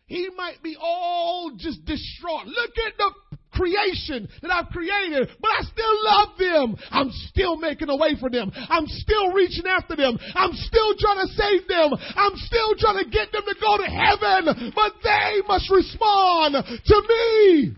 He 0.05 0.29
might 0.35 0.61
be 0.61 0.77
all 0.79 1.51
just 1.57 1.83
distraught. 1.85 2.45
Look 2.45 2.71
at 2.85 2.93
the 2.97 3.37
creation 3.53 4.27
that 4.41 4.51
I've 4.51 4.69
created, 4.69 5.29
but 5.39 5.51
I 5.51 5.63
still 5.63 6.03
love 6.03 6.29
them. 6.37 6.75
I'm 6.91 7.09
still 7.29 7.55
making 7.55 7.89
a 7.89 7.95
way 7.95 8.15
for 8.19 8.29
them. 8.29 8.51
I'm 8.55 8.87
still 8.87 9.31
reaching 9.31 9.65
after 9.65 9.95
them. 9.95 10.17
I'm 10.35 10.53
still 10.53 10.95
trying 10.97 11.27
to 11.27 11.33
save 11.33 11.67
them. 11.67 11.93
I'm 12.15 12.35
still 12.35 12.75
trying 12.77 13.03
to 13.03 13.09
get 13.09 13.31
them 13.31 13.43
to 13.45 13.55
go 13.61 13.77
to 13.77 13.85
heaven, 13.85 14.71
but 14.75 14.93
they 15.03 15.41
must 15.47 15.69
respond 15.71 16.55
to 16.85 17.01
me. 17.07 17.75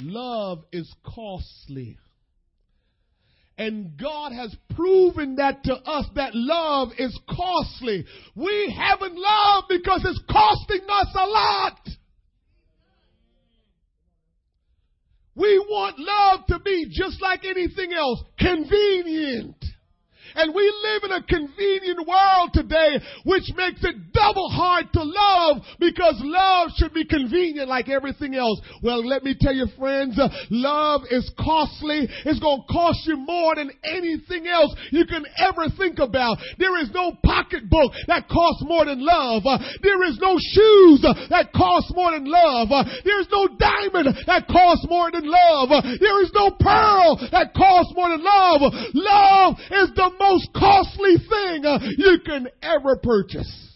Love 0.00 0.64
is 0.72 0.92
costly. 1.04 1.98
And 3.58 3.98
God 3.98 4.32
has 4.32 4.54
proven 4.76 5.34
that 5.36 5.64
to 5.64 5.74
us 5.74 6.06
that 6.14 6.30
love 6.32 6.90
is 6.96 7.18
costly. 7.28 8.04
We 8.36 8.74
haven't 8.78 9.16
loved 9.16 9.66
because 9.68 10.02
it's 10.04 10.22
costing 10.30 10.86
us 10.88 11.08
a 11.14 11.26
lot. 11.26 11.88
We 15.34 15.58
want 15.58 15.96
love 15.98 16.46
to 16.48 16.60
be 16.60 16.86
just 16.90 17.20
like 17.20 17.44
anything 17.44 17.92
else, 17.92 18.22
convenient. 18.38 19.64
And 20.38 20.54
we 20.54 20.62
live 20.62 21.02
in 21.02 21.12
a 21.18 21.22
convenient 21.26 22.06
world 22.06 22.50
today, 22.54 23.02
which 23.26 23.50
makes 23.56 23.82
it 23.82 24.12
double 24.14 24.48
hard 24.48 24.86
to 24.92 25.02
love 25.02 25.66
because 25.80 26.14
love 26.22 26.70
should 26.76 26.94
be 26.94 27.04
convenient 27.04 27.68
like 27.68 27.88
everything 27.88 28.36
else. 28.36 28.60
Well, 28.80 29.04
let 29.04 29.24
me 29.24 29.34
tell 29.34 29.52
you 29.52 29.66
friends, 29.76 30.16
uh, 30.16 30.28
love 30.50 31.02
is 31.10 31.28
costly. 31.34 32.06
It's 32.24 32.38
going 32.38 32.62
to 32.62 32.72
cost 32.72 33.02
you 33.06 33.16
more 33.16 33.56
than 33.56 33.72
anything 33.82 34.46
else 34.46 34.72
you 34.92 35.06
can 35.06 35.26
ever 35.42 35.66
think 35.76 35.98
about. 35.98 36.38
There 36.56 36.78
is 36.78 36.90
no 36.94 37.18
pocketbook 37.24 37.90
that 38.06 38.28
costs 38.28 38.62
more 38.62 38.84
than 38.84 39.04
love. 39.04 39.42
Uh, 39.44 39.58
there 39.82 40.04
is 40.06 40.22
no 40.22 40.38
shoes 40.38 41.02
uh, 41.02 41.18
that 41.30 41.50
cost 41.52 41.90
more 41.98 42.12
than 42.12 42.30
love. 42.30 42.70
There 43.02 43.20
is 43.20 43.26
no 43.32 43.48
diamond 43.58 44.14
that 44.30 44.46
costs 44.46 44.86
more 44.88 45.10
than 45.10 45.26
love. 45.26 45.82
There 45.98 46.22
is 46.22 46.30
no 46.30 46.54
pearl 46.54 47.18
that 47.32 47.54
costs 47.58 47.90
more 47.98 48.10
than 48.10 48.22
love. 48.22 48.62
Love 48.94 49.58
is 49.74 49.90
the 49.98 50.14
most 50.14 50.27
costly 50.54 51.16
thing 51.16 51.64
uh, 51.64 51.78
you 51.96 52.18
can 52.24 52.48
ever 52.62 52.96
purchase. 52.96 53.68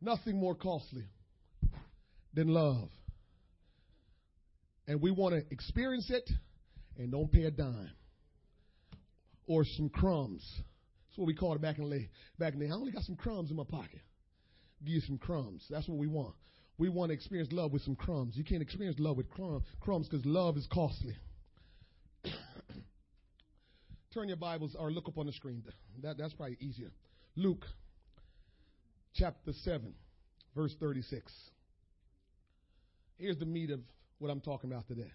Nothing 0.00 0.38
more 0.38 0.54
costly 0.54 1.04
than 2.34 2.48
love. 2.48 2.88
And 4.86 5.00
we 5.00 5.10
want 5.10 5.34
to 5.34 5.42
experience 5.50 6.10
it 6.10 6.28
and 6.98 7.10
don't 7.10 7.32
pay 7.32 7.44
a 7.44 7.50
dime 7.50 7.90
or 9.46 9.64
some 9.64 9.88
crumbs. 9.88 10.44
That's 11.08 11.18
what 11.18 11.26
we 11.26 11.34
called 11.34 11.56
it 11.56 11.62
back 11.62 11.78
in 11.78 11.88
the. 11.88 12.08
Back 12.38 12.54
in 12.54 12.58
the 12.58 12.66
day, 12.66 12.70
I 12.70 12.74
only 12.74 12.92
got 12.92 13.02
some 13.04 13.16
crumbs 13.16 13.50
in 13.50 13.56
my 13.56 13.64
pocket. 13.64 14.00
Give 14.84 14.94
you 14.94 15.00
some 15.00 15.18
crumbs. 15.18 15.64
That's 15.70 15.88
what 15.88 15.98
we 15.98 16.06
want. 16.06 16.34
We 16.76 16.88
want 16.88 17.10
to 17.10 17.14
experience 17.14 17.52
love 17.52 17.72
with 17.72 17.82
some 17.82 17.94
crumbs. 17.96 18.36
You 18.36 18.44
can't 18.44 18.60
experience 18.60 18.98
love 18.98 19.16
with 19.16 19.30
crumbs 19.30 20.08
because 20.08 20.26
love 20.26 20.56
is 20.56 20.66
costly. 20.72 21.16
Turn 24.14 24.28
your 24.28 24.36
Bibles 24.36 24.76
or 24.78 24.92
look 24.92 25.08
up 25.08 25.18
on 25.18 25.26
the 25.26 25.32
screen. 25.32 25.64
That, 26.02 26.16
that's 26.16 26.32
probably 26.34 26.56
easier. 26.60 26.92
Luke 27.34 27.64
chapter 29.12 29.52
7, 29.64 29.92
verse 30.54 30.72
36. 30.78 31.32
Here's 33.18 33.36
the 33.38 33.44
meat 33.44 33.70
of 33.70 33.80
what 34.20 34.30
I'm 34.30 34.40
talking 34.40 34.70
about 34.70 34.86
today. 34.86 35.10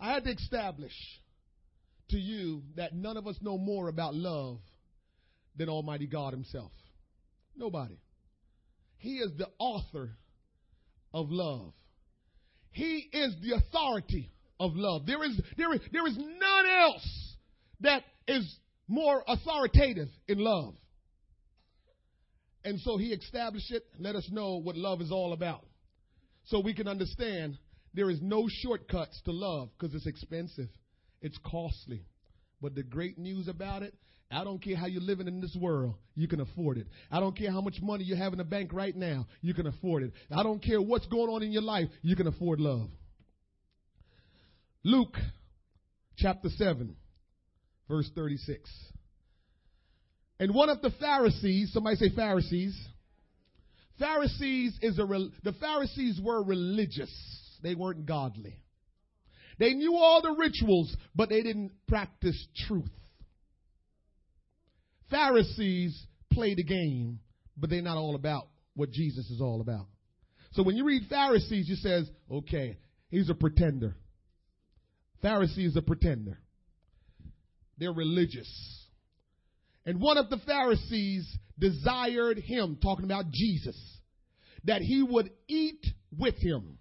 I 0.00 0.14
had 0.14 0.24
to 0.24 0.30
establish 0.32 0.92
to 2.10 2.16
you 2.16 2.62
that 2.74 2.96
none 2.96 3.16
of 3.16 3.28
us 3.28 3.36
know 3.40 3.58
more 3.58 3.86
about 3.88 4.16
love 4.16 4.58
than 5.56 5.68
Almighty 5.68 6.08
God 6.08 6.32
Himself. 6.32 6.72
Nobody. 7.56 8.00
He 8.98 9.18
is 9.18 9.30
the 9.38 9.48
author 9.60 10.10
of 11.14 11.30
love. 11.30 11.74
He 12.72 13.08
is 13.12 13.36
the 13.40 13.54
authority 13.54 14.32
of 14.58 14.72
love. 14.74 15.06
There 15.06 15.22
is, 15.22 15.40
there 15.56 15.72
is, 15.72 15.80
there 15.92 16.08
is 16.08 16.16
none 16.18 16.66
else 16.66 17.36
that 17.80 18.02
is 18.26 18.58
more 18.88 19.22
authoritative 19.26 20.08
in 20.28 20.38
love. 20.38 20.74
And 22.64 22.80
so 22.80 22.96
he 22.96 23.12
established 23.12 23.70
it, 23.70 23.84
let 23.98 24.16
us 24.16 24.28
know 24.30 24.56
what 24.56 24.76
love 24.76 25.00
is 25.00 25.12
all 25.12 25.32
about. 25.32 25.64
So 26.46 26.60
we 26.60 26.74
can 26.74 26.88
understand 26.88 27.58
there 27.94 28.10
is 28.10 28.20
no 28.20 28.48
shortcuts 28.48 29.20
to 29.24 29.32
love 29.32 29.70
because 29.78 29.94
it's 29.94 30.06
expensive, 30.06 30.68
it's 31.20 31.38
costly. 31.44 32.04
But 32.60 32.74
the 32.74 32.82
great 32.82 33.18
news 33.18 33.48
about 33.48 33.82
it, 33.82 33.94
I 34.30 34.42
don't 34.42 34.62
care 34.62 34.76
how 34.76 34.86
you're 34.86 35.02
living 35.02 35.28
in 35.28 35.40
this 35.40 35.56
world, 35.60 35.94
you 36.14 36.26
can 36.26 36.40
afford 36.40 36.78
it. 36.78 36.88
I 37.10 37.20
don't 37.20 37.36
care 37.36 37.52
how 37.52 37.60
much 37.60 37.76
money 37.80 38.04
you 38.04 38.16
have 38.16 38.32
in 38.32 38.38
the 38.38 38.44
bank 38.44 38.72
right 38.72 38.94
now, 38.94 39.26
you 39.40 39.54
can 39.54 39.66
afford 39.66 40.02
it. 40.02 40.12
I 40.30 40.42
don't 40.42 40.62
care 40.62 40.82
what's 40.82 41.06
going 41.06 41.30
on 41.30 41.42
in 41.42 41.52
your 41.52 41.62
life, 41.62 41.88
you 42.02 42.16
can 42.16 42.26
afford 42.26 42.60
love. 42.60 42.88
Luke 44.82 45.16
chapter 46.16 46.48
7, 46.48 46.96
verse 47.88 48.10
36. 48.14 48.70
And 50.38 50.54
one 50.54 50.68
of 50.68 50.82
the 50.82 50.90
Pharisees, 51.00 51.72
somebody 51.72 51.96
say 51.96 52.10
Pharisees. 52.14 52.76
Pharisees 53.98 54.78
is 54.82 54.98
a, 54.98 55.06
the 55.42 55.54
Pharisees 55.58 56.20
were 56.22 56.42
religious. 56.42 57.10
They 57.62 57.74
weren't 57.74 58.06
godly. 58.06 58.58
They 59.58 59.72
knew 59.72 59.94
all 59.96 60.20
the 60.20 60.36
rituals, 60.38 60.94
but 61.14 61.30
they 61.30 61.42
didn't 61.42 61.72
practice 61.88 62.46
truth. 62.66 62.90
Pharisees 65.10 66.06
play 66.32 66.54
the 66.54 66.64
game, 66.64 67.20
but 67.56 67.70
they're 67.70 67.80
not 67.80 67.96
all 67.96 68.14
about 68.14 68.48
what 68.74 68.90
Jesus 68.90 69.30
is 69.30 69.40
all 69.40 69.62
about. 69.62 69.86
So 70.52 70.62
when 70.62 70.76
you 70.76 70.84
read 70.84 71.04
Pharisees, 71.08 71.68
you 71.68 71.76
says, 71.76 72.08
okay, 72.30 72.76
he's 73.08 73.30
a 73.30 73.34
pretender. 73.34 73.96
Pharisee 75.22 75.66
is 75.66 75.76
a 75.76 75.82
pretender. 75.82 76.38
They're 77.78 77.92
religious. 77.92 78.48
And 79.84 80.00
one 80.00 80.18
of 80.18 80.30
the 80.30 80.38
Pharisees 80.38 81.26
desired 81.58 82.38
him, 82.38 82.78
talking 82.82 83.04
about 83.04 83.30
Jesus, 83.30 83.76
that 84.64 84.82
he 84.82 85.02
would 85.02 85.30
eat 85.48 85.84
with 86.16 86.36
him. 86.36 86.78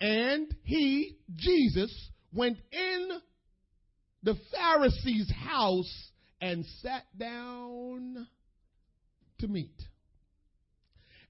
And 0.00 0.52
he, 0.64 1.18
Jesus, 1.36 2.10
went 2.32 2.58
in 2.72 3.08
the 4.22 4.36
Pharisee's 4.50 5.30
house 5.30 6.10
and 6.40 6.64
sat 6.80 7.04
down 7.16 8.26
to 9.38 9.48
meat. 9.48 9.80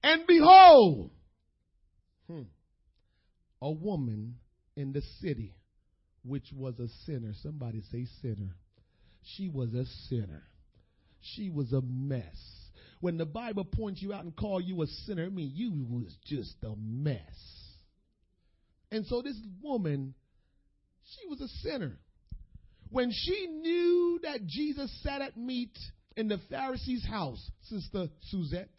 And 0.01 0.25
behold, 0.27 1.11
hmm, 2.27 2.41
a 3.61 3.71
woman 3.71 4.35
in 4.75 4.91
the 4.93 5.01
city 5.21 5.53
which 6.23 6.45
was 6.55 6.79
a 6.79 6.87
sinner. 7.05 7.33
Somebody 7.41 7.81
say 7.91 8.05
sinner. 8.21 8.55
She 9.23 9.49
was 9.49 9.73
a 9.73 9.85
sinner. 10.09 10.43
She 11.21 11.49
was 11.49 11.71
a 11.73 11.81
mess. 11.81 12.37
when 12.99 13.17
the 13.17 13.25
Bible 13.25 13.65
points 13.65 14.01
you 14.01 14.13
out 14.13 14.23
and 14.23 14.33
call 14.33 14.61
you 14.61 14.81
a 14.81 14.87
sinner, 14.87 15.25
I 15.25 15.29
mean 15.29 15.51
you 15.53 15.85
was 15.89 16.15
just 16.25 16.55
a 16.63 16.73
mess. 16.77 17.19
And 18.91 19.05
so 19.07 19.21
this 19.21 19.35
woman, 19.61 20.13
she 21.03 21.27
was 21.27 21.41
a 21.41 21.47
sinner. 21.67 21.97
When 22.89 23.11
she 23.11 23.47
knew 23.47 24.19
that 24.23 24.45
Jesus 24.45 24.89
sat 25.03 25.21
at 25.21 25.35
meat 25.35 25.77
in 26.15 26.27
the 26.27 26.39
Pharisee's 26.49 27.05
house, 27.05 27.49
Sister 27.63 28.07
Suzette, 28.21 28.69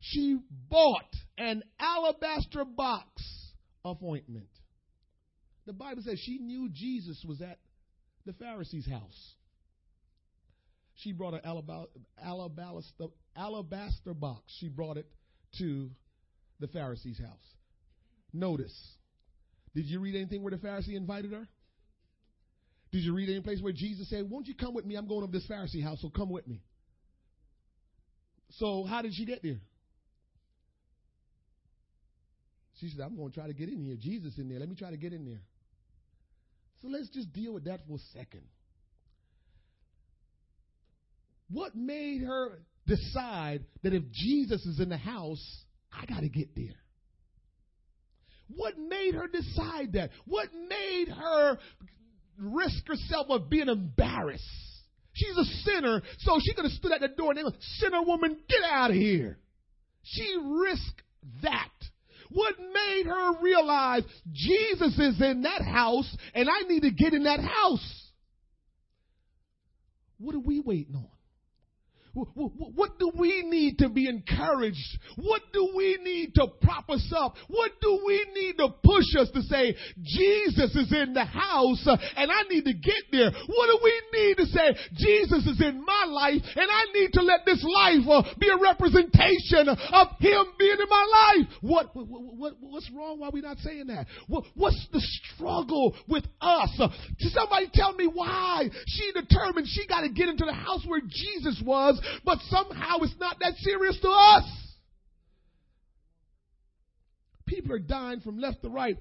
she 0.00 0.38
bought 0.70 1.12
an 1.36 1.62
alabaster 1.80 2.64
box 2.64 3.22
of 3.84 4.02
ointment. 4.04 4.50
The 5.68 5.74
Bible 5.74 6.02
says 6.02 6.18
she 6.18 6.38
knew 6.38 6.70
Jesus 6.70 7.22
was 7.28 7.42
at 7.42 7.58
the 8.24 8.32
Pharisee's 8.32 8.88
house. 8.88 9.34
She 10.94 11.12
brought 11.12 11.34
an 11.34 11.42
alabaster, 11.44 13.08
alabaster 13.36 14.14
box. 14.14 14.40
She 14.60 14.70
brought 14.70 14.96
it 14.96 15.04
to 15.58 15.90
the 16.58 16.68
Pharisee's 16.68 17.18
house. 17.18 17.54
Notice, 18.32 18.74
did 19.74 19.84
you 19.84 20.00
read 20.00 20.14
anything 20.14 20.42
where 20.42 20.52
the 20.52 20.56
Pharisee 20.56 20.96
invited 20.96 21.32
her? 21.32 21.46
Did 22.90 23.00
you 23.00 23.12
read 23.12 23.28
any 23.28 23.42
place 23.42 23.60
where 23.60 23.74
Jesus 23.74 24.08
said, 24.08 24.30
Won't 24.30 24.46
you 24.46 24.54
come 24.54 24.72
with 24.72 24.86
me? 24.86 24.94
I'm 24.94 25.06
going 25.06 25.26
to 25.26 25.30
this 25.30 25.46
Pharisee 25.46 25.82
house, 25.84 26.00
so 26.00 26.08
come 26.08 26.30
with 26.30 26.48
me. 26.48 26.62
So, 28.52 28.84
how 28.84 29.02
did 29.02 29.12
she 29.12 29.26
get 29.26 29.42
there? 29.42 29.60
She 32.80 32.88
said, 32.88 33.00
I'm 33.04 33.16
going 33.16 33.32
to 33.32 33.34
try 33.34 33.48
to 33.48 33.52
get 33.52 33.68
in 33.68 33.82
here. 33.82 33.96
Jesus 34.00 34.38
in 34.38 34.48
there. 34.48 34.58
Let 34.58 34.70
me 34.70 34.76
try 34.76 34.90
to 34.90 34.96
get 34.96 35.12
in 35.12 35.26
there. 35.26 35.42
So 36.80 36.88
let's 36.88 37.08
just 37.08 37.32
deal 37.32 37.52
with 37.52 37.64
that 37.64 37.80
for 37.86 37.96
a 37.96 38.18
second. 38.18 38.42
What 41.50 41.74
made 41.74 42.22
her 42.22 42.60
decide 42.86 43.64
that 43.82 43.94
if 43.94 44.02
Jesus 44.12 44.64
is 44.64 44.80
in 44.80 44.88
the 44.88 44.96
house, 44.96 45.64
I 45.92 46.06
got 46.06 46.20
to 46.20 46.28
get 46.28 46.54
there? 46.54 46.76
What 48.54 48.78
made 48.78 49.14
her 49.14 49.26
decide 49.26 49.92
that? 49.92 50.10
What 50.26 50.48
made 50.54 51.08
her 51.08 51.58
risk 52.38 52.86
herself 52.86 53.26
of 53.30 53.50
being 53.50 53.68
embarrassed? 53.68 54.44
She's 55.12 55.36
a 55.36 55.44
sinner, 55.64 56.02
so 56.18 56.38
she 56.40 56.54
could 56.54 56.64
have 56.64 56.72
stood 56.72 56.92
at 56.92 57.00
the 57.00 57.08
door 57.08 57.30
and 57.30 57.38
they 57.38 57.42
go, 57.42 57.52
Sinner 57.78 58.02
woman, 58.02 58.38
get 58.48 58.62
out 58.70 58.90
of 58.90 58.96
here. 58.96 59.38
She 60.02 60.36
risked 60.40 61.02
that. 61.42 61.70
What 62.30 62.54
made 62.58 63.06
her 63.06 63.40
realize 63.40 64.02
Jesus 64.32 64.98
is 64.98 65.20
in 65.20 65.42
that 65.42 65.62
house 65.62 66.16
and 66.34 66.48
I 66.48 66.68
need 66.68 66.80
to 66.80 66.90
get 66.90 67.14
in 67.14 67.24
that 67.24 67.40
house? 67.40 68.10
What 70.18 70.34
are 70.34 70.40
we 70.40 70.60
waiting 70.60 70.94
on? 70.94 71.17
What 72.34 72.98
do 72.98 73.10
we 73.18 73.42
need 73.42 73.78
to 73.78 73.88
be 73.88 74.08
encouraged? 74.08 74.98
What 75.16 75.42
do 75.52 75.72
we 75.76 75.98
need 76.02 76.34
to 76.34 76.48
prop 76.62 76.90
us 76.90 77.12
up? 77.16 77.36
What 77.48 77.72
do 77.80 78.02
we 78.06 78.26
need 78.34 78.58
to 78.58 78.68
push 78.82 79.14
us 79.18 79.30
to 79.34 79.42
say, 79.42 79.76
Jesus 80.02 80.74
is 80.74 80.92
in 80.92 81.14
the 81.14 81.24
house 81.24 81.86
uh, 81.86 81.96
and 82.16 82.30
I 82.30 82.42
need 82.48 82.64
to 82.64 82.74
get 82.74 83.04
there? 83.12 83.30
What 83.30 83.66
do 83.66 83.78
we 83.82 84.02
need 84.12 84.36
to 84.38 84.46
say, 84.46 84.76
Jesus 84.94 85.46
is 85.46 85.60
in 85.60 85.84
my 85.84 86.04
life 86.08 86.42
and 86.56 86.70
I 86.70 86.84
need 86.92 87.12
to 87.14 87.22
let 87.22 87.40
this 87.46 87.64
life 87.64 88.06
uh, 88.08 88.22
be 88.38 88.48
a 88.48 88.60
representation 88.60 89.68
of 89.68 90.08
Him 90.18 90.44
being 90.58 90.78
in 90.78 90.88
my 90.88 91.34
life? 91.36 91.48
What, 91.60 91.94
what, 91.94 92.08
what 92.36 92.54
what's 92.60 92.90
wrong? 92.90 93.20
Why 93.20 93.28
are 93.28 93.32
we 93.32 93.40
not 93.40 93.58
saying 93.58 93.86
that? 93.88 94.06
What, 94.26 94.44
what's 94.54 94.86
the 94.92 95.00
struggle 95.00 95.94
with 96.08 96.24
us? 96.40 96.70
Uh, 96.78 96.88
somebody 97.18 97.68
tell 97.72 97.92
me 97.94 98.06
why 98.06 98.68
she 98.86 99.12
determined 99.12 99.66
she 99.68 99.86
got 99.86 100.02
to 100.02 100.08
get 100.08 100.28
into 100.28 100.44
the 100.44 100.52
house 100.52 100.84
where 100.86 101.00
Jesus 101.00 101.62
was 101.64 102.00
but 102.24 102.38
somehow 102.48 102.98
it's 103.02 103.14
not 103.18 103.36
that 103.40 103.54
serious 103.56 103.98
to 104.00 104.08
us. 104.08 104.44
People 107.46 107.72
are 107.72 107.78
dying 107.78 108.20
from 108.20 108.38
left 108.38 108.62
to 108.62 108.68
right, 108.68 108.98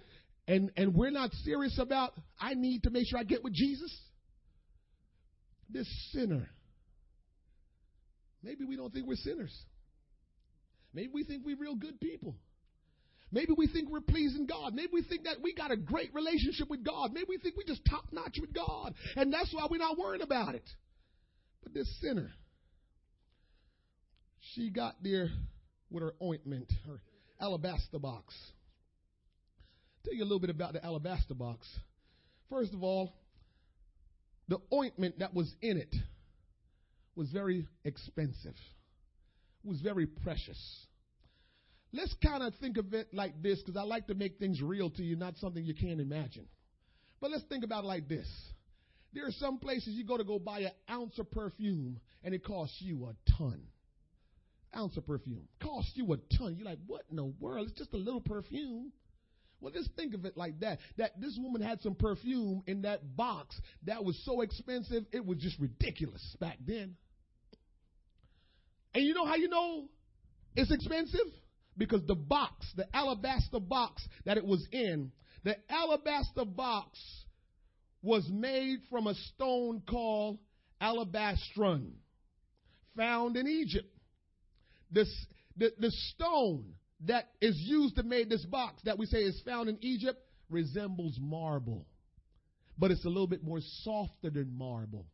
and, 0.47 0.71
and 0.77 0.95
we're 0.95 1.11
not 1.11 1.31
serious 1.43 1.77
about, 1.79 2.13
I 2.39 2.53
need 2.53 2.83
to 2.83 2.89
make 2.89 3.07
sure 3.07 3.19
I 3.19 3.23
get 3.23 3.43
with 3.43 3.53
Jesus. 3.53 3.95
This 5.69 5.87
sinner. 6.13 6.49
Maybe 8.41 8.63
we 8.63 8.77
don't 8.77 8.93
think 8.93 9.07
we're 9.07 9.15
sinners. 9.15 9.53
Maybe 10.93 11.09
we 11.13 11.23
think 11.25 11.45
we're 11.45 11.57
real 11.57 11.75
good 11.75 11.99
people. 11.99 12.35
Maybe 13.31 13.51
we 13.57 13.67
think 13.67 13.89
we're 13.89 13.99
pleasing 13.99 14.45
God. 14.45 14.73
Maybe 14.73 14.89
we 14.93 15.03
think 15.03 15.25
that 15.25 15.41
we 15.43 15.53
got 15.53 15.69
a 15.69 15.75
great 15.75 16.13
relationship 16.13 16.69
with 16.69 16.85
God. 16.85 17.11
Maybe 17.11 17.25
we 17.27 17.37
think 17.37 17.57
we 17.57 17.65
just 17.65 17.81
top 17.89 18.05
notch 18.13 18.37
with 18.39 18.53
God. 18.53 18.93
And 19.17 19.33
that's 19.33 19.53
why 19.53 19.67
we're 19.69 19.79
not 19.79 19.97
worrying 19.97 20.21
about 20.21 20.55
it. 20.55 20.63
But 21.61 21.73
this 21.73 21.93
sinner, 22.01 22.31
she 24.53 24.69
got 24.69 24.95
there 25.01 25.29
with 25.89 26.03
her 26.03 26.13
ointment, 26.21 26.71
her 26.87 27.01
alabaster 27.39 27.99
box. 27.99 28.33
Tell 30.05 30.13
you 30.13 30.23
a 30.23 30.25
little 30.25 30.39
bit 30.39 30.49
about 30.49 30.73
the 30.73 30.83
alabaster 30.83 31.33
box. 31.33 31.67
First 32.49 32.73
of 32.73 32.83
all, 32.83 33.13
the 34.47 34.59
ointment 34.73 35.19
that 35.19 35.33
was 35.33 35.53
in 35.61 35.77
it 35.77 35.93
was 37.15 37.29
very 37.31 37.67
expensive, 37.83 38.55
it 39.63 39.67
was 39.67 39.81
very 39.81 40.05
precious. 40.05 40.59
Let's 41.93 42.13
kind 42.23 42.43
of 42.43 42.53
think 42.55 42.77
of 42.77 42.93
it 42.93 43.13
like 43.13 43.41
this 43.41 43.59
because 43.59 43.77
I 43.77 43.83
like 43.83 44.07
to 44.07 44.13
make 44.13 44.39
things 44.39 44.61
real 44.61 44.89
to 44.91 45.03
you, 45.03 45.15
not 45.15 45.37
something 45.37 45.63
you 45.63 45.73
can't 45.73 46.01
imagine. 46.01 46.45
But 47.21 47.31
let's 47.31 47.45
think 47.45 47.63
about 47.63 47.85
it 47.85 47.87
like 47.87 48.07
this. 48.07 48.27
There 49.13 49.25
are 49.25 49.31
some 49.31 49.57
places 49.57 49.95
you 49.95 50.05
go 50.05 50.17
to 50.17 50.23
go 50.23 50.37
buy 50.37 50.59
an 50.59 50.71
ounce 50.91 51.17
of 51.17 51.31
perfume 51.31 51.99
and 52.23 52.33
it 52.33 52.43
costs 52.43 52.75
you 52.81 53.05
a 53.05 53.31
ton 53.37 53.61
ounce 54.75 54.97
of 54.97 55.05
perfume. 55.05 55.47
Cost 55.61 55.91
you 55.95 56.11
a 56.13 56.17
ton. 56.37 56.55
You're 56.57 56.65
like, 56.65 56.79
what 56.87 57.03
in 57.09 57.15
the 57.15 57.25
world? 57.25 57.67
It's 57.69 57.77
just 57.77 57.93
a 57.93 57.97
little 57.97 58.21
perfume. 58.21 58.91
Well, 59.59 59.73
just 59.73 59.89
think 59.95 60.13
of 60.13 60.25
it 60.25 60.37
like 60.37 60.59
that. 60.59 60.79
That 60.97 61.19
this 61.19 61.37
woman 61.41 61.61
had 61.61 61.81
some 61.81 61.95
perfume 61.95 62.63
in 62.67 62.83
that 62.83 63.15
box 63.15 63.59
that 63.85 64.03
was 64.03 64.19
so 64.23 64.41
expensive, 64.41 65.05
it 65.11 65.25
was 65.25 65.39
just 65.39 65.59
ridiculous 65.59 66.35
back 66.39 66.57
then. 66.65 66.95
And 68.93 69.03
you 69.03 69.13
know 69.13 69.25
how 69.25 69.35
you 69.35 69.47
know 69.47 69.85
it's 70.55 70.71
expensive? 70.71 71.27
Because 71.75 72.01
the 72.07 72.15
box, 72.15 72.65
the 72.75 72.87
alabaster 72.95 73.59
box 73.59 74.07
that 74.25 74.37
it 74.37 74.45
was 74.45 74.65
in, 74.71 75.11
the 75.43 75.55
alabaster 75.69 76.45
box 76.45 76.99
was 78.01 78.27
made 78.31 78.79
from 78.89 79.07
a 79.07 79.13
stone 79.13 79.81
called 79.87 80.39
alabastron, 80.81 81.91
found 82.95 83.37
in 83.37 83.47
Egypt. 83.47 83.87
This, 84.91 85.09
the, 85.55 85.71
the 85.79 85.91
stone 85.91 86.73
that 87.05 87.29
is 87.41 87.55
used 87.57 87.95
to 87.97 88.03
make 88.03 88.29
this 88.29 88.45
box 88.45 88.81
that 88.85 88.97
we 88.97 89.05
say 89.05 89.19
is 89.19 89.39
found 89.45 89.69
in 89.69 89.77
Egypt 89.81 90.19
resembles 90.49 91.17
marble, 91.19 91.85
but 92.77 92.91
it's 92.91 93.05
a 93.05 93.09
little 93.09 93.27
bit 93.27 93.43
more 93.43 93.59
softer 93.83 94.29
than 94.29 94.57
marble. 94.57 95.05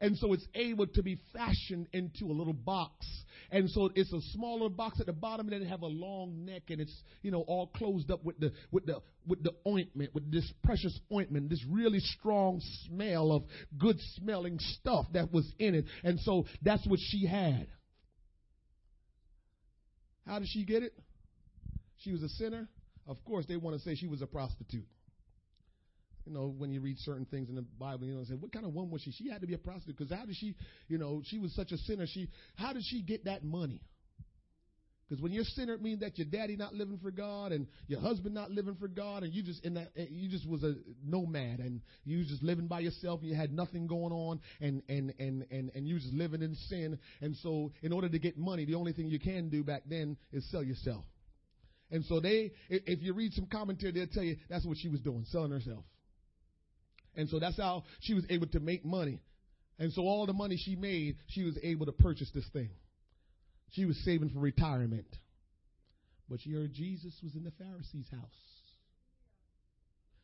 And 0.00 0.16
so 0.18 0.32
it's 0.32 0.46
able 0.54 0.86
to 0.88 1.02
be 1.02 1.18
fashioned 1.32 1.88
into 1.92 2.26
a 2.26 2.34
little 2.34 2.52
box. 2.52 3.06
And 3.50 3.70
so 3.70 3.90
it's 3.94 4.12
a 4.12 4.20
smaller 4.32 4.68
box 4.68 5.00
at 5.00 5.06
the 5.06 5.12
bottom, 5.12 5.48
and 5.48 5.62
then 5.62 5.68
have 5.68 5.82
a 5.82 5.86
long 5.86 6.44
neck, 6.44 6.64
and 6.70 6.80
it's 6.80 6.94
you 7.22 7.30
know 7.30 7.42
all 7.42 7.68
closed 7.68 8.10
up 8.10 8.24
with 8.24 8.38
the 8.40 8.52
with 8.72 8.86
the 8.86 9.00
with 9.26 9.42
the 9.42 9.52
ointment, 9.66 10.12
with 10.14 10.30
this 10.32 10.50
precious 10.64 10.98
ointment, 11.12 11.48
this 11.48 11.64
really 11.70 12.00
strong 12.00 12.60
smell 12.86 13.32
of 13.32 13.44
good 13.78 13.96
smelling 14.16 14.58
stuff 14.58 15.06
that 15.12 15.32
was 15.32 15.50
in 15.58 15.74
it. 15.74 15.84
And 16.02 16.18
so 16.20 16.46
that's 16.62 16.86
what 16.86 16.98
she 17.00 17.26
had. 17.26 17.68
How 20.26 20.38
did 20.38 20.48
she 20.48 20.64
get 20.64 20.82
it? 20.82 20.92
She 21.98 22.12
was 22.12 22.22
a 22.22 22.28
sinner. 22.28 22.68
Of 23.06 23.22
course, 23.24 23.44
they 23.46 23.56
want 23.56 23.76
to 23.76 23.82
say 23.82 23.94
she 23.94 24.06
was 24.06 24.22
a 24.22 24.26
prostitute. 24.26 24.86
You 26.24 26.32
know, 26.32 26.54
when 26.56 26.70
you 26.72 26.80
read 26.80 26.96
certain 27.00 27.26
things 27.26 27.50
in 27.50 27.54
the 27.54 27.64
Bible, 27.78 28.06
you 28.06 28.14
know, 28.14 28.24
say, 28.24 28.34
what 28.34 28.50
kind 28.50 28.64
of 28.64 28.72
woman 28.72 28.90
was 28.90 29.02
she? 29.02 29.12
She 29.12 29.28
had 29.28 29.42
to 29.42 29.46
be 29.46 29.52
a 29.52 29.58
prostitute 29.58 29.98
because 29.98 30.16
how 30.16 30.24
did 30.24 30.36
she, 30.36 30.54
you 30.88 30.96
know, 30.96 31.20
she 31.26 31.38
was 31.38 31.54
such 31.54 31.70
a 31.70 31.76
sinner. 31.76 32.06
She, 32.06 32.30
how 32.56 32.72
did 32.72 32.82
she 32.86 33.02
get 33.02 33.26
that 33.26 33.44
money? 33.44 33.82
Because 35.08 35.22
when 35.22 35.32
you're 35.32 35.44
it 35.56 35.82
means 35.82 36.00
that 36.00 36.16
your 36.16 36.26
daddy 36.26 36.56
not 36.56 36.74
living 36.74 36.98
for 37.02 37.10
God 37.10 37.52
and 37.52 37.66
your 37.88 38.00
husband 38.00 38.34
not 38.34 38.50
living 38.50 38.74
for 38.76 38.88
God, 38.88 39.22
and 39.22 39.34
you 39.34 39.42
just 39.42 39.64
in 39.64 39.74
that 39.74 39.90
eh, 39.96 40.06
you 40.10 40.30
just 40.30 40.48
was 40.48 40.62
a 40.62 40.74
nomad 41.04 41.58
and 41.58 41.82
you 42.04 42.18
was 42.18 42.28
just 42.28 42.42
living 42.42 42.68
by 42.68 42.80
yourself 42.80 43.20
and 43.20 43.28
you 43.28 43.34
had 43.36 43.52
nothing 43.52 43.86
going 43.86 44.12
on 44.12 44.40
and 44.60 44.82
and 44.88 45.12
and 45.18 45.46
and 45.50 45.70
and 45.74 45.86
you 45.86 45.98
just 45.98 46.14
living 46.14 46.42
in 46.42 46.54
sin. 46.68 46.98
And 47.20 47.36
so, 47.36 47.72
in 47.82 47.92
order 47.92 48.08
to 48.08 48.18
get 48.18 48.38
money, 48.38 48.64
the 48.64 48.76
only 48.76 48.92
thing 48.92 49.08
you 49.08 49.20
can 49.20 49.50
do 49.50 49.62
back 49.62 49.82
then 49.86 50.16
is 50.32 50.50
sell 50.50 50.62
yourself. 50.62 51.04
And 51.90 52.04
so 52.06 52.18
they, 52.18 52.52
if 52.68 53.02
you 53.02 53.12
read 53.12 53.34
some 53.34 53.46
commentary, 53.46 53.92
they'll 53.92 54.06
tell 54.06 54.22
you 54.22 54.36
that's 54.48 54.64
what 54.64 54.78
she 54.78 54.88
was 54.88 55.00
doing, 55.00 55.24
selling 55.28 55.50
herself. 55.50 55.84
And 57.14 57.28
so 57.28 57.38
that's 57.38 57.56
how 57.58 57.84
she 58.00 58.14
was 58.14 58.24
able 58.30 58.46
to 58.48 58.60
make 58.60 58.84
money. 58.84 59.20
And 59.78 59.92
so 59.92 60.02
all 60.02 60.26
the 60.26 60.32
money 60.32 60.56
she 60.56 60.76
made, 60.76 61.16
she 61.28 61.44
was 61.44 61.58
able 61.62 61.86
to 61.86 61.92
purchase 61.92 62.30
this 62.34 62.48
thing. 62.52 62.70
She 63.72 63.84
was 63.84 63.96
saving 64.04 64.30
for 64.30 64.40
retirement. 64.40 65.06
But 66.28 66.40
she 66.40 66.52
heard 66.52 66.72
Jesus 66.72 67.14
was 67.22 67.34
in 67.34 67.44
the 67.44 67.52
Pharisee's 67.52 68.08
house. 68.10 68.22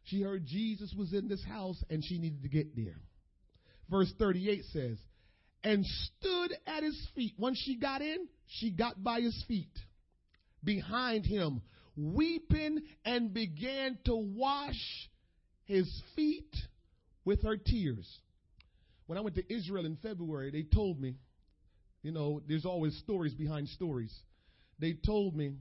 She 0.05 0.23
heard 0.23 0.47
Jesus 0.47 0.93
was 0.97 1.13
in 1.13 1.29
this 1.29 1.45
house 1.45 1.83
and 1.91 2.05
she 2.05 2.19
needed 2.19 2.43
to 2.43 2.49
get 2.49 2.75
there. 2.75 3.01
Verse 3.89 4.13
38 4.19 4.65
says, 4.73 4.99
and 5.63 5.85
stood 5.85 6.55
at 6.67 6.83
his 6.83 7.09
feet. 7.15 7.35
Once 7.39 7.61
she 7.65 7.77
got 7.77 8.01
in, 8.01 8.29
she 8.47 8.71
got 8.71 9.03
by 9.03 9.21
his 9.21 9.45
feet 9.47 9.77
behind 10.65 11.27
him, 11.27 11.61
weeping 11.97 12.81
and 13.05 13.35
began 13.35 13.99
to 14.05 14.15
wash 14.15 15.09
his 15.65 15.89
feet 16.17 16.55
with 17.25 17.43
her 17.43 17.57
tears. 17.57 18.09
When 19.07 19.19
I 19.19 19.23
went 19.23 19.37
to 19.37 19.55
Israel 19.55 19.87
in 19.87 19.97
February, 19.97 20.51
they 20.51 20.63
told 20.63 21.01
me, 21.01 21.17
you 22.03 22.13
know, 22.13 22.41
there's 22.49 22.65
always 22.65 22.97
stories 22.99 23.35
behind 23.35 23.69
stories. 23.69 24.15
They 24.79 24.95
told 24.95 25.37
me 25.37 25.53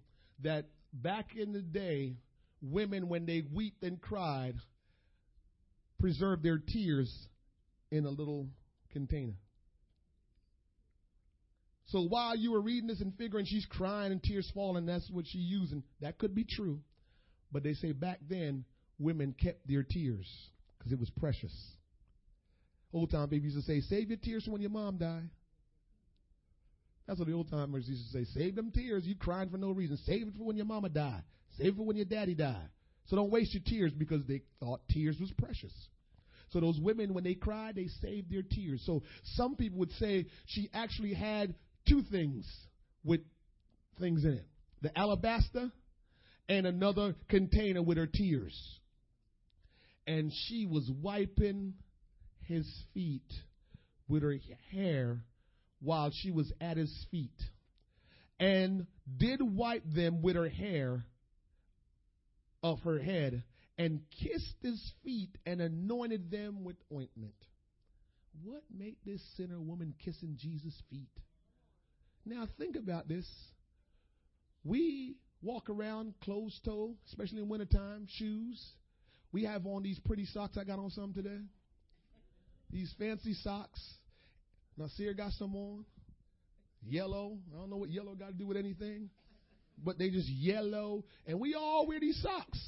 that 0.44 0.66
back 0.94 1.36
in 1.36 1.52
the 1.52 1.62
day, 1.62 2.16
women, 2.62 3.10
when 3.10 3.26
they 3.26 3.44
wept 3.52 3.84
and 3.84 4.02
cried, 4.02 4.56
preserved 6.00 6.44
their 6.44 6.58
tears 6.58 7.14
in 7.92 8.06
a 8.06 8.10
little 8.10 8.48
container. 8.92 9.36
So 11.88 12.04
while 12.04 12.36
you 12.36 12.52
were 12.52 12.62
reading 12.62 12.88
this 12.88 13.02
and 13.02 13.14
figuring 13.18 13.46
she's 13.46 13.66
crying 13.66 14.12
and 14.12 14.22
tears 14.22 14.50
falling, 14.54 14.86
that's 14.86 15.10
what 15.10 15.26
she's 15.28 15.42
using, 15.42 15.84
that 16.02 16.18
could 16.20 16.36
be 16.36 16.46
true. 16.46 16.80
But 17.52 17.64
they 17.64 17.74
say 17.74 17.94
back 17.94 18.20
then, 18.30 18.64
women 19.00 19.34
kept 19.34 19.68
their 19.68 19.84
tears 19.84 20.28
because 20.78 20.92
it 20.92 21.00
was 21.00 21.10
precious. 21.10 21.54
Old 22.94 23.12
time 23.12 23.30
people 23.30 23.50
used 23.50 23.58
to 23.58 23.64
say, 23.64 23.82
save 23.82 24.10
your 24.10 24.20
tears 24.22 24.46
for 24.46 24.52
when 24.52 24.62
your 24.62 24.70
mom 24.70 24.98
died. 24.98 25.30
That's 27.10 27.18
what 27.18 27.28
the 27.28 27.34
old 27.34 27.50
timers 27.50 27.90
used 27.90 28.12
to 28.12 28.20
say. 28.20 28.40
Save 28.40 28.56
them 28.56 28.70
tears. 28.70 29.04
You 29.04 29.16
crying 29.16 29.50
for 29.50 29.58
no 29.58 29.72
reason. 29.72 29.98
Save 30.06 30.28
it 30.28 30.34
for 30.38 30.44
when 30.44 30.58
your 30.58 30.68
mama 30.68 30.90
died. 30.90 31.24
Save 31.58 31.74
it 31.74 31.78
for 31.78 31.84
when 31.84 31.96
your 31.96 32.06
daddy 32.06 32.36
died. 32.36 32.70
So 33.08 33.16
don't 33.16 33.32
waste 33.32 33.52
your 33.52 33.64
tears 33.66 33.92
because 33.92 34.28
they 34.28 34.44
thought 34.60 34.82
tears 34.92 35.18
was 35.20 35.32
precious. 35.36 35.74
So 36.52 36.60
those 36.60 36.80
women, 36.80 37.16
when 37.16 37.24
they 37.24 37.34
cried, 37.34 37.74
they 37.74 37.88
saved 38.04 38.32
their 38.32 38.44
tears. 38.44 38.84
So 38.86 39.02
some 39.24 39.56
people 39.56 39.80
would 39.80 39.92
say 39.94 40.28
she 40.46 40.70
actually 40.72 41.16
had 41.16 41.56
two 41.88 42.04
things 42.12 42.46
with 43.04 43.22
things 44.00 44.24
in 44.24 44.34
it 44.34 44.46
the 44.84 44.96
alabaster 44.96 45.72
and 46.48 46.68
another 46.68 47.16
container 47.28 47.82
with 47.82 47.98
her 47.98 48.08
tears. 48.08 48.56
And 50.06 50.32
she 50.46 50.68
was 50.68 50.88
wiping 51.02 51.74
his 52.46 52.72
feet 52.94 53.34
with 54.08 54.22
her 54.22 54.36
hair 54.72 55.24
while 55.82 56.12
she 56.12 56.32
was 56.32 56.52
at 56.60 56.78
his 56.78 56.94
feet, 57.12 57.42
and 58.40 58.86
did 59.18 59.42
wipe 59.42 59.84
them 59.86 60.22
with 60.22 60.36
her 60.36 60.50
hair 60.50 61.04
of 62.62 62.80
her 62.82 63.00
head, 63.00 63.44
and 63.78 64.02
kissed 64.22 64.56
his 64.62 64.94
feet 65.04 65.30
and 65.46 65.62
anointed 65.62 66.30
them 66.30 66.64
with 66.64 66.76
ointment. 66.94 67.34
What 68.44 68.64
made 68.76 68.98
this 69.06 69.22
sinner 69.38 69.60
woman 69.60 69.94
kissing 70.04 70.36
Jesus' 70.38 70.82
feet? 70.90 71.10
Now 72.26 72.48
think 72.58 72.76
about 72.76 73.08
this. 73.08 73.26
We 74.64 75.16
walk 75.42 75.70
around 75.70 76.14
closed 76.22 76.64
toe, 76.66 76.96
especially 77.08 77.40
in 77.42 77.50
wintertime, 77.50 78.08
shoes. 78.10 78.62
We 79.32 79.46
have 79.46 79.66
on 79.66 79.84
these 79.84 80.00
pretty 80.00 80.26
socks. 80.26 80.58
I 80.58 80.64
got 80.64 80.80
on 80.80 80.90
some 80.90 81.14
today. 81.14 81.40
These 82.70 82.94
fancy 83.00 83.34
socks. 83.34 83.80
Nasir 84.80 85.14
got 85.14 85.32
some 85.34 85.56
on. 85.56 85.86
Yellow. 86.88 87.38
I 87.54 87.60
don't 87.60 87.70
know 87.70 87.78
what 87.78 87.90
yellow 87.90 88.16
got 88.16 88.28
to 88.28 88.34
do 88.34 88.48
with 88.48 88.58
anything. 88.58 89.10
But 89.84 89.98
they 89.98 90.10
just 90.10 90.30
yellow. 90.30 91.04
And 91.28 91.40
we 91.40 91.54
all 91.54 91.86
wear 91.86 92.00
these 92.00 92.20
socks. 92.22 92.60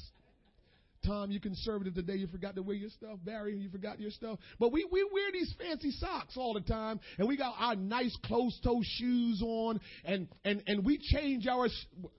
Tom, 1.04 1.32
you 1.32 1.40
conservative 1.40 1.94
today. 1.94 2.14
You 2.14 2.28
forgot 2.28 2.54
to 2.54 2.62
wear 2.62 2.76
your 2.76 2.90
stuff. 2.90 3.18
Barry, 3.24 3.56
you 3.56 3.68
forgot 3.70 3.98
your 3.98 4.10
stuff. 4.10 4.38
But 4.60 4.72
we, 4.72 4.86
we 4.92 5.04
wear 5.12 5.32
these 5.32 5.52
fancy 5.58 5.90
socks 5.92 6.34
all 6.36 6.54
the 6.54 6.60
time, 6.60 7.00
and 7.18 7.26
we 7.26 7.36
got 7.36 7.54
our 7.58 7.74
nice 7.74 8.16
closed 8.24 8.62
toe 8.62 8.82
shoes 8.84 9.42
on, 9.42 9.80
and, 10.04 10.28
and, 10.44 10.62
and 10.68 10.84
we 10.84 10.98
change 10.98 11.48
our, 11.48 11.66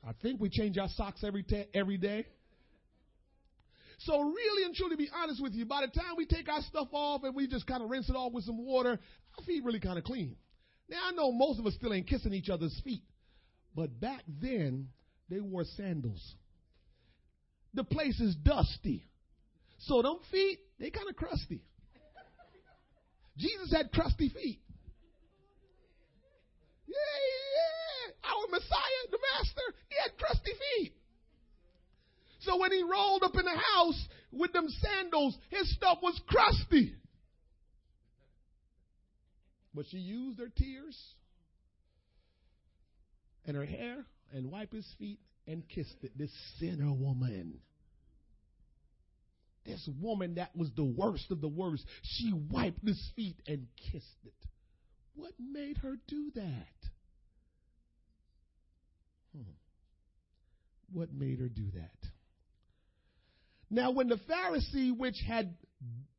I 0.05 0.11
think 0.21 0.41
we 0.41 0.49
change 0.49 0.77
our 0.77 0.89
socks 0.95 1.23
every, 1.23 1.43
te- 1.43 1.67
every 1.73 1.97
day. 1.97 2.25
So 4.05 4.19
really 4.19 4.65
and 4.65 4.75
truly 4.75 4.95
be 4.95 5.09
honest 5.15 5.41
with 5.41 5.53
you, 5.53 5.65
by 5.65 5.81
the 5.81 5.91
time 5.91 6.15
we 6.17 6.25
take 6.25 6.49
our 6.49 6.61
stuff 6.61 6.89
off 6.91 7.23
and 7.23 7.35
we 7.35 7.47
just 7.47 7.65
kind 7.67 7.81
of 7.81 7.89
rinse 7.89 8.09
it 8.09 8.15
off 8.15 8.33
with 8.33 8.43
some 8.43 8.65
water, 8.65 8.99
our 9.37 9.45
feet 9.45 9.63
really 9.63 9.79
kind 9.79 9.97
of 9.97 10.03
clean. 10.03 10.35
Now 10.89 10.99
I 11.07 11.11
know 11.11 11.31
most 11.31 11.59
of 11.59 11.65
us 11.65 11.73
still 11.75 11.93
ain't 11.93 12.07
kissing 12.07 12.33
each 12.33 12.49
other's 12.49 12.77
feet, 12.83 13.03
but 13.75 13.99
back 13.99 14.23
then 14.27 14.89
they 15.29 15.39
wore 15.39 15.63
sandals. 15.77 16.35
The 17.73 17.83
place 17.83 18.19
is 18.19 18.35
dusty. 18.35 19.07
So 19.79 20.01
them 20.01 20.19
feet, 20.31 20.59
they 20.79 20.89
kind 20.89 21.09
of 21.09 21.15
crusty. 21.15 21.61
Jesus 23.37 23.73
had 23.73 23.91
crusty 23.91 24.29
feet. 24.29 24.59
Yeah, 26.85 26.95
yeah. 26.95 28.31
Our 28.31 28.47
Messiah, 28.51 29.03
the 29.09 29.17
Master, 29.33 29.61
he 29.89 29.95
had 30.03 30.17
crusty 30.17 30.51
feet. 30.51 30.93
So 32.43 32.57
when 32.57 32.71
he 32.71 32.83
rolled 32.83 33.23
up 33.23 33.35
in 33.35 33.45
the 33.45 33.61
house 33.75 34.07
with 34.31 34.51
them 34.53 34.67
sandals, 34.69 35.37
his 35.49 35.73
stuff 35.75 35.99
was 36.01 36.19
crusty. 36.27 36.95
But 39.73 39.85
she 39.89 39.97
used 39.97 40.39
her 40.39 40.51
tears 40.55 40.97
and 43.45 43.55
her 43.55 43.65
hair 43.65 44.05
and 44.31 44.51
wiped 44.51 44.73
his 44.73 44.87
feet 44.99 45.19
and 45.47 45.67
kissed 45.67 45.95
it. 46.03 46.17
This 46.17 46.31
sinner 46.59 46.91
woman. 46.91 47.59
This 49.65 49.89
woman 50.01 50.35
that 50.35 50.55
was 50.55 50.69
the 50.75 50.83
worst 50.83 51.31
of 51.31 51.39
the 51.39 51.47
worst. 51.47 51.85
She 52.01 52.33
wiped 52.33 52.85
his 52.85 53.01
feet 53.15 53.37
and 53.47 53.67
kissed 53.91 54.25
it. 54.25 54.33
What 55.15 55.33
made 55.39 55.77
her 55.77 55.95
do 56.07 56.31
that? 56.35 56.89
Hmm. 59.35 59.51
What 60.91 61.13
made 61.13 61.39
her 61.39 61.49
do 61.49 61.71
that? 61.75 62.12
Now, 63.73 63.89
when 63.89 64.07
the 64.07 64.19
Pharisee 64.29 64.95
which 64.95 65.19
had 65.27 65.55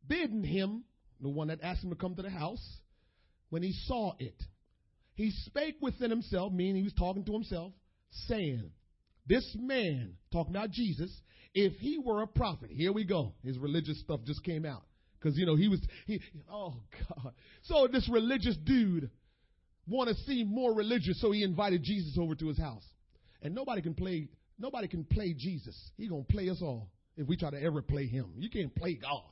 bidden 0.09 0.43
him, 0.43 0.83
the 1.21 1.29
one 1.29 1.49
that 1.49 1.61
asked 1.63 1.85
him 1.85 1.91
to 1.91 1.97
come 1.97 2.17
to 2.17 2.23
the 2.23 2.29
house, 2.29 2.81
when 3.51 3.63
he 3.63 3.73
saw 3.87 4.15
it, 4.19 4.35
he 5.15 5.31
spake 5.47 5.77
within 5.81 6.11
himself, 6.11 6.53
meaning 6.53 6.75
he 6.75 6.83
was 6.83 6.93
talking 6.95 7.25
to 7.25 7.33
himself, 7.33 7.73
saying, 8.27 8.73
This 9.29 9.49
man, 9.57 10.15
talking 10.33 10.53
about 10.53 10.73
Jesus, 10.73 11.17
if 11.55 11.75
he 11.75 11.97
were 11.97 12.23
a 12.23 12.27
prophet, 12.27 12.71
here 12.73 12.93
we 12.93 13.05
go. 13.05 13.35
His 13.45 13.57
religious 13.57 14.01
stuff 14.01 14.19
just 14.25 14.43
came 14.43 14.67
out. 14.67 14.83
Because, 15.21 15.39
you 15.39 15.47
know, 15.47 15.55
he 15.55 15.69
was, 15.69 15.81
he, 16.09 16.21
oh 16.51 16.75
God. 17.09 17.35
So 17.63 17.87
this 17.87 18.09
religious 18.13 18.57
dude 18.65 19.11
wanted 19.87 20.17
to 20.17 20.23
seem 20.25 20.49
more 20.49 20.75
religious, 20.75 21.21
so 21.21 21.31
he 21.31 21.45
invited 21.45 21.85
Jesus 21.85 22.19
over 22.19 22.35
to 22.35 22.49
his 22.49 22.59
house. 22.59 22.85
And 23.43 23.55
nobody 23.55 23.81
can 23.81 23.95
play, 23.95 24.29
nobody 24.59 24.89
can 24.89 25.05
play 25.05 25.35
Jesus. 25.39 25.77
He 25.97 26.09
gonna 26.09 26.25
play 26.25 26.51
us 26.51 26.59
all 26.61 26.91
if 27.17 27.27
we 27.27 27.37
try 27.37 27.51
to 27.51 27.63
ever 27.63 27.83
play 27.83 28.07
him. 28.07 28.27
You 28.37 28.51
can't 28.51 28.75
play 28.75 28.95
God. 28.95 29.23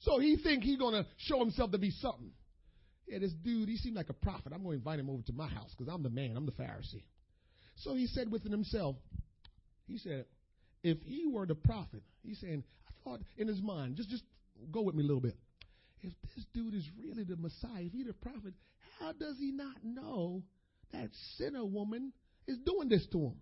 So 0.00 0.18
he 0.18 0.36
think 0.36 0.64
he 0.64 0.76
gonna 0.76 1.06
show 1.18 1.38
himself 1.38 1.70
to 1.72 1.78
be 1.78 1.90
something. 1.90 2.32
Yeah, 3.06 3.18
this 3.18 3.32
dude, 3.32 3.68
he 3.68 3.76
seemed 3.76 3.96
like 3.96 4.08
a 4.08 4.14
prophet. 4.14 4.52
I'm 4.54 4.62
to 4.62 4.70
invite 4.70 4.98
him 4.98 5.10
over 5.10 5.22
to 5.22 5.32
my 5.32 5.48
house 5.48 5.74
because 5.76 5.92
I'm 5.92 6.02
the 6.02 6.10
man. 6.10 6.36
I'm 6.36 6.46
the 6.46 6.52
Pharisee. 6.52 7.04
So 7.76 7.94
he 7.94 8.06
said 8.06 8.30
within 8.30 8.52
himself, 8.52 8.96
he 9.86 9.98
said, 9.98 10.26
if 10.82 10.98
he 11.02 11.26
were 11.26 11.46
the 11.46 11.54
prophet, 11.54 12.02
he's 12.22 12.40
saying, 12.40 12.64
I 12.88 12.92
thought 13.04 13.20
in 13.36 13.48
his 13.48 13.60
mind, 13.60 13.96
just 13.96 14.08
just 14.08 14.24
go 14.70 14.82
with 14.82 14.94
me 14.94 15.02
a 15.02 15.06
little 15.06 15.20
bit. 15.20 15.36
If 16.02 16.12
this 16.34 16.44
dude 16.52 16.74
is 16.74 16.88
really 17.00 17.24
the 17.24 17.36
Messiah, 17.36 17.82
if 17.82 17.92
he's 17.92 18.06
the 18.06 18.12
prophet, 18.12 18.54
how 18.98 19.12
does 19.12 19.36
he 19.38 19.52
not 19.52 19.76
know 19.84 20.42
that 20.92 21.10
sinner 21.36 21.64
woman 21.64 22.12
is 22.46 22.58
doing 22.58 22.88
this 22.88 23.06
to 23.12 23.18
him? 23.18 23.34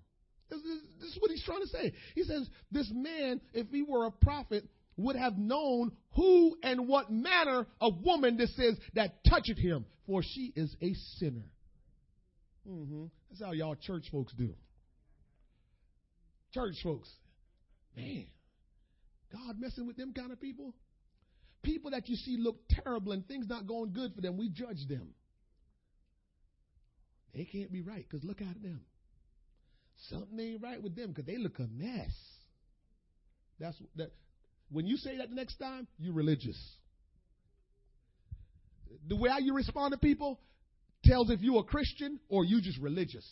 This, 0.51 0.61
this 1.01 1.11
is 1.11 1.17
what 1.21 1.31
he's 1.31 1.45
trying 1.45 1.63
to 1.63 1.69
say. 1.69 1.93
He 2.15 2.25
says, 2.25 2.49
This 2.71 2.91
man, 2.93 3.41
if 3.55 3.69
he 3.71 3.83
were 3.83 4.07
a 4.07 4.11
prophet, 4.11 4.65
would 4.97 5.17
have 5.17 5.39
known 5.39 5.93
who 6.15 6.57
and 6.63 6.87
what 6.89 7.11
manner 7.11 7.67
of 7.81 8.03
woman 8.03 8.37
this 8.37 8.57
is 8.59 8.77
that 8.95 9.25
touched 9.25 9.59
him, 9.59 9.87
for 10.07 10.23
she 10.23 10.53
is 10.57 10.75
a 10.83 10.93
sinner. 11.19 11.51
Mm-hmm. 12.69 13.07
That's 13.31 13.43
how 13.43 13.53
y'all 13.53 13.77
church 13.77 14.05
folks 14.11 14.33
do. 14.35 14.55
Church 16.53 16.75
folks, 16.83 17.09
man, 17.97 18.27
God 19.33 19.57
messing 19.59 19.87
with 19.87 19.97
them 19.97 20.13
kind 20.13 20.33
of 20.33 20.41
people. 20.41 20.75
People 21.63 21.93
that 21.93 22.09
you 22.09 22.17
see 22.17 22.37
look 22.39 22.57
terrible 22.71 23.13
and 23.13 23.27
things 23.27 23.47
not 23.47 23.67
going 23.67 23.93
good 23.93 24.15
for 24.15 24.21
them, 24.21 24.37
we 24.37 24.49
judge 24.49 24.89
them. 24.89 25.15
They 27.35 27.45
can't 27.45 27.71
be 27.71 27.83
right 27.83 28.05
because 28.09 28.25
look 28.25 28.41
at 28.41 28.63
them 28.63 28.81
something 30.09 30.39
ain't 30.41 30.63
right 30.63 30.83
with 30.83 30.97
them 30.97 31.09
because 31.09 31.25
they 31.25 31.37
look 31.37 31.59
a 31.59 31.67
mess. 31.73 32.13
That's 33.59 33.77
that. 33.97 34.13
When 34.71 34.87
you 34.87 34.97
say 34.97 35.19
that 35.19 35.29
the 35.29 35.35
next 35.35 35.57
time, 35.57 35.87
you're 35.99 36.15
religious. 36.15 36.59
The 39.09 39.17
way 39.17 39.31
you 39.41 39.55
respond 39.55 39.93
to 39.93 39.99
people 39.99 40.41
tells 41.05 41.31
if 41.31 41.41
you're 41.41 41.61
a 41.61 41.65
Christian 41.65 42.21
or 42.29 42.45
you 42.45 42.61
just 42.61 42.79
religious. 42.79 43.27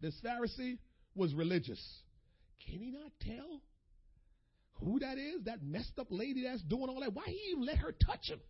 This 0.00 0.14
Pharisee 0.24 0.78
was 1.14 1.32
religious. 1.34 1.80
Can 2.66 2.80
he 2.80 2.90
not 2.90 3.12
tell 3.20 3.60
who 4.80 4.98
that 4.98 5.18
is? 5.18 5.44
That 5.44 5.62
messed 5.62 5.98
up 5.98 6.08
lady 6.10 6.44
that's 6.44 6.62
doing 6.62 6.88
all 6.88 7.00
that. 7.00 7.14
Why 7.14 7.24
he 7.26 7.38
even 7.52 7.64
let 7.64 7.78
her 7.78 7.92
touch 7.92 8.28
him? 8.28 8.40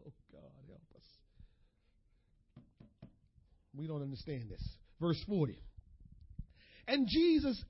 Oh 0.00 0.12
God, 0.32 0.42
help 0.68 0.82
us. 0.96 1.02
We 3.74 3.86
don't 3.86 4.02
understand 4.02 4.48
this. 4.50 4.62
Verse 5.00 5.22
40. 5.28 5.58
And 6.88 7.06
Jesus 7.06 7.62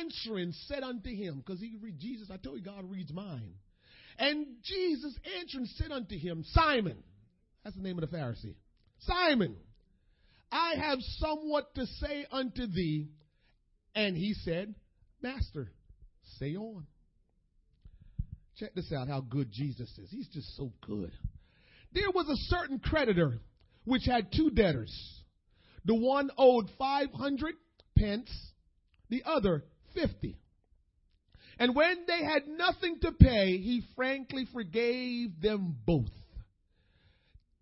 answering 0.00 0.52
said 0.66 0.82
unto 0.82 1.08
him, 1.08 1.36
because 1.44 1.60
he 1.60 1.76
read 1.80 1.98
Jesus, 1.98 2.30
I 2.30 2.36
told 2.36 2.58
you 2.58 2.64
God 2.64 2.90
reads 2.90 3.12
mine. 3.12 3.54
And 4.18 4.46
Jesus 4.62 5.16
answering 5.40 5.66
said 5.76 5.90
unto 5.90 6.18
him, 6.18 6.44
Simon, 6.48 7.02
that's 7.62 7.76
the 7.76 7.82
name 7.82 7.98
of 7.98 8.08
the 8.08 8.14
Pharisee. 8.14 8.56
Simon, 9.00 9.56
I 10.52 10.74
have 10.76 10.98
somewhat 11.18 11.74
to 11.76 11.86
say 11.86 12.26
unto 12.30 12.66
thee. 12.66 13.08
And 13.94 14.16
he 14.16 14.34
said, 14.34 14.74
Master, 15.22 15.70
say 16.38 16.54
on. 16.56 16.86
Check 18.58 18.74
this 18.74 18.92
out 18.92 19.08
how 19.08 19.20
good 19.20 19.50
Jesus 19.50 19.90
is. 19.98 20.10
He's 20.10 20.28
just 20.28 20.56
so 20.56 20.72
good. 20.86 21.12
There 21.92 22.10
was 22.12 22.28
a 22.28 22.36
certain 22.54 22.78
creditor 22.78 23.38
which 23.84 24.04
had 24.04 24.32
two 24.32 24.50
debtors. 24.50 24.92
The 25.84 25.94
one 25.94 26.30
owed 26.38 26.70
500 26.78 27.54
pence, 27.96 28.30
the 29.14 29.30
other 29.30 29.64
50. 29.94 30.36
And 31.58 31.76
when 31.76 32.04
they 32.08 32.24
had 32.24 32.48
nothing 32.48 32.98
to 33.02 33.12
pay, 33.12 33.58
he 33.58 33.82
frankly 33.94 34.46
forgave 34.52 35.40
them 35.40 35.76
both. 35.86 36.10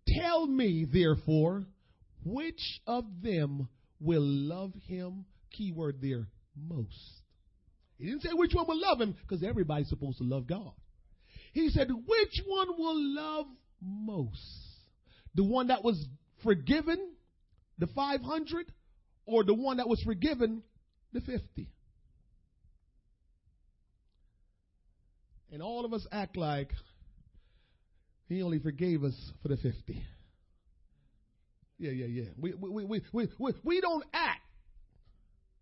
Tell 0.07 0.47
me, 0.47 0.87
therefore, 0.91 1.65
which 2.25 2.81
of 2.87 3.05
them 3.21 3.67
will 3.99 4.25
love 4.25 4.73
him? 4.87 5.25
Keyword 5.51 6.01
there, 6.01 6.27
most. 6.55 7.21
He 7.99 8.05
didn't 8.05 8.23
say 8.23 8.29
which 8.33 8.53
one 8.53 8.67
will 8.67 8.81
love 8.81 8.99
him 8.99 9.15
because 9.21 9.43
everybody's 9.43 9.89
supposed 9.89 10.17
to 10.17 10.23
love 10.23 10.47
God. 10.47 10.71
He 11.53 11.69
said, 11.69 11.89
which 11.89 12.41
one 12.47 12.67
will 12.75 13.15
love 13.15 13.45
most? 13.79 14.39
The 15.35 15.43
one 15.43 15.67
that 15.67 15.83
was 15.83 16.03
forgiven, 16.43 17.11
the 17.77 17.87
500, 17.87 18.71
or 19.27 19.43
the 19.43 19.53
one 19.53 19.77
that 19.77 19.87
was 19.87 20.01
forgiven, 20.03 20.63
the 21.13 21.21
50? 21.21 21.69
And 25.51 25.61
all 25.61 25.85
of 25.85 25.93
us 25.93 26.05
act 26.11 26.35
like 26.35 26.71
he 28.27 28.41
only 28.41 28.59
forgave 28.59 29.03
us 29.03 29.13
for 29.41 29.49
the 29.49 29.57
50. 29.57 30.03
Yeah, 31.77 31.91
yeah, 31.91 32.05
yeah. 32.05 32.29
We, 32.37 32.53
we, 32.53 32.85
we, 32.85 33.01
we, 33.11 33.29
we, 33.37 33.53
we 33.63 33.81
don't 33.81 34.03
act. 34.13 34.41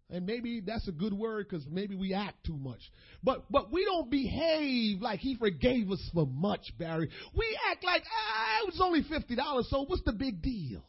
And 0.09 0.25
maybe 0.25 0.59
that's 0.59 0.87
a 0.87 0.91
good 0.91 1.13
word 1.13 1.47
because 1.49 1.65
maybe 1.69 1.95
we 1.95 2.13
act 2.13 2.45
too 2.45 2.57
much. 2.57 2.81
But 3.23 3.45
but 3.49 3.71
we 3.71 3.85
don't 3.85 4.11
behave 4.11 5.01
like 5.01 5.21
he 5.21 5.35
forgave 5.35 5.89
us 5.89 6.01
for 6.13 6.27
much, 6.27 6.73
Barry. 6.77 7.09
We 7.33 7.57
act 7.71 7.83
like 7.85 8.03
ah, 8.05 8.63
it 8.63 8.65
was 8.65 8.81
only 8.81 9.03
fifty 9.03 9.35
dollars, 9.35 9.67
so 9.69 9.85
what's 9.85 10.03
the 10.03 10.11
big 10.11 10.41
deal? 10.41 10.83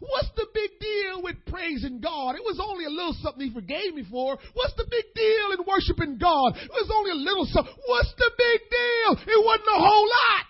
What's 0.00 0.28
the 0.34 0.46
big 0.54 0.70
deal 0.80 1.22
with 1.22 1.36
praising 1.46 2.00
God? 2.00 2.34
It 2.34 2.42
was 2.42 2.58
only 2.58 2.86
a 2.86 2.90
little 2.90 3.14
something 3.20 3.46
He 3.46 3.52
forgave 3.52 3.94
me 3.94 4.04
for. 4.10 4.38
What's 4.54 4.74
the 4.74 4.88
big 4.88 5.04
deal 5.14 5.52
in 5.52 5.66
worshiping 5.68 6.16
God? 6.16 6.56
It 6.56 6.72
was 6.72 6.90
only 6.92 7.12
a 7.12 7.20
little 7.20 7.44
something. 7.44 7.74
What's 7.86 8.12
the 8.16 8.30
big 8.36 8.60
deal? 8.70 9.10
It 9.28 9.44
wasn't 9.44 9.68
a 9.68 9.78
whole 9.78 10.08
lot. 10.08 10.44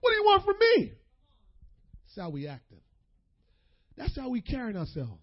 What 0.00 0.10
do 0.10 0.16
you 0.16 0.24
want 0.24 0.44
from 0.44 0.56
me? 0.58 0.92
That's 2.04 2.18
how 2.18 2.30
we 2.30 2.48
acting. 2.48 2.80
That's 3.96 4.16
how 4.16 4.28
we 4.28 4.40
carrying 4.40 4.76
ourselves. 4.76 5.22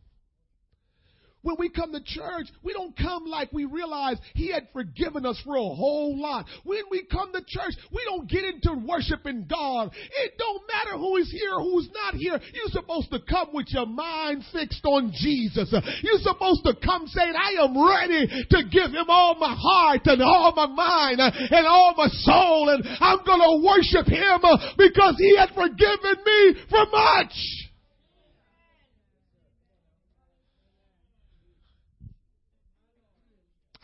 When 1.47 1.55
we 1.57 1.69
come 1.69 1.93
to 1.93 2.03
church, 2.03 2.47
we 2.61 2.73
don't 2.73 2.93
come 2.97 3.23
like 3.23 3.53
we 3.53 3.63
realize 3.63 4.17
He 4.33 4.51
had 4.51 4.67
forgiven 4.73 5.25
us 5.25 5.41
for 5.45 5.55
a 5.55 5.61
whole 5.61 6.19
lot. 6.19 6.45
When 6.65 6.83
we 6.91 7.05
come 7.09 7.31
to 7.31 7.39
church, 7.39 7.71
we 7.89 8.03
don't 8.03 8.29
get 8.29 8.43
into 8.43 8.73
worshiping 8.85 9.47
God. 9.49 9.93
It 9.95 10.33
don't 10.37 10.61
matter 10.67 10.97
who 10.97 11.15
is 11.15 11.31
here, 11.31 11.57
who's 11.57 11.87
not 11.93 12.15
here. 12.15 12.37
You're 12.53 12.71
supposed 12.71 13.11
to 13.11 13.19
come 13.21 13.53
with 13.53 13.67
your 13.69 13.85
mind 13.85 14.43
fixed 14.51 14.83
on 14.83 15.13
Jesus. 15.15 15.73
You're 16.03 16.19
supposed 16.19 16.65
to 16.65 16.73
come 16.83 17.07
saying, 17.07 17.33
I 17.33 17.63
am 17.63 17.79
ready 17.79 18.27
to 18.27 18.63
give 18.69 18.91
Him 18.91 19.07
all 19.07 19.35
my 19.35 19.55
heart 19.57 20.01
and 20.03 20.21
all 20.21 20.51
my 20.53 20.67
mind 20.67 21.21
and 21.21 21.65
all 21.65 21.93
my 21.95 22.09
soul 22.27 22.75
and 22.75 22.83
I'm 22.99 23.23
going 23.23 23.39
to 23.39 23.65
worship 23.65 24.05
Him 24.11 24.41
because 24.77 25.15
He 25.17 25.37
had 25.37 25.51
forgiven 25.55 26.17
me 26.25 26.55
for 26.69 26.85
much. 26.91 27.66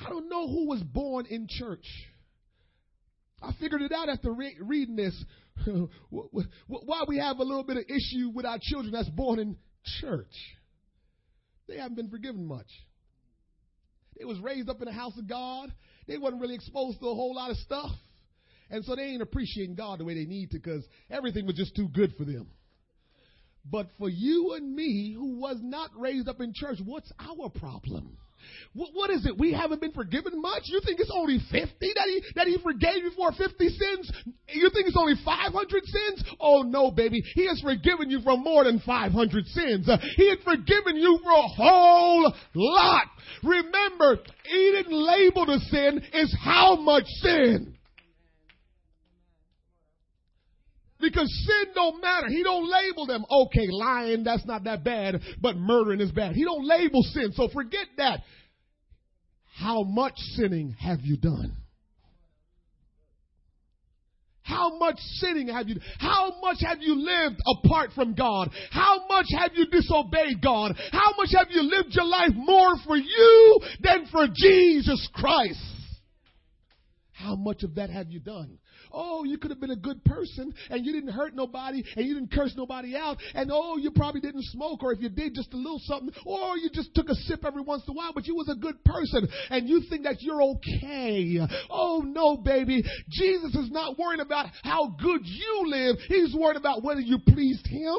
I 0.05 0.09
don't 0.09 0.29
know 0.29 0.47
who 0.47 0.67
was 0.67 0.81
born 0.81 1.25
in 1.27 1.47
church. 1.49 1.85
I 3.41 3.51
figured 3.59 3.81
it 3.81 3.91
out 3.91 4.09
after 4.09 4.31
re- 4.31 4.57
reading 4.59 4.95
this. 4.95 5.23
Why 6.09 7.03
we 7.07 7.17
have 7.17 7.39
a 7.39 7.43
little 7.43 7.63
bit 7.63 7.77
of 7.77 7.83
issue 7.87 8.29
with 8.33 8.45
our 8.45 8.57
children 8.61 8.91
that's 8.93 9.09
born 9.09 9.39
in 9.39 9.57
church. 10.01 10.33
They 11.67 11.77
haven't 11.77 11.95
been 11.95 12.09
forgiven 12.09 12.45
much. 12.45 12.67
They 14.17 14.25
was 14.25 14.39
raised 14.39 14.69
up 14.69 14.79
in 14.79 14.85
the 14.85 14.93
house 14.93 15.17
of 15.17 15.27
God. 15.27 15.73
They 16.07 16.17
wasn't 16.17 16.41
really 16.41 16.55
exposed 16.55 16.99
to 16.99 17.07
a 17.07 17.15
whole 17.15 17.35
lot 17.35 17.51
of 17.51 17.57
stuff. 17.57 17.91
And 18.69 18.83
so 18.85 18.95
they 18.95 19.03
ain't 19.03 19.21
appreciating 19.21 19.75
God 19.75 19.99
the 19.99 20.05
way 20.05 20.13
they 20.13 20.25
need 20.25 20.51
to 20.51 20.57
because 20.57 20.85
everything 21.09 21.45
was 21.45 21.55
just 21.55 21.75
too 21.75 21.87
good 21.89 22.13
for 22.17 22.25
them. 22.25 22.47
But 23.69 23.87
for 23.97 24.09
you 24.09 24.53
and 24.53 24.75
me 24.75 25.13
who 25.13 25.39
was 25.39 25.57
not 25.61 25.91
raised 25.97 26.27
up 26.27 26.41
in 26.41 26.53
church, 26.53 26.79
what's 26.83 27.11
our 27.19 27.49
problem? 27.49 28.17
What, 28.73 28.89
what 28.93 29.09
is 29.09 29.25
it? 29.25 29.37
We 29.37 29.53
haven't 29.53 29.81
been 29.81 29.91
forgiven 29.91 30.41
much? 30.41 30.63
You 30.65 30.81
think 30.85 30.99
it's 30.99 31.11
only 31.13 31.39
50 31.39 31.67
that 31.79 32.07
he, 32.07 32.23
that 32.35 32.47
he 32.47 32.57
forgave 32.61 33.03
you 33.03 33.11
for 33.15 33.31
50 33.31 33.69
sins? 33.69 34.11
You 34.47 34.69
think 34.73 34.87
it's 34.87 34.97
only 34.97 35.15
500 35.23 35.83
sins? 35.85 36.23
Oh 36.39 36.63
no, 36.63 36.91
baby. 36.91 37.23
He 37.35 37.47
has 37.47 37.61
forgiven 37.61 38.09
you 38.09 38.21
for 38.21 38.37
more 38.37 38.63
than 38.63 38.79
500 38.79 39.45
sins. 39.47 39.89
Uh, 39.89 39.97
he 40.15 40.29
had 40.29 40.39
forgiven 40.39 40.95
you 40.95 41.19
for 41.23 41.31
a 41.31 41.47
whole 41.47 42.33
lot. 42.55 43.07
Remember, 43.43 44.19
he 44.45 44.71
didn't 44.75 44.93
label 44.93 45.45
the 45.45 45.59
sin, 45.69 46.01
it's 46.13 46.35
how 46.43 46.75
much 46.75 47.05
sin. 47.21 47.72
Because 51.03 51.29
sin 51.45 51.73
don't 51.75 52.01
matter. 52.01 52.27
He 52.29 52.43
don't 52.43 52.65
label 52.69 53.05
them. 53.05 53.25
Okay, 53.29 53.67
lying, 53.69 54.23
that's 54.23 54.45
not 54.45 54.63
that 54.63 54.85
bad, 54.85 55.19
but 55.41 55.57
murdering 55.57 55.99
is 55.99 56.11
bad. 56.11 56.33
He 56.33 56.45
don't 56.45 56.65
label 56.65 57.03
sin. 57.03 57.33
So 57.33 57.49
forget 57.49 57.87
that. 57.97 58.21
How 59.53 59.83
much 59.83 60.13
sinning 60.35 60.75
have 60.79 61.01
you 61.01 61.17
done? 61.17 61.57
How 64.43 64.77
much 64.77 64.97
sinning 65.15 65.49
have 65.49 65.67
you 65.67 65.75
How 65.99 66.39
much 66.41 66.57
have 66.61 66.81
you 66.81 66.95
lived 66.95 67.41
apart 67.47 67.91
from 67.93 68.13
God? 68.13 68.49
How 68.71 69.05
much 69.07 69.27
have 69.37 69.51
you 69.55 69.65
disobeyed 69.65 70.41
God? 70.41 70.77
How 70.91 71.13
much 71.17 71.29
have 71.33 71.47
you 71.49 71.63
lived 71.63 71.89
your 71.91 72.05
life 72.05 72.33
more 72.33 72.75
for 72.85 72.95
you 72.95 73.59
than 73.81 74.05
for 74.09 74.27
Jesus 74.33 75.05
Christ? 75.13 75.59
How 77.11 77.35
much 77.35 77.63
of 77.63 77.75
that 77.75 77.89
have 77.89 78.09
you 78.09 78.19
done? 78.19 78.57
Oh, 78.93 79.23
you 79.23 79.37
could 79.37 79.51
have 79.51 79.59
been 79.59 79.71
a 79.71 79.75
good 79.75 80.03
person 80.05 80.53
and 80.69 80.85
you 80.85 80.93
didn't 80.93 81.11
hurt 81.11 81.35
nobody 81.35 81.83
and 81.95 82.05
you 82.05 82.13
didn't 82.13 82.31
curse 82.31 82.53
nobody 82.55 82.95
out. 82.95 83.17
And 83.33 83.49
oh, 83.51 83.77
you 83.77 83.91
probably 83.91 84.21
didn't 84.21 84.43
smoke 84.45 84.83
or 84.83 84.93
if 84.93 85.01
you 85.01 85.09
did 85.09 85.33
just 85.33 85.53
a 85.53 85.57
little 85.57 85.81
something 85.83 86.11
or 86.25 86.57
you 86.57 86.69
just 86.71 86.93
took 86.93 87.09
a 87.09 87.15
sip 87.15 87.43
every 87.45 87.63
once 87.63 87.83
in 87.87 87.93
a 87.93 87.97
while, 87.97 88.11
but 88.13 88.27
you 88.27 88.35
was 88.35 88.49
a 88.49 88.55
good 88.55 88.83
person 88.83 89.27
and 89.49 89.67
you 89.67 89.81
think 89.89 90.03
that 90.03 90.21
you're 90.21 90.41
okay. 90.41 91.39
Oh 91.69 92.03
no, 92.05 92.37
baby. 92.37 92.83
Jesus 93.09 93.55
is 93.55 93.71
not 93.71 93.97
worried 93.97 94.19
about 94.19 94.47
how 94.63 94.95
good 95.01 95.21
you 95.23 95.63
live. 95.65 95.97
He's 96.07 96.35
worried 96.35 96.57
about 96.57 96.83
whether 96.83 97.01
you 97.01 97.17
pleased 97.19 97.65
him 97.67 97.97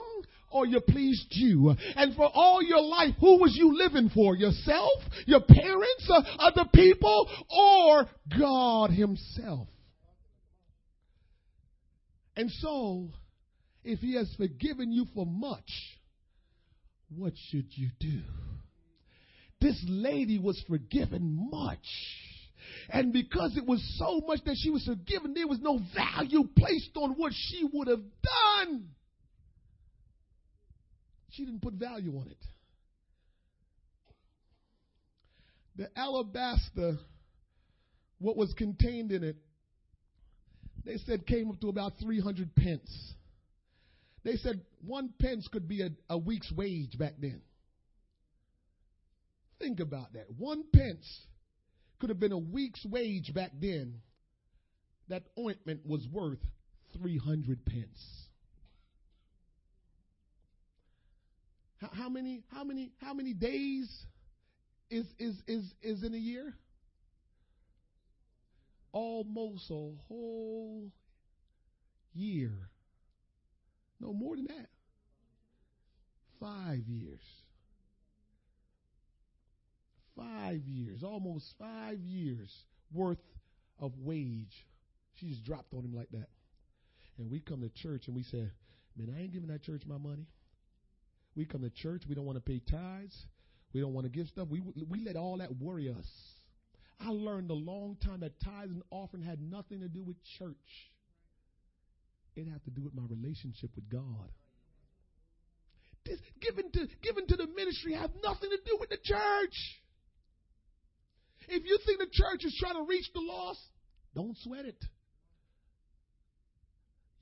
or 0.55 0.65
you 0.65 0.81
pleased 0.81 1.27
you. 1.31 1.75
And 1.97 2.15
for 2.15 2.31
all 2.33 2.63
your 2.63 2.81
life, 2.81 3.15
who 3.19 3.41
was 3.41 3.55
you 3.57 3.77
living 3.77 4.11
for? 4.15 4.37
Yourself, 4.37 5.03
your 5.27 5.41
parents, 5.41 6.09
uh, 6.09 6.23
other 6.39 6.69
people, 6.73 7.29
or 7.51 8.07
God 8.39 8.91
Himself? 8.91 9.69
And 12.37 12.51
so, 12.51 13.09
if 13.85 14.01
he 14.01 14.15
has 14.17 14.33
forgiven 14.37 14.91
you 14.93 15.07
for 15.15 15.25
much, 15.27 15.71
what 17.17 17.33
should 17.51 17.67
you 17.71 17.91
do? 18.01 18.21
This 19.61 19.83
lady 19.89 20.39
was 20.39 20.63
forgiven 20.69 21.49
much. 21.51 21.87
And 22.89 23.13
because 23.13 23.57
it 23.57 23.65
was 23.67 23.83
so 23.99 24.21
much 24.27 24.41
that 24.45 24.57
she 24.59 24.71
was 24.71 24.85
forgiven, 24.85 25.35
there 25.35 25.47
was 25.47 25.61
no 25.61 25.81
value 25.95 26.49
placed 26.57 26.97
on 26.97 27.13
what 27.13 27.33
she 27.35 27.65
would 27.73 27.89
have 27.89 28.03
done. 28.59 28.89
She 31.31 31.45
didn't 31.45 31.63
put 31.63 31.75
value 31.75 32.17
on 32.17 32.29
it. 32.29 32.39
The 35.77 35.99
alabaster, 35.99 36.99
what 38.19 38.37
was 38.37 38.53
contained 38.57 39.11
in 39.11 39.25
it, 39.25 39.37
they 40.85 40.99
said 40.99 41.27
came 41.27 41.51
up 41.51 41.61
to 41.61 41.69
about 41.69 41.93
300 42.01 42.55
pence. 42.55 43.15
They 44.25 44.37
said 44.37 44.61
one 44.87 45.13
pence 45.21 45.49
could 45.49 45.69
be 45.69 45.83
a, 45.83 45.91
a 46.09 46.19
week's 46.19 46.51
wage 46.53 46.99
back 46.99 47.15
then. 47.19 47.43
Think 49.59 49.81
about 49.81 50.13
that. 50.15 50.27
One 50.37 50.65
pence 50.75 51.07
could 52.01 52.11
have 52.11 52.21
been 52.21 52.33
a 52.33 52.39
week's 52.39 52.85
wage 52.85 53.33
back 53.35 53.51
then. 53.61 54.01
That 55.09 55.25
ointment 55.39 55.87
was 55.87 56.07
worth 56.11 56.39
300 56.99 57.65
pence. 57.67 58.25
How, 61.81 61.91
how 61.93 62.09
many, 62.09 62.43
how 62.51 62.65
many, 62.65 62.93
how 63.01 63.13
many 63.13 63.35
days 63.35 63.91
is, 64.91 65.07
is, 65.19 65.37
is, 65.47 65.65
is 65.83 66.03
in 66.03 66.15
a 66.15 66.19
year? 66.19 66.55
Almost 68.95 69.71
a 69.71 69.91
whole 70.07 70.93
year. 72.13 72.53
No 74.01 74.13
more 74.13 74.37
than 74.37 74.47
that. 74.47 74.69
Five 76.39 76.87
years. 76.87 77.21
Five 80.17 80.63
years, 80.69 81.03
almost 81.03 81.55
five 81.59 81.99
years 81.99 82.55
worth 82.93 83.19
of 83.81 83.93
wage. 83.99 84.65
She 85.15 85.27
just 85.27 85.45
dropped 85.45 85.75
on 85.75 85.81
him 85.81 85.93
like 85.93 86.11
that. 86.13 86.29
And 87.19 87.29
we 87.33 87.41
come 87.41 87.63
to 87.63 87.69
church 87.69 88.07
and 88.07 88.15
we 88.15 88.23
say, 88.23 88.49
Man, 88.97 89.13
I 89.13 89.23
ain't 89.23 89.33
giving 89.33 89.49
that 89.49 89.65
church 89.65 89.83
my 89.89 89.99
money. 89.99 90.27
We 91.35 91.47
come 91.47 91.63
to 91.63 91.71
church, 91.71 92.03
we 92.09 92.15
don't 92.15 92.27
want 92.27 92.37
to 92.37 92.43
pay 92.43 92.61
tithes, 92.61 93.27
we 93.73 93.81
don't 93.81 93.93
want 93.93 94.05
to 94.05 94.11
give 94.11 94.29
stuff. 94.29 94.47
We, 94.49 94.63
we 94.89 95.05
let 95.05 95.17
all 95.17 95.39
that 95.39 95.57
worry 95.57 95.89
us. 95.89 96.07
I 97.05 97.11
learned 97.11 97.51
a 97.51 97.55
long 97.55 97.97
time 98.03 98.21
that 98.21 98.41
tithes 98.41 98.73
and 98.73 98.83
offering 98.91 99.23
had 99.23 99.41
nothing 99.41 99.81
to 99.81 99.89
do 99.89 100.03
with 100.03 100.17
church. 100.39 100.57
It 102.35 102.49
had 102.49 102.65
to 102.65 102.71
do 102.71 102.83
with 102.83 102.95
my 102.95 103.03
relationship 103.09 103.71
with 103.75 103.91
God. 103.91 104.31
This 106.07 106.19
given 106.41 106.71
to 106.73 106.87
given 107.03 107.27
to 107.29 107.37
the 107.37 107.47
ministry 107.47 107.95
has 107.95 108.11
nothing 108.23 108.51
to 108.51 108.59
do 108.65 108.77
with 108.81 108.91
the 108.91 108.99
church. 109.03 109.55
If 111.49 111.65
you 111.65 111.79
think 111.85 111.99
the 111.99 112.09
church 112.11 112.45
is 112.45 112.57
trying 112.59 112.75
to 112.75 112.89
reach 112.89 113.07
the 113.15 113.21
lost, 113.21 113.61
don't 114.15 114.37
sweat 114.39 114.65
it. 114.65 114.83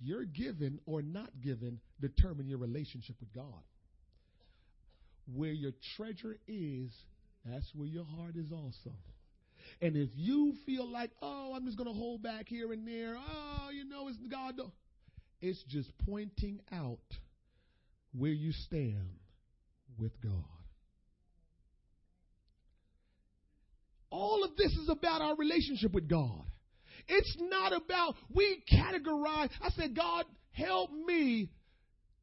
Your 0.00 0.24
given 0.24 0.80
or 0.86 1.02
not 1.02 1.30
given 1.42 1.80
determine 2.00 2.48
your 2.48 2.58
relationship 2.58 3.16
with 3.20 3.32
God. 3.32 3.62
Where 5.32 5.52
your 5.52 5.72
treasure 5.96 6.36
is, 6.48 6.90
that's 7.44 7.70
where 7.74 7.88
your 7.88 8.04
heart 8.04 8.36
is 8.36 8.50
also. 8.52 8.96
And 9.80 9.96
if 9.96 10.10
you 10.14 10.54
feel 10.66 10.88
like, 10.88 11.10
oh, 11.20 11.52
I'm 11.54 11.64
just 11.64 11.76
going 11.76 11.92
to 11.92 11.98
hold 11.98 12.22
back 12.22 12.48
here 12.48 12.72
and 12.72 12.86
there, 12.86 13.16
oh, 13.16 13.70
you 13.72 13.84
know, 13.84 14.08
it's 14.08 14.18
God. 14.30 14.60
It's 15.40 15.62
just 15.68 15.90
pointing 16.06 16.60
out 16.72 16.98
where 18.16 18.30
you 18.30 18.52
stand 18.52 19.16
with 19.98 20.12
God. 20.22 20.32
All 24.10 24.44
of 24.44 24.56
this 24.56 24.72
is 24.72 24.88
about 24.88 25.22
our 25.22 25.34
relationship 25.36 25.92
with 25.92 26.08
God. 26.08 26.44
It's 27.08 27.36
not 27.40 27.72
about, 27.72 28.14
we 28.32 28.62
categorize. 28.72 29.48
I 29.60 29.70
said, 29.70 29.96
God, 29.96 30.26
help 30.52 30.90
me 30.92 31.50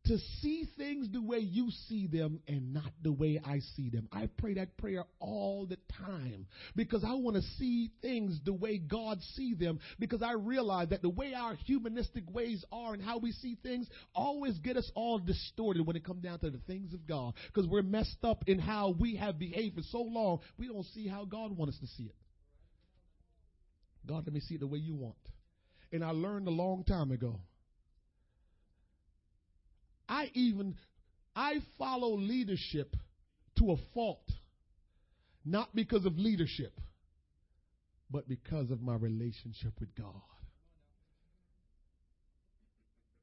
to 0.10 0.18
see 0.42 0.68
things 0.76 1.08
the 1.14 1.22
way 1.22 1.38
you 1.38 1.70
see 1.88 2.08
them 2.08 2.40
and 2.48 2.74
not 2.74 2.92
the 3.04 3.12
way 3.12 3.40
I 3.46 3.60
see 3.76 3.92
them. 3.92 4.10
I 4.12 4.28
pray 4.40 4.56
that 4.56 4.76
prayer 4.76 5.04
all 5.20 5.68
the 5.68 5.78
time 6.04 6.48
because 6.76 7.04
I 7.04 7.14
want 7.14 7.36
to 7.36 7.44
see 7.60 7.92
things 8.02 8.40
the 8.44 8.54
way 8.54 8.80
God 8.80 9.20
see 9.36 9.54
them 9.54 9.80
because 10.00 10.24
I 10.24 10.32
realize 10.32 10.90
that 10.90 11.04
the 11.04 11.10
way 11.10 11.36
our 11.36 11.54
humanistic 11.54 12.24
ways 12.34 12.66
are 12.72 12.96
and 12.96 13.04
how 13.04 13.20
we 13.20 13.34
see 13.34 13.56
things 13.62 13.88
always 14.16 14.58
get 14.58 14.78
us 14.78 14.92
all 14.96 15.20
distorted 15.20 15.86
when 15.86 15.96
it 15.96 16.04
comes 16.04 16.24
down 16.24 16.40
to 16.40 16.50
the 16.50 16.62
things 16.66 16.92
of 16.96 17.06
God 17.06 17.36
because 17.54 17.70
we're 17.70 17.84
messed 17.84 18.24
up 18.24 18.44
in 18.48 18.58
how 18.58 18.96
we 19.00 19.16
have 19.18 19.38
behaved 19.38 19.76
for 19.76 19.84
so 19.92 20.02
long 20.02 20.40
we 20.58 20.68
don't 20.68 20.88
see 20.96 21.08
how 21.08 21.24
God 21.24 21.56
wants 21.56 21.76
us 21.76 21.82
to 21.82 21.88
see 21.96 22.06
it. 22.06 22.16
God, 24.08 24.24
let 24.26 24.34
me 24.34 24.40
see 24.40 24.56
it 24.56 24.62
the 24.62 24.66
way 24.68 24.80
you 24.80 24.96
want. 24.96 25.14
And 25.92 26.04
I 26.04 26.12
learned 26.12 26.48
a 26.48 26.52
long 26.52 26.84
time 26.84 27.12
ago 27.12 27.42
I 30.10 30.32
even 30.34 30.76
I 31.36 31.60
follow 31.78 32.18
leadership 32.18 32.96
to 33.60 33.72
a 33.72 33.78
fault. 33.94 34.28
Not 35.46 35.74
because 35.74 36.06
of 36.06 36.18
leadership, 36.18 36.74
but 38.12 38.28
because 38.28 38.72
of 38.72 38.82
my 38.82 38.96
relationship 38.96 39.74
with 39.80 39.96
God. 39.96 40.22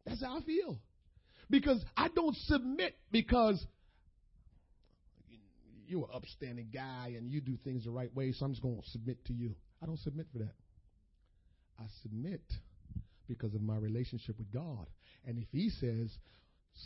That's 0.06 0.22
how 0.22 0.38
I 0.38 0.40
feel. 0.42 0.78
Because 1.50 1.84
I 1.96 2.08
don't 2.08 2.36
submit 2.46 2.94
because 3.12 3.64
you're 5.86 6.04
an 6.04 6.10
upstanding 6.14 6.68
guy 6.72 7.14
and 7.16 7.30
you 7.30 7.40
do 7.40 7.56
things 7.64 7.84
the 7.84 7.90
right 7.90 8.14
way, 8.14 8.32
so 8.32 8.46
I'm 8.46 8.52
just 8.52 8.62
going 8.62 8.80
to 8.80 8.90
submit 8.90 9.24
to 9.26 9.32
you. 9.32 9.54
I 9.82 9.86
don't 9.86 10.00
submit 10.00 10.26
for 10.32 10.38
that. 10.38 10.54
I 11.78 11.84
submit 12.02 12.42
because 13.28 13.54
of 13.54 13.62
my 13.62 13.76
relationship 13.76 14.38
with 14.38 14.52
God. 14.52 14.86
And 15.26 15.38
if 15.38 15.46
He 15.52 15.70
says, 15.70 16.10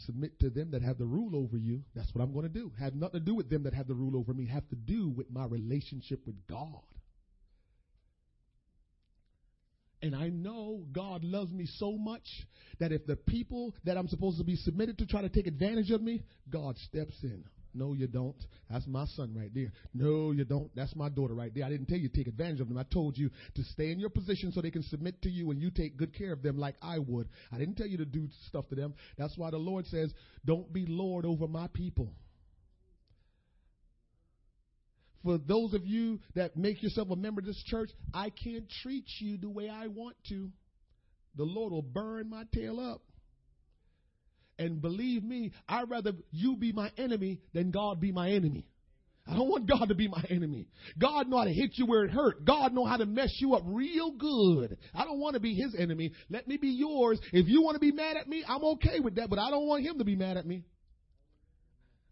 submit 0.07 0.39
to 0.41 0.51
them 0.51 0.71
that 0.73 0.83
have 0.83 0.99
the 0.99 1.07
rule 1.07 1.37
over 1.37 1.57
you. 1.57 1.83
That's 1.95 2.15
what 2.15 2.23
I'm 2.23 2.33
going 2.33 2.45
to 2.45 2.49
do. 2.49 2.73
Have 2.79 2.95
nothing 2.95 3.21
to 3.21 3.27
do 3.27 3.35
with 3.35 3.51
them 3.51 3.65
that 3.65 3.75
have 3.75 3.89
the 3.89 3.95
rule 3.95 4.17
over 4.17 4.33
me. 4.33 4.47
Have 4.47 4.69
to 4.69 4.77
do 4.77 5.09
with 5.09 5.31
my 5.31 5.47
relationship 5.47 6.21
with 6.27 6.37
God. 6.47 6.83
And 10.03 10.15
I 10.15 10.29
know 10.29 10.85
God 10.93 11.25
loves 11.25 11.53
me 11.53 11.67
so 11.79 11.93
much 11.93 12.25
that 12.79 12.91
if 12.91 13.07
the 13.07 13.17
people 13.17 13.75
that 13.85 13.99
I'm 13.99 14.09
supposed 14.09 14.39
to 14.39 14.45
be 14.45 14.57
submitted 14.57 14.99
to 14.99 15.07
try 15.07 15.21
to 15.21 15.29
take 15.29 15.47
advantage 15.47 15.91
of 15.91 16.01
me, 16.01 16.23
God 16.49 16.77
steps 16.79 17.17
in. 17.23 17.45
No, 17.73 17.93
you 17.95 18.07
don't. 18.07 18.37
That's 18.69 18.87
my 18.87 19.07
son 19.07 19.35
right 19.37 19.51
there. 19.55 19.73
No, 19.95 20.33
you 20.33 20.45
don't. 20.45 20.75
That's 20.75 20.95
my 20.97 21.09
daughter 21.09 21.35
right 21.35 21.55
there. 21.55 21.65
I 21.65 21.71
didn't 21.71 21.87
tell 21.87 21.99
you 21.99 22.09
to 22.09 22.17
take 22.17 22.27
advantage 22.27 22.61
of 22.61 22.69
them. 22.69 22.79
I 22.79 22.83
told 22.83 23.17
you 23.17 23.31
to 23.55 23.63
stay 23.65 23.91
in 23.93 24.01
your 24.01 24.11
position 24.11 24.53
so 24.53 24.61
they 24.61 24.71
can 24.71 24.83
submit 24.83 25.23
to 25.23 25.31
you 25.31 25.51
and 25.51 25.61
you 25.61 25.71
take 25.71 25.97
good 25.97 26.17
care 26.17 26.33
of 26.33 26.43
them 26.43 26.59
like 26.59 26.75
I 26.83 26.99
would. 26.99 27.29
I 27.53 27.59
didn't 27.59 27.77
tell 27.77 27.87
you 27.87 27.99
to 27.99 28.05
do 28.05 28.29
stuff 28.49 28.69
to 28.69 28.75
them. 28.75 28.95
That's 29.17 29.37
why 29.37 29.51
the 29.51 29.59
Lord 29.59 29.87
says, 29.87 30.13
don't 30.45 30.73
be 30.73 30.87
Lord 30.87 31.25
over 31.25 31.47
my 31.47 31.69
people. 31.69 32.13
For 35.23 35.39
those 35.39 35.75
of 35.75 35.87
you 35.87 36.21
that 36.35 36.57
make 36.57 36.83
yourself 36.83 37.11
a 37.11 37.17
member 37.17 37.41
of 37.41 37.47
this 37.47 37.63
church, 37.67 37.91
I 38.15 38.31
can't 38.31 38.65
treat 38.83 39.05
you 39.19 39.37
the 39.37 39.51
way 39.51 39.69
I 39.69 39.87
want 39.87 40.17
to. 40.31 40.49
The 41.37 41.45
Lord 41.45 41.73
will 41.73 41.83
burn 41.83 42.31
my 42.31 42.45
tail 42.53 42.81
up. 42.81 43.03
And 44.61 44.83
believe 44.83 45.25
me, 45.25 45.53
I'd 45.67 45.89
rather 45.89 46.13
you 46.31 46.55
be 46.55 46.71
my 46.71 46.93
enemy 46.99 47.41
than 47.55 47.71
God 47.71 47.99
be 47.99 48.13
my 48.13 48.29
enemy. 48.29 48.67
I 49.27 49.33
don't 49.35 49.49
want 49.49 49.67
God 49.67 49.87
to 49.89 49.95
be 49.95 50.07
my 50.07 50.23
enemy. 50.29 50.69
God 50.99 51.29
know 51.29 51.39
how 51.39 51.45
to 51.45 51.53
hit 51.53 51.71
you 51.75 51.87
where 51.87 52.05
it 52.05 52.11
hurt. 52.11 52.45
God 52.45 52.75
know 52.75 52.85
how 52.85 52.99
to 52.99 53.07
mess 53.07 53.35
you 53.39 53.55
up 53.55 53.63
real 53.65 54.11
good. 54.13 54.77
I 54.95 55.05
don't 55.05 55.19
want 55.19 55.33
to 55.33 55.41
be 55.41 55.55
his 55.55 55.75
enemy. 55.79 56.13
Let 56.29 56.47
me 56.47 56.59
be 56.59 56.69
yours. 56.69 57.19
If 57.33 57.49
you 57.49 57.63
want 57.63 57.77
to 57.77 57.81
be 57.81 57.91
mad 57.91 58.19
at 58.19 58.29
me, 58.29 58.45
I'm 58.47 58.63
okay 58.63 59.01
with 59.01 59.15
that, 59.15 59.31
but 59.31 59.39
I 59.39 59.51
don't 59.51 59.67
want 59.67 59.83
him 59.83 59.97
to 59.99 60.05
be 60.05 60.15
mad 60.15 60.37
at 60.37 60.45
me. 60.45 60.65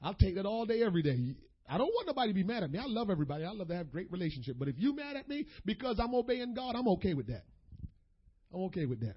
I'll 0.03 0.15
take 0.15 0.37
that 0.37 0.47
all 0.47 0.65
day, 0.65 0.83
every 0.83 1.03
day. 1.03 1.35
I 1.69 1.77
don't 1.77 1.89
want 1.89 2.07
nobody 2.07 2.31
to 2.31 2.35
be 2.35 2.45
mad 2.45 2.63
at 2.63 2.71
me. 2.71 2.79
I 2.79 2.87
love 2.87 3.11
everybody. 3.11 3.45
I 3.45 3.51
love 3.51 3.69
to 3.69 3.77
have 3.77 3.93
great 3.93 4.11
relationship. 4.11 4.57
But 4.59 4.69
if 4.69 4.77
you 4.79 4.97
mad 4.97 5.17
at 5.17 5.29
me 5.29 5.45
because 5.67 6.01
I'm 6.03 6.15
obeying 6.15 6.55
God, 6.55 6.77
I'm 6.77 6.89
okay 6.89 7.13
with 7.13 7.27
that. 7.27 7.45
I'm 8.55 8.63
okay 8.63 8.87
with 8.87 9.01
that. 9.01 9.17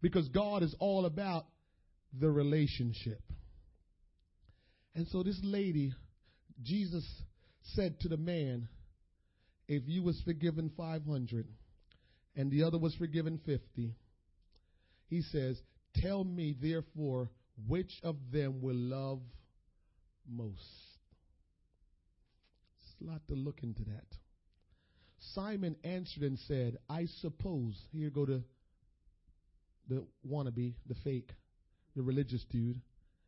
Because 0.00 0.26
God 0.28 0.64
is 0.64 0.74
all 0.80 1.06
about 1.06 1.46
the 2.18 2.30
relationship. 2.30 3.20
And 4.94 5.06
so 5.08 5.22
this 5.22 5.40
lady, 5.42 5.92
Jesus 6.62 7.04
said 7.74 7.98
to 8.00 8.08
the 8.08 8.16
man, 8.16 8.68
if 9.66 9.82
you 9.86 10.02
was 10.02 10.20
forgiven 10.24 10.70
500 10.76 11.46
and 12.36 12.50
the 12.50 12.62
other 12.62 12.78
was 12.78 12.94
forgiven 12.94 13.40
50, 13.44 13.94
he 15.08 15.22
says, 15.22 15.60
tell 15.96 16.24
me 16.24 16.54
therefore 16.60 17.30
which 17.66 17.92
of 18.02 18.16
them 18.32 18.60
will 18.60 18.76
love 18.76 19.20
most. 20.28 20.60
It's 22.82 22.94
a 23.00 23.10
lot 23.10 23.20
to 23.28 23.34
look 23.34 23.60
into 23.62 23.82
that. 23.84 24.06
Simon 25.32 25.76
answered 25.84 26.22
and 26.22 26.38
said, 26.46 26.76
I 26.88 27.06
suppose, 27.20 27.80
here 27.92 28.10
go 28.10 28.26
to 28.26 28.42
the 29.88 30.04
wannabe, 30.28 30.74
the 30.86 30.94
fake 31.02 31.30
the 31.94 32.02
religious 32.02 32.44
dude, 32.50 32.80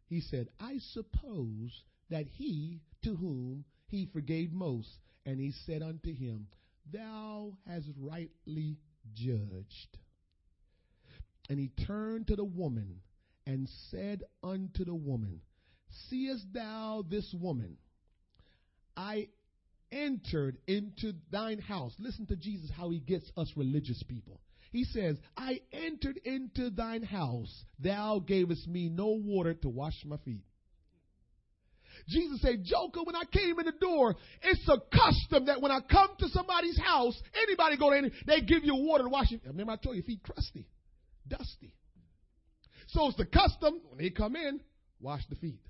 he 0.06 0.20
said, 0.20 0.48
I 0.60 0.78
suppose 0.92 1.82
that 2.10 2.26
he 2.26 2.80
to 3.02 3.14
whom 3.14 3.64
he 3.88 4.06
forgave 4.12 4.52
most, 4.52 4.88
and 5.24 5.40
he 5.40 5.52
said 5.66 5.82
unto 5.82 6.14
him, 6.14 6.46
Thou 6.92 7.56
hast 7.66 7.88
rightly 7.98 8.78
judged. 9.14 9.98
And 11.48 11.58
he 11.58 11.70
turned 11.86 12.28
to 12.28 12.36
the 12.36 12.44
woman 12.44 13.00
and 13.46 13.68
said 13.90 14.22
unto 14.42 14.84
the 14.84 14.94
woman, 14.94 15.40
Seest 16.08 16.52
thou 16.52 17.04
this 17.08 17.32
woman? 17.32 17.76
I 18.96 19.28
entered 19.92 20.58
into 20.66 21.12
thine 21.30 21.60
house. 21.60 21.94
Listen 21.98 22.26
to 22.26 22.36
Jesus, 22.36 22.70
how 22.70 22.90
he 22.90 22.98
gets 22.98 23.30
us 23.36 23.52
religious 23.56 24.02
people. 24.02 24.40
He 24.70 24.84
says, 24.84 25.16
I 25.36 25.60
entered 25.72 26.18
into 26.24 26.70
thine 26.70 27.02
house. 27.02 27.64
Thou 27.78 28.20
gavest 28.26 28.66
me 28.68 28.88
no 28.88 29.08
water 29.08 29.54
to 29.54 29.68
wash 29.68 29.94
my 30.04 30.16
feet. 30.18 30.44
Jesus 32.08 32.40
said, 32.42 32.62
Joker, 32.62 33.00
when 33.04 33.16
I 33.16 33.24
came 33.32 33.58
in 33.58 33.66
the 33.66 33.72
door, 33.80 34.14
it's 34.42 34.68
a 34.68 34.78
custom 34.94 35.46
that 35.46 35.60
when 35.60 35.72
I 35.72 35.80
come 35.80 36.10
to 36.18 36.28
somebody's 36.28 36.78
house, 36.78 37.20
anybody 37.42 37.76
go 37.76 37.92
in, 37.92 38.12
they 38.26 38.40
give 38.42 38.64
you 38.64 38.74
water 38.76 39.04
to 39.04 39.10
wash 39.10 39.30
your 39.30 39.40
feet. 39.40 39.48
Remember 39.48 39.72
I 39.72 39.76
told 39.76 39.96
you, 39.96 40.02
feet 40.02 40.22
crusty, 40.22 40.66
dusty. 41.26 41.74
So 42.88 43.08
it's 43.08 43.16
the 43.16 43.26
custom, 43.26 43.80
when 43.88 43.98
they 43.98 44.10
come 44.10 44.36
in, 44.36 44.60
wash 45.00 45.22
the 45.28 45.36
feet. 45.36 45.60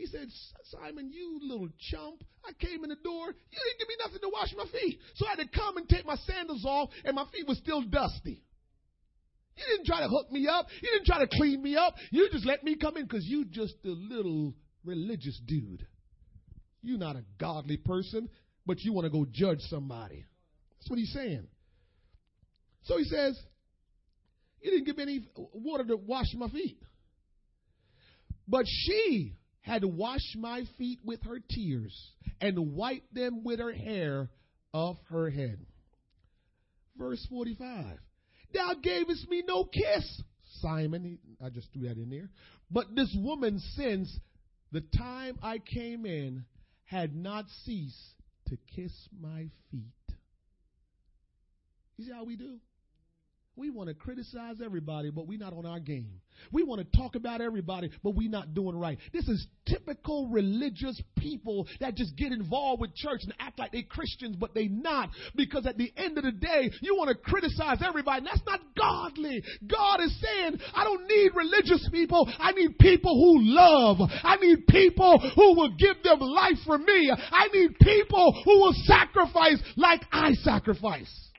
He 0.00 0.06
said, 0.06 0.28
Simon, 0.70 1.12
you 1.12 1.40
little 1.42 1.68
chump. 1.90 2.24
I 2.42 2.52
came 2.54 2.84
in 2.84 2.88
the 2.88 2.96
door. 2.96 3.26
You 3.26 3.58
didn't 3.58 3.78
give 3.78 3.88
me 3.88 3.96
nothing 4.02 4.20
to 4.22 4.30
wash 4.32 4.48
my 4.56 4.64
feet. 4.72 4.98
So 5.16 5.26
I 5.26 5.36
had 5.36 5.40
to 5.40 5.48
come 5.54 5.76
and 5.76 5.86
take 5.86 6.06
my 6.06 6.16
sandals 6.26 6.64
off, 6.64 6.88
and 7.04 7.14
my 7.14 7.26
feet 7.30 7.46
were 7.46 7.54
still 7.54 7.82
dusty. 7.82 8.42
You 9.58 9.64
didn't 9.68 9.84
try 9.84 10.00
to 10.00 10.08
hook 10.08 10.32
me 10.32 10.48
up. 10.48 10.68
You 10.80 10.88
didn't 10.90 11.04
try 11.04 11.18
to 11.18 11.26
clean 11.26 11.62
me 11.62 11.76
up. 11.76 11.96
You 12.10 12.30
just 12.32 12.46
let 12.46 12.64
me 12.64 12.76
come 12.76 12.96
in 12.96 13.02
because 13.04 13.26
you 13.26 13.44
just 13.44 13.74
a 13.84 13.88
little 13.88 14.54
religious 14.86 15.38
dude. 15.44 15.86
You're 16.80 16.96
not 16.96 17.16
a 17.16 17.24
godly 17.38 17.76
person, 17.76 18.30
but 18.64 18.80
you 18.80 18.94
want 18.94 19.04
to 19.04 19.10
go 19.10 19.26
judge 19.30 19.60
somebody. 19.68 20.24
That's 20.78 20.88
what 20.88 20.98
he's 20.98 21.12
saying. 21.12 21.46
So 22.84 22.96
he 22.96 23.04
says, 23.04 23.38
You 24.62 24.70
didn't 24.70 24.86
give 24.86 24.96
me 24.96 25.02
any 25.02 25.28
water 25.52 25.84
to 25.84 25.98
wash 25.98 26.32
my 26.34 26.48
feet. 26.48 26.82
But 28.48 28.64
she 28.66 29.36
had 29.62 29.84
washed 29.84 30.36
my 30.36 30.64
feet 30.78 31.00
with 31.04 31.22
her 31.24 31.38
tears 31.50 31.94
and 32.40 32.74
wiped 32.74 33.14
them 33.14 33.44
with 33.44 33.60
her 33.60 33.72
hair 33.72 34.28
of 34.72 34.96
her 35.10 35.30
head. 35.30 35.58
Verse 36.96 37.24
45. 37.30 37.98
Thou 38.52 38.74
gavest 38.82 39.28
me 39.28 39.42
no 39.46 39.64
kiss, 39.64 40.22
Simon. 40.60 41.18
I 41.44 41.50
just 41.50 41.72
threw 41.72 41.88
that 41.88 41.96
in 41.96 42.10
there. 42.10 42.30
But 42.70 42.94
this 42.94 43.14
woman, 43.18 43.60
since 43.76 44.18
the 44.72 44.80
time 44.80 45.38
I 45.42 45.58
came 45.58 46.06
in, 46.06 46.44
had 46.84 47.14
not 47.14 47.46
ceased 47.64 48.14
to 48.48 48.58
kiss 48.74 48.92
my 49.20 49.48
feet. 49.70 50.16
You 51.96 52.06
see 52.06 52.12
how 52.12 52.24
we 52.24 52.36
do? 52.36 52.58
We 53.60 53.68
want 53.68 53.90
to 53.90 53.94
criticize 53.94 54.56
everybody, 54.64 55.10
but 55.10 55.26
we're 55.26 55.38
not 55.38 55.52
on 55.52 55.66
our 55.66 55.80
game. 55.80 56.22
We 56.50 56.62
want 56.62 56.80
to 56.80 56.96
talk 56.96 57.14
about 57.14 57.42
everybody, 57.42 57.90
but 58.02 58.14
we're 58.14 58.30
not 58.30 58.54
doing 58.54 58.74
right. 58.74 58.96
This 59.12 59.28
is 59.28 59.46
typical 59.66 60.28
religious 60.28 60.98
people 61.18 61.68
that 61.78 61.94
just 61.94 62.16
get 62.16 62.32
involved 62.32 62.80
with 62.80 62.94
church 62.94 63.20
and 63.22 63.34
act 63.38 63.58
like 63.58 63.72
they're 63.72 63.82
Christians, 63.82 64.34
but 64.36 64.54
they're 64.54 64.70
not. 64.70 65.10
Because 65.36 65.66
at 65.66 65.76
the 65.76 65.92
end 65.94 66.16
of 66.16 66.24
the 66.24 66.32
day, 66.32 66.70
you 66.80 66.96
want 66.96 67.10
to 67.10 67.14
criticize 67.14 67.82
everybody. 67.86 68.24
That's 68.24 68.40
not 68.46 68.60
godly. 68.74 69.42
God 69.66 70.00
is 70.00 70.18
saying, 70.22 70.58
I 70.74 70.84
don't 70.84 71.06
need 71.06 71.32
religious 71.34 71.86
people. 71.92 72.32
I 72.38 72.52
need 72.52 72.78
people 72.78 73.14
who 73.14 73.42
love. 73.42 73.98
I 74.22 74.36
need 74.36 74.66
people 74.68 75.18
who 75.36 75.54
will 75.54 75.76
give 75.76 76.02
them 76.02 76.20
life 76.20 76.56
for 76.64 76.78
me. 76.78 77.12
I 77.12 77.48
need 77.52 77.78
people 77.78 78.40
who 78.42 78.58
will 78.58 78.74
sacrifice 78.86 79.60
like 79.76 80.00
I 80.10 80.32
sacrifice. 80.32 81.29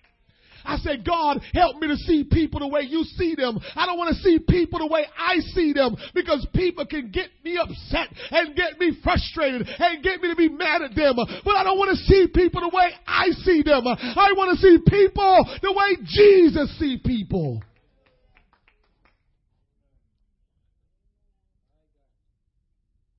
I 0.63 0.77
said, 0.77 1.05
God, 1.05 1.41
help 1.53 1.77
me 1.77 1.87
to 1.87 1.95
see 1.97 2.23
people 2.23 2.59
the 2.59 2.67
way 2.67 2.81
you 2.81 3.03
see 3.03 3.35
them. 3.35 3.59
I 3.75 3.85
don't 3.85 3.97
want 3.97 4.15
to 4.15 4.21
see 4.21 4.39
people 4.39 4.79
the 4.79 4.87
way 4.87 5.05
I 5.17 5.39
see 5.53 5.73
them 5.73 5.95
because 6.13 6.45
people 6.53 6.85
can 6.85 7.11
get 7.11 7.29
me 7.43 7.57
upset 7.57 8.09
and 8.31 8.55
get 8.55 8.79
me 8.79 8.97
frustrated 9.03 9.67
and 9.67 10.03
get 10.03 10.21
me 10.21 10.29
to 10.29 10.35
be 10.35 10.49
mad 10.49 10.81
at 10.81 10.95
them. 10.95 11.15
But 11.15 11.55
I 11.55 11.63
don't 11.63 11.77
want 11.77 11.91
to 11.91 12.03
see 12.05 12.27
people 12.33 12.61
the 12.61 12.75
way 12.75 12.91
I 13.07 13.29
see 13.43 13.63
them. 13.63 13.87
I 13.87 14.33
want 14.35 14.57
to 14.57 14.61
see 14.61 14.77
people 14.87 15.45
the 15.61 15.71
way 15.71 15.97
Jesus 16.05 16.77
see 16.79 16.99
people. 17.03 17.61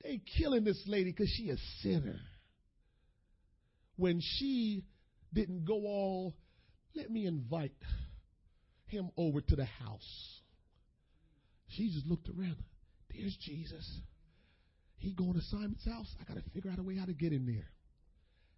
They 0.03 0.21
killing 0.39 0.65
this 0.65 0.83
lady 0.87 1.11
because 1.11 1.33
she 1.37 1.51
a 1.51 1.57
sinner. 1.81 2.21
When 3.97 4.21
she 4.21 4.85
didn't 5.33 5.65
go 5.65 5.75
all 5.75 6.35
let 6.95 7.11
me 7.11 7.27
invite 7.27 7.73
him 8.87 9.11
over 9.17 9.41
to 9.41 9.57
the 9.57 9.65
house. 9.65 10.41
She 11.69 11.91
just 11.91 12.07
looked 12.07 12.29
around. 12.29 12.57
There's 13.11 13.37
Jesus. 13.41 14.01
He 14.99 15.13
going 15.13 15.35
to 15.35 15.41
Simon's 15.43 15.85
house. 15.85 16.15
I 16.21 16.25
got 16.25 16.43
to 16.43 16.51
figure 16.51 16.71
out 16.71 16.79
a 16.79 16.83
way 16.83 16.97
how 16.97 17.07
to 17.07 17.15
get 17.15 17.33
in 17.33 17.47
there. 17.47 17.67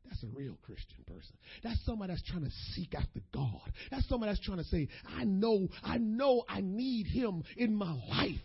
That's 0.04 0.22
a 0.22 0.26
real 0.36 0.58
Christian 0.62 1.02
person. 1.06 1.34
That's 1.62 1.82
somebody 1.86 2.12
that's 2.12 2.22
trying 2.28 2.44
to 2.44 2.50
seek 2.74 2.94
after 2.94 3.20
God. 3.32 3.72
That's 3.90 4.06
somebody 4.08 4.32
that's 4.32 4.44
trying 4.44 4.58
to 4.58 4.64
say, 4.64 4.88
I 5.16 5.24
know, 5.24 5.68
I 5.82 5.96
know 5.98 6.44
I 6.48 6.60
need 6.60 7.06
him 7.06 7.42
in 7.56 7.74
my 7.74 7.92
life. 8.10 8.36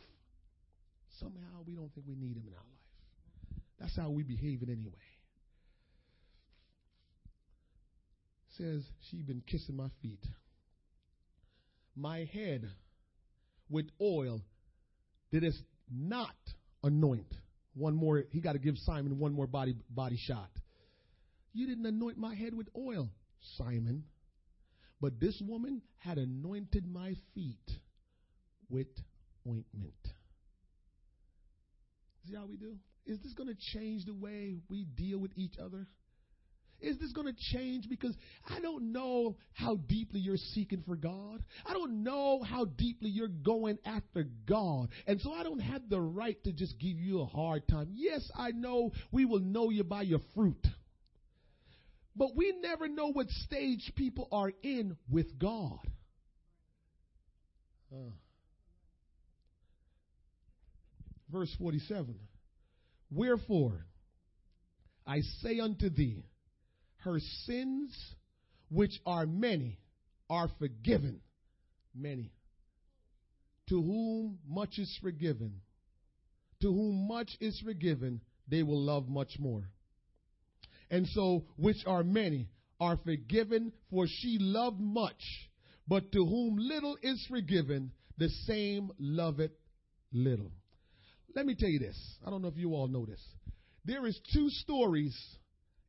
Somehow 1.19 1.63
we 1.67 1.75
don't 1.75 1.93
think 1.93 2.07
we 2.07 2.15
need 2.15 2.37
him 2.37 2.43
in 2.47 2.53
our 2.53 2.59
life. 2.59 3.61
That's 3.79 3.97
how 3.97 4.09
we 4.09 4.23
behave 4.23 4.61
it 4.61 4.69
anyway. 4.69 4.93
Says 8.59 8.83
she'd 9.09 9.25
been 9.25 9.41
kissing 9.47 9.75
my 9.75 9.89
feet. 10.01 10.23
My 11.95 12.29
head 12.33 12.69
with 13.69 13.87
oil 14.01 14.41
did 15.31 15.43
it 15.43 15.55
not 15.91 16.35
anoint. 16.83 17.33
One 17.73 17.95
more, 17.95 18.23
he 18.31 18.41
got 18.41 18.53
to 18.53 18.59
give 18.59 18.75
Simon 18.79 19.17
one 19.19 19.33
more 19.33 19.47
body 19.47 19.75
body 19.89 20.17
shot. 20.27 20.49
You 21.53 21.67
didn't 21.67 21.85
anoint 21.85 22.17
my 22.17 22.35
head 22.35 22.53
with 22.53 22.67
oil, 22.77 23.09
Simon. 23.57 24.03
But 25.01 25.19
this 25.19 25.41
woman 25.45 25.81
had 25.97 26.17
anointed 26.17 26.85
my 26.85 27.15
feet 27.33 27.71
with 28.69 28.87
ointment. 29.47 29.93
See 32.27 32.35
how 32.35 32.45
we 32.45 32.57
do? 32.57 32.75
Is 33.05 33.19
this 33.23 33.33
going 33.33 33.49
to 33.49 33.57
change 33.73 34.05
the 34.05 34.13
way 34.13 34.57
we 34.69 34.83
deal 34.83 35.17
with 35.17 35.31
each 35.35 35.55
other? 35.57 35.87
Is 36.81 36.97
this 36.99 37.11
going 37.11 37.27
to 37.27 37.35
change? 37.53 37.89
Because 37.89 38.15
I 38.49 38.59
don't 38.59 38.91
know 38.91 39.37
how 39.53 39.75
deeply 39.75 40.19
you're 40.19 40.37
seeking 40.37 40.83
for 40.85 40.95
God. 40.95 41.43
I 41.65 41.73
don't 41.73 42.03
know 42.03 42.41
how 42.41 42.65
deeply 42.65 43.09
you're 43.09 43.27
going 43.27 43.79
after 43.85 44.25
God. 44.47 44.89
And 45.07 45.19
so 45.21 45.33
I 45.33 45.43
don't 45.43 45.59
have 45.59 45.89
the 45.89 45.99
right 45.99 46.41
to 46.43 46.51
just 46.51 46.79
give 46.79 46.97
you 46.97 47.21
a 47.21 47.25
hard 47.25 47.67
time. 47.67 47.89
Yes, 47.93 48.29
I 48.35 48.51
know 48.51 48.91
we 49.11 49.25
will 49.25 49.39
know 49.39 49.69
you 49.69 49.83
by 49.83 50.03
your 50.03 50.21
fruit. 50.35 50.65
But 52.15 52.35
we 52.35 52.53
never 52.61 52.87
know 52.87 53.11
what 53.11 53.29
stage 53.29 53.91
people 53.95 54.27
are 54.31 54.51
in 54.61 54.97
with 55.09 55.39
God. 55.39 55.79
Uh. 57.93 58.11
Verse 61.31 61.53
47 61.59 62.15
Wherefore, 63.11 63.85
I 65.05 65.21
say 65.41 65.59
unto 65.59 65.89
thee, 65.89 66.23
her 66.99 67.19
sins, 67.45 67.95
which 68.69 68.99
are 69.05 69.25
many, 69.25 69.79
are 70.29 70.49
forgiven. 70.59 71.21
Many. 71.95 72.31
To 73.69 73.81
whom 73.81 74.39
much 74.47 74.77
is 74.77 74.97
forgiven, 75.01 75.61
to 76.61 76.67
whom 76.67 77.07
much 77.07 77.31
is 77.39 77.59
forgiven, 77.63 78.21
they 78.47 78.63
will 78.63 78.81
love 78.81 79.07
much 79.07 79.37
more. 79.39 79.69
And 80.89 81.07
so, 81.07 81.45
which 81.55 81.77
are 81.85 82.03
many, 82.03 82.49
are 82.79 82.97
forgiven, 82.97 83.71
for 83.89 84.05
she 84.07 84.37
loved 84.39 84.79
much. 84.79 85.21
But 85.87 86.11
to 86.11 86.25
whom 86.25 86.57
little 86.57 86.97
is 87.01 87.25
forgiven, 87.29 87.91
the 88.17 88.29
same 88.45 88.91
loveth 88.99 89.51
little. 90.11 90.51
Let 91.35 91.45
me 91.45 91.55
tell 91.55 91.69
you 91.69 91.79
this. 91.79 91.97
I 92.25 92.29
don't 92.29 92.41
know 92.41 92.47
if 92.47 92.57
you 92.57 92.73
all 92.73 92.87
know 92.87 93.05
this. 93.05 93.21
There 93.85 94.05
is 94.05 94.19
two 94.33 94.49
stories 94.49 95.15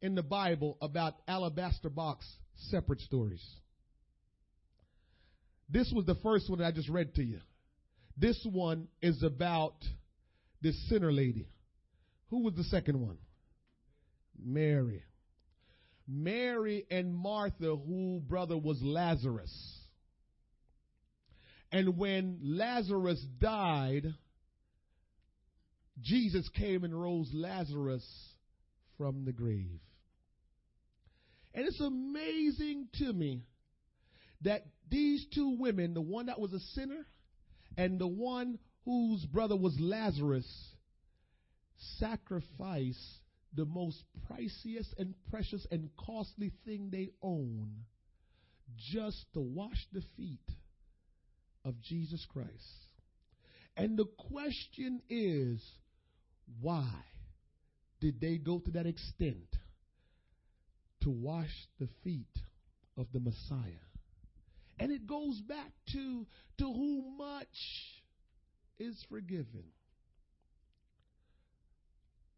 in 0.02 0.14
the 0.14 0.22
Bible 0.22 0.78
about 0.80 1.14
alabaster 1.28 1.90
box 1.90 2.26
separate 2.70 3.00
stories. 3.00 3.44
This 5.68 5.92
was 5.94 6.04
the 6.04 6.16
first 6.16 6.50
one 6.50 6.58
that 6.58 6.66
I 6.66 6.72
just 6.72 6.88
read 6.88 7.14
to 7.14 7.22
you. 7.22 7.40
This 8.16 8.38
one 8.50 8.88
is 9.00 9.22
about 9.22 9.74
this 10.60 10.76
sinner 10.88 11.12
lady. 11.12 11.48
Who 12.30 12.42
was 12.42 12.54
the 12.54 12.64
second 12.64 13.00
one? 13.00 13.18
Mary. 14.42 15.02
Mary 16.08 16.86
and 16.90 17.14
Martha, 17.14 17.76
who 17.76 18.20
brother 18.26 18.58
was 18.58 18.82
Lazarus. 18.82 19.52
And 21.72 21.96
when 21.96 22.40
Lazarus 22.42 23.24
died, 23.40 24.12
Jesus 26.00 26.48
came 26.48 26.82
and 26.82 27.00
rose 27.00 27.30
Lazarus 27.32 28.04
from 28.98 29.24
the 29.24 29.32
grave. 29.32 29.80
And 31.54 31.66
it's 31.66 31.80
amazing 31.80 32.88
to 32.98 33.12
me 33.12 33.42
that 34.42 34.64
these 34.88 35.26
two 35.34 35.56
women, 35.58 35.94
the 35.94 36.00
one 36.00 36.26
that 36.26 36.40
was 36.40 36.52
a 36.52 36.60
sinner 36.74 37.06
and 37.76 37.98
the 37.98 38.06
one 38.06 38.58
whose 38.84 39.24
brother 39.26 39.56
was 39.56 39.78
Lazarus, 39.78 40.46
sacrificed 41.98 43.20
the 43.54 43.64
most 43.64 44.02
priciest 44.30 44.94
and 44.98 45.14
precious 45.30 45.66
and 45.70 45.90
costly 45.96 46.52
thing 46.64 46.88
they 46.90 47.10
own 47.22 47.70
just 48.76 49.26
to 49.34 49.40
wash 49.40 49.86
the 49.92 50.02
feet 50.16 50.38
of 51.64 51.80
Jesus 51.80 52.24
Christ. 52.32 52.50
And 53.76 53.96
the 53.96 54.06
question 54.30 55.00
is, 55.08 55.60
why 56.60 56.88
did 58.00 58.20
they 58.20 58.36
go 58.36 58.58
to 58.58 58.70
that 58.72 58.86
extent? 58.86 59.56
To 61.02 61.10
wash 61.10 61.68
the 61.78 61.88
feet 62.04 62.26
of 62.96 63.06
the 63.12 63.20
Messiah. 63.20 63.86
And 64.78 64.90
it 64.90 65.06
goes 65.06 65.40
back 65.40 65.72
to 65.92 66.26
to 66.58 66.64
whom 66.64 67.16
much 67.18 67.46
is 68.78 68.96
forgiven. 69.10 69.64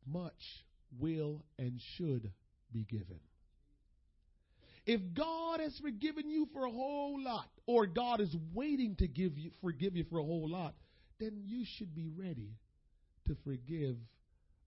much 0.06 0.64
will 0.98 1.44
and 1.58 1.80
should 1.96 2.30
be 2.72 2.84
given. 2.84 3.20
If 4.84 5.00
God 5.14 5.60
has 5.60 5.78
forgiven 5.78 6.28
you 6.28 6.48
for 6.52 6.64
a 6.64 6.70
whole 6.70 7.22
lot, 7.22 7.48
or 7.66 7.86
God 7.86 8.20
is 8.20 8.34
waiting 8.52 8.96
to 8.96 9.06
give 9.06 9.38
you 9.38 9.50
forgive 9.60 9.96
you 9.96 10.04
for 10.10 10.18
a 10.18 10.24
whole 10.24 10.48
lot, 10.48 10.74
then 11.20 11.42
you 11.44 11.64
should 11.76 11.94
be 11.94 12.08
ready 12.08 12.50
to 13.28 13.36
forgive 13.44 13.96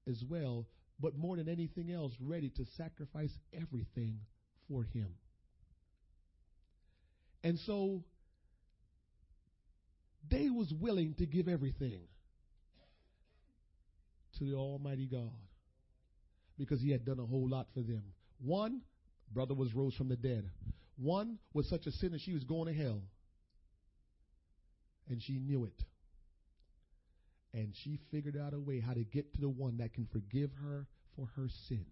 as 0.10 0.24
well, 0.30 0.66
but 1.00 1.18
more 1.18 1.36
than 1.36 1.50
anything 1.50 1.92
else, 1.92 2.14
ready 2.20 2.50
to 2.50 2.66
sacrifice 2.78 3.32
everything 3.54 4.20
for 4.70 4.84
Him. 4.84 5.10
And 7.44 7.60
so 7.60 8.04
they 10.30 10.50
was 10.50 10.74
willing 10.74 11.14
to 11.16 11.26
give 11.26 11.48
everything 11.48 12.02
to 14.40 14.46
the 14.46 14.56
Almighty 14.56 15.06
God 15.06 15.32
because 16.58 16.82
He 16.82 16.92
had 16.92 17.06
done 17.06 17.20
a 17.20 17.26
whole 17.26 17.48
lot 17.50 17.68
for 17.74 17.82
them. 17.82 18.04
One, 18.44 18.82
brother 19.34 19.54
was 19.54 19.74
rose 19.74 19.94
from 19.96 20.10
the 20.10 20.16
dead. 20.16 20.50
One 20.98 21.40
was 21.54 21.70
such 21.70 21.86
a 21.88 21.92
sinner 21.92 22.18
she 22.18 22.34
was 22.34 22.44
going 22.44 22.74
to 22.74 22.82
hell. 22.82 23.02
And 25.10 25.22
she 25.22 25.40
knew 25.40 25.66
it. 25.66 25.84
And 27.56 27.74
she 27.84 28.00
figured 28.12 28.36
out 28.36 28.54
a 28.54 28.60
way 28.60 28.82
how 28.82 28.94
to 28.94 29.06
get 29.06 29.34
to 29.34 29.42
the 29.42 29.50
one 29.50 29.78
that 29.78 29.94
can 29.94 30.08
forgive 30.12 30.52
her 30.62 30.88
for 31.16 31.28
her 31.38 31.48
sins. 31.70 31.86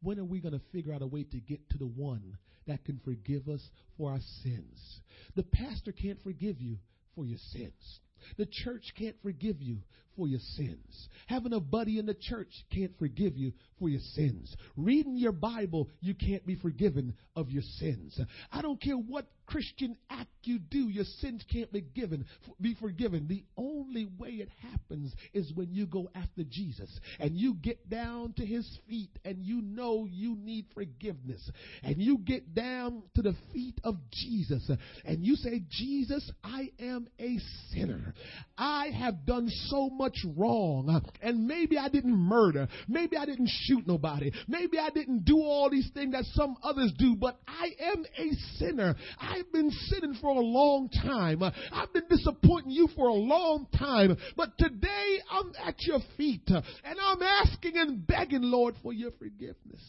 When 0.00 0.20
are 0.20 0.24
we 0.24 0.40
going 0.40 0.54
to 0.54 0.60
figure 0.72 0.94
out 0.94 1.02
a 1.02 1.06
way 1.08 1.24
to 1.24 1.40
get 1.40 1.68
to 1.70 1.78
the 1.78 1.88
one 1.88 2.38
that 2.68 2.84
can 2.84 3.00
forgive 3.04 3.48
us 3.48 3.60
for 3.98 4.12
our 4.12 4.20
sins? 4.44 5.00
The 5.34 5.42
pastor 5.42 5.90
can't 5.90 6.22
forgive 6.22 6.60
you 6.60 6.76
for 7.16 7.26
your 7.26 7.38
sins. 7.52 8.00
The 8.38 8.46
church 8.46 8.92
can't 8.96 9.16
forgive 9.22 9.60
you 9.60 9.78
for 10.16 10.28
your 10.28 10.40
sins. 10.56 11.08
Having 11.26 11.54
a 11.54 11.60
buddy 11.60 11.98
in 11.98 12.06
the 12.06 12.14
church 12.14 12.52
can't 12.72 12.96
forgive 12.98 13.36
you 13.36 13.52
for 13.78 13.88
your 13.88 14.00
sins. 14.14 14.54
Reading 14.76 15.16
your 15.16 15.32
Bible, 15.32 15.88
you 16.00 16.14
can't 16.14 16.46
be 16.46 16.54
forgiven 16.54 17.14
of 17.34 17.50
your 17.50 17.62
sins. 17.78 18.20
I 18.52 18.62
don't 18.62 18.80
care 18.80 18.94
what 18.94 19.26
Christian 19.50 19.96
act 20.08 20.28
you 20.44 20.58
do, 20.58 20.88
your 20.88 21.04
sins 21.20 21.44
can't 21.52 21.72
be 21.72 21.80
given, 21.80 22.24
be 22.60 22.74
forgiven. 22.80 23.26
The 23.28 23.44
only 23.56 24.08
way 24.18 24.30
it 24.30 24.48
happens 24.70 25.12
is 25.34 25.52
when 25.54 25.72
you 25.72 25.86
go 25.86 26.08
after 26.14 26.44
Jesus 26.48 26.88
and 27.18 27.36
you 27.36 27.54
get 27.54 27.90
down 27.90 28.32
to 28.34 28.46
his 28.46 28.66
feet 28.88 29.10
and 29.24 29.44
you 29.44 29.60
know 29.60 30.06
you 30.08 30.36
need 30.36 30.66
forgiveness. 30.74 31.50
And 31.82 31.96
you 31.98 32.18
get 32.18 32.54
down 32.54 33.02
to 33.16 33.22
the 33.22 33.34
feet 33.52 33.78
of 33.84 33.96
Jesus 34.10 34.70
and 35.04 35.24
you 35.24 35.36
say, 35.36 35.62
Jesus, 35.68 36.30
I 36.42 36.70
am 36.78 37.08
a 37.18 37.36
sinner. 37.70 38.14
I 38.56 38.88
have 38.98 39.26
done 39.26 39.48
so 39.66 39.90
much 39.90 40.16
wrong. 40.36 41.02
And 41.20 41.46
maybe 41.46 41.76
I 41.76 41.88
didn't 41.88 42.16
murder. 42.16 42.68
Maybe 42.88 43.16
I 43.16 43.26
didn't 43.26 43.50
shoot 43.64 43.86
nobody. 43.86 44.32
Maybe 44.48 44.78
I 44.78 44.90
didn't 44.90 45.24
do 45.24 45.38
all 45.38 45.70
these 45.70 45.90
things 45.92 46.12
that 46.12 46.24
some 46.32 46.56
others 46.62 46.92
do, 46.98 47.16
but 47.16 47.38
I 47.46 47.70
am 47.80 48.04
a 48.16 48.30
sinner. 48.56 48.94
I've 49.40 49.52
been 49.52 49.70
sinning 49.70 50.18
for 50.20 50.30
a 50.30 50.40
long 50.40 50.88
time. 50.90 51.42
Uh, 51.42 51.50
I've 51.72 51.92
been 51.92 52.06
disappointing 52.08 52.70
you 52.70 52.88
for 52.94 53.08
a 53.08 53.14
long 53.14 53.66
time. 53.78 54.16
But 54.36 54.56
today 54.58 55.18
I'm 55.30 55.52
at 55.64 55.76
your 55.80 56.00
feet 56.16 56.42
uh, 56.48 56.60
and 56.84 56.98
I'm 57.00 57.22
asking 57.22 57.76
and 57.76 58.06
begging, 58.06 58.42
Lord, 58.42 58.74
for 58.82 58.92
your 58.92 59.12
forgiveness. 59.12 59.82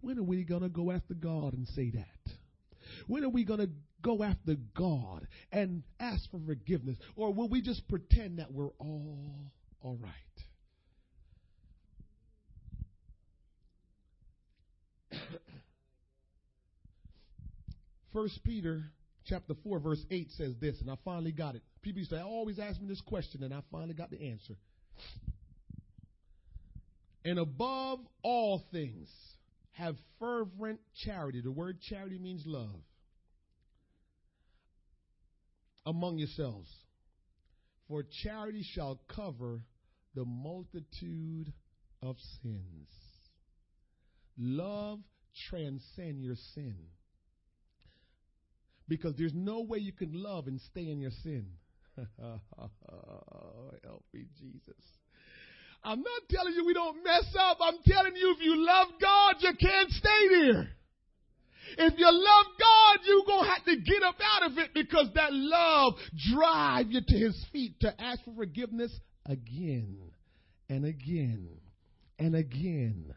When 0.00 0.18
are 0.18 0.24
we 0.24 0.44
going 0.44 0.62
to 0.62 0.68
go 0.68 0.90
after 0.90 1.14
God 1.14 1.52
and 1.54 1.66
say 1.68 1.90
that? 1.90 2.32
When 3.06 3.24
are 3.24 3.28
we 3.28 3.44
going 3.44 3.60
to 3.60 3.70
go 4.02 4.22
after 4.22 4.56
God 4.76 5.26
and 5.52 5.82
ask 5.98 6.30
for 6.30 6.40
forgiveness? 6.46 6.96
Or 7.16 7.32
will 7.32 7.48
we 7.48 7.60
just 7.60 7.86
pretend 7.88 8.38
that 8.38 8.52
we're 8.52 8.70
all 8.78 9.52
all 9.82 9.98
right? 10.00 10.12
First 18.12 18.40
Peter 18.44 18.82
chapter 19.26 19.54
4 19.62 19.78
verse 19.80 20.04
8 20.10 20.30
says 20.32 20.54
this 20.60 20.80
and 20.80 20.90
I 20.90 20.94
finally 21.04 21.32
got 21.32 21.54
it. 21.54 21.62
People 21.82 22.00
used 22.00 22.10
to 22.10 22.22
always 22.22 22.58
ask 22.58 22.80
me 22.80 22.88
this 22.88 23.00
question 23.02 23.42
and 23.42 23.54
I 23.54 23.62
finally 23.70 23.94
got 23.94 24.10
the 24.10 24.20
answer. 24.30 24.54
And 27.24 27.38
above 27.38 28.00
all 28.22 28.62
things 28.72 29.08
have 29.72 29.96
fervent 30.18 30.80
charity. 31.04 31.40
The 31.40 31.50
word 31.50 31.78
charity 31.80 32.18
means 32.18 32.42
love. 32.46 32.80
Among 35.86 36.18
yourselves. 36.18 36.68
For 37.88 38.04
charity 38.22 38.64
shall 38.74 39.00
cover 39.14 39.62
the 40.14 40.24
multitude 40.24 41.52
of 42.02 42.16
sins. 42.42 42.88
Love 44.38 45.00
transcend 45.48 46.22
your 46.22 46.36
sin. 46.54 46.76
Because 48.90 49.14
there's 49.16 49.32
no 49.32 49.60
way 49.60 49.78
you 49.78 49.92
can 49.92 50.10
love 50.12 50.48
and 50.48 50.60
stay 50.60 50.90
in 50.90 51.00
your 51.00 51.12
sin. 51.22 51.46
Help 51.96 52.42
me, 54.12 54.24
Jesus. 54.36 54.82
I'm 55.84 56.00
not 56.00 56.22
telling 56.28 56.54
you 56.54 56.66
we 56.66 56.74
don't 56.74 57.02
mess 57.04 57.32
up. 57.38 57.58
I'm 57.62 57.78
telling 57.86 58.16
you 58.16 58.34
if 58.36 58.44
you 58.44 58.66
love 58.66 58.88
God, 59.00 59.36
you 59.38 59.52
can't 59.58 59.90
stay 59.92 60.28
there. 60.28 60.68
If 61.78 61.94
you 61.98 62.08
love 62.10 62.46
God, 62.58 62.98
you're 63.04 63.24
going 63.26 63.44
to 63.44 63.50
have 63.50 63.64
to 63.64 63.76
get 63.76 64.02
up 64.02 64.16
out 64.20 64.50
of 64.50 64.58
it 64.58 64.74
because 64.74 65.06
that 65.14 65.32
love 65.32 65.94
drive 66.32 66.90
you 66.90 67.00
to 67.06 67.16
his 67.16 67.46
feet 67.52 67.78
to 67.82 67.94
ask 68.02 68.24
for 68.24 68.34
forgiveness 68.34 68.90
again 69.24 69.98
and 70.68 70.84
again 70.84 71.48
and 72.18 72.34
again 72.34 73.14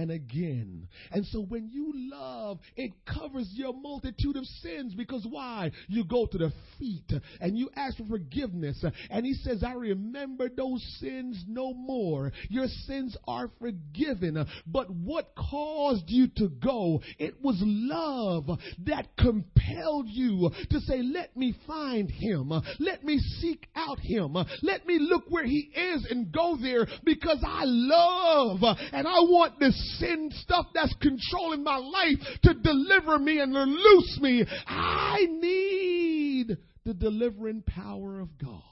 and 0.00 0.10
again. 0.10 0.88
And 1.12 1.26
so 1.26 1.40
when 1.42 1.68
you 1.70 1.92
love, 1.94 2.58
it 2.74 2.92
covers 3.04 3.48
your 3.52 3.74
multitude 3.74 4.36
of 4.36 4.44
sins 4.62 4.94
because 4.94 5.26
why? 5.28 5.70
You 5.88 6.04
go 6.04 6.26
to 6.26 6.38
the 6.38 6.52
feet 6.78 7.12
and 7.40 7.56
you 7.56 7.68
ask 7.76 7.98
for 7.98 8.06
forgiveness. 8.06 8.82
And 9.10 9.26
he 9.26 9.34
says, 9.34 9.62
I 9.62 9.74
remember 9.74 10.48
those 10.48 10.82
sins 11.00 11.44
no 11.46 11.74
more. 11.74 12.32
Your 12.48 12.66
sins 12.86 13.16
are 13.28 13.50
forgiven. 13.60 14.46
But 14.66 14.90
what 14.90 15.34
caused 15.36 16.04
you 16.08 16.28
to 16.36 16.48
go? 16.48 17.02
It 17.18 17.34
was 17.42 17.56
love 17.60 18.58
that 18.86 19.08
compelled 19.18 20.08
you 20.08 20.50
to 20.70 20.80
say, 20.80 21.02
let 21.02 21.36
me 21.36 21.54
find 21.66 22.10
him. 22.10 22.52
Let 22.78 23.04
me 23.04 23.18
seek 23.40 23.66
out 23.76 23.98
him. 24.00 24.34
Let 24.62 24.86
me 24.86 24.98
look 24.98 25.24
where 25.28 25.44
he 25.44 25.70
is 25.74 26.06
and 26.08 26.32
go 26.32 26.56
there 26.60 26.86
because 27.04 27.44
I 27.46 27.62
love 27.64 28.60
and 28.92 29.06
I 29.06 29.20
want 29.20 29.58
this 29.58 29.89
sin 29.98 30.30
stuff 30.42 30.66
that's 30.74 30.94
controlling 31.00 31.64
my 31.64 31.76
life 31.76 32.18
to 32.42 32.54
deliver 32.54 33.18
me 33.18 33.40
and 33.40 33.52
loose 33.52 34.18
me. 34.20 34.44
I 34.66 35.26
need 35.28 36.56
the 36.84 36.94
delivering 36.94 37.62
power 37.62 38.20
of 38.20 38.38
God. 38.38 38.62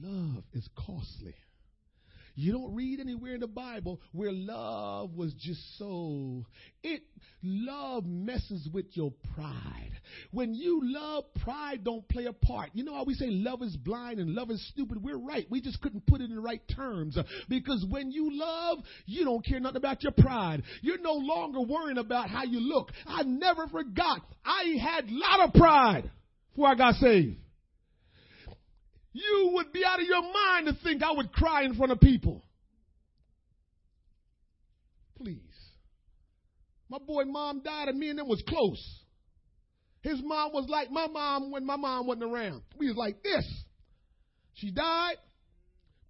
Love 0.00 0.44
is 0.52 0.68
costly. 0.76 1.34
You 2.36 2.52
don't 2.52 2.74
read 2.74 3.00
anywhere 3.00 3.34
in 3.34 3.40
the 3.40 3.46
Bible 3.46 4.00
where 4.12 4.30
love 4.30 5.14
was 5.14 5.32
just 5.40 5.60
so 5.78 6.44
it 6.82 7.00
love 7.42 8.04
messes 8.04 8.68
with 8.72 8.86
your 8.92 9.12
pride. 9.34 9.92
When 10.32 10.54
you 10.54 10.80
love, 10.82 11.24
pride 11.42 11.82
don't 11.82 12.06
play 12.08 12.26
a 12.26 12.34
part. 12.34 12.70
You 12.74 12.84
know 12.84 12.94
how 12.94 13.04
we 13.04 13.14
say 13.14 13.30
love 13.30 13.62
is 13.62 13.74
blind 13.76 14.20
and 14.20 14.34
love 14.34 14.50
is 14.50 14.64
stupid? 14.68 15.02
We're 15.02 15.18
right. 15.18 15.46
We 15.50 15.62
just 15.62 15.80
couldn't 15.80 16.06
put 16.06 16.20
it 16.20 16.24
in 16.24 16.36
the 16.36 16.42
right 16.42 16.60
terms. 16.74 17.18
Because 17.48 17.84
when 17.88 18.10
you 18.10 18.38
love, 18.38 18.78
you 19.06 19.24
don't 19.24 19.44
care 19.44 19.58
nothing 19.58 19.78
about 19.78 20.02
your 20.02 20.12
pride. 20.12 20.62
You're 20.82 21.00
no 21.00 21.14
longer 21.14 21.62
worrying 21.62 21.98
about 21.98 22.28
how 22.28 22.44
you 22.44 22.60
look. 22.60 22.92
I 23.06 23.22
never 23.22 23.66
forgot. 23.66 24.20
I 24.44 24.76
had 24.78 25.08
a 25.08 25.14
lot 25.14 25.48
of 25.48 25.54
pride 25.54 26.10
before 26.52 26.68
I 26.68 26.74
got 26.74 26.94
saved. 26.96 27.38
You 29.16 29.52
would 29.54 29.72
be 29.72 29.82
out 29.82 29.98
of 29.98 30.06
your 30.06 30.20
mind 30.20 30.66
to 30.66 30.74
think 30.84 31.02
I 31.02 31.10
would 31.10 31.32
cry 31.32 31.62
in 31.62 31.74
front 31.74 31.90
of 31.90 32.00
people. 32.00 32.44
Please. 35.16 35.40
My 36.90 36.98
boy 36.98 37.24
mom 37.24 37.62
died 37.62 37.88
and 37.88 37.98
me 37.98 38.10
and 38.10 38.18
them 38.18 38.28
was 38.28 38.42
close. 38.46 39.00
His 40.02 40.20
mom 40.22 40.52
was 40.52 40.68
like 40.68 40.90
my 40.90 41.06
mom 41.06 41.50
when 41.50 41.64
my 41.64 41.76
mom 41.76 42.06
wasn't 42.06 42.30
around. 42.30 42.60
We 42.76 42.88
was 42.88 42.96
like 42.98 43.22
this. 43.22 43.44
She 44.52 44.70
died, 44.70 45.16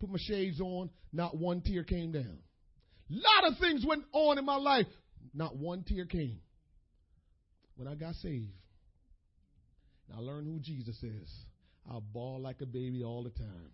put 0.00 0.10
my 0.10 0.18
shades 0.20 0.60
on, 0.60 0.90
not 1.12 1.36
one 1.36 1.60
tear 1.60 1.84
came 1.84 2.10
down. 2.10 2.38
Lot 3.08 3.52
of 3.52 3.58
things 3.58 3.86
went 3.86 4.02
on 4.12 4.36
in 4.36 4.44
my 4.44 4.56
life, 4.56 4.88
not 5.32 5.56
one 5.56 5.84
tear 5.84 6.06
came. 6.06 6.40
When 7.76 7.86
I 7.86 7.94
got 7.94 8.16
saved, 8.16 8.50
I 10.12 10.18
learned 10.18 10.48
who 10.48 10.58
Jesus 10.58 11.00
is. 11.04 11.45
I 11.88 11.98
bawl 12.00 12.40
like 12.40 12.60
a 12.60 12.66
baby 12.66 13.04
all 13.04 13.22
the 13.22 13.30
time. 13.30 13.70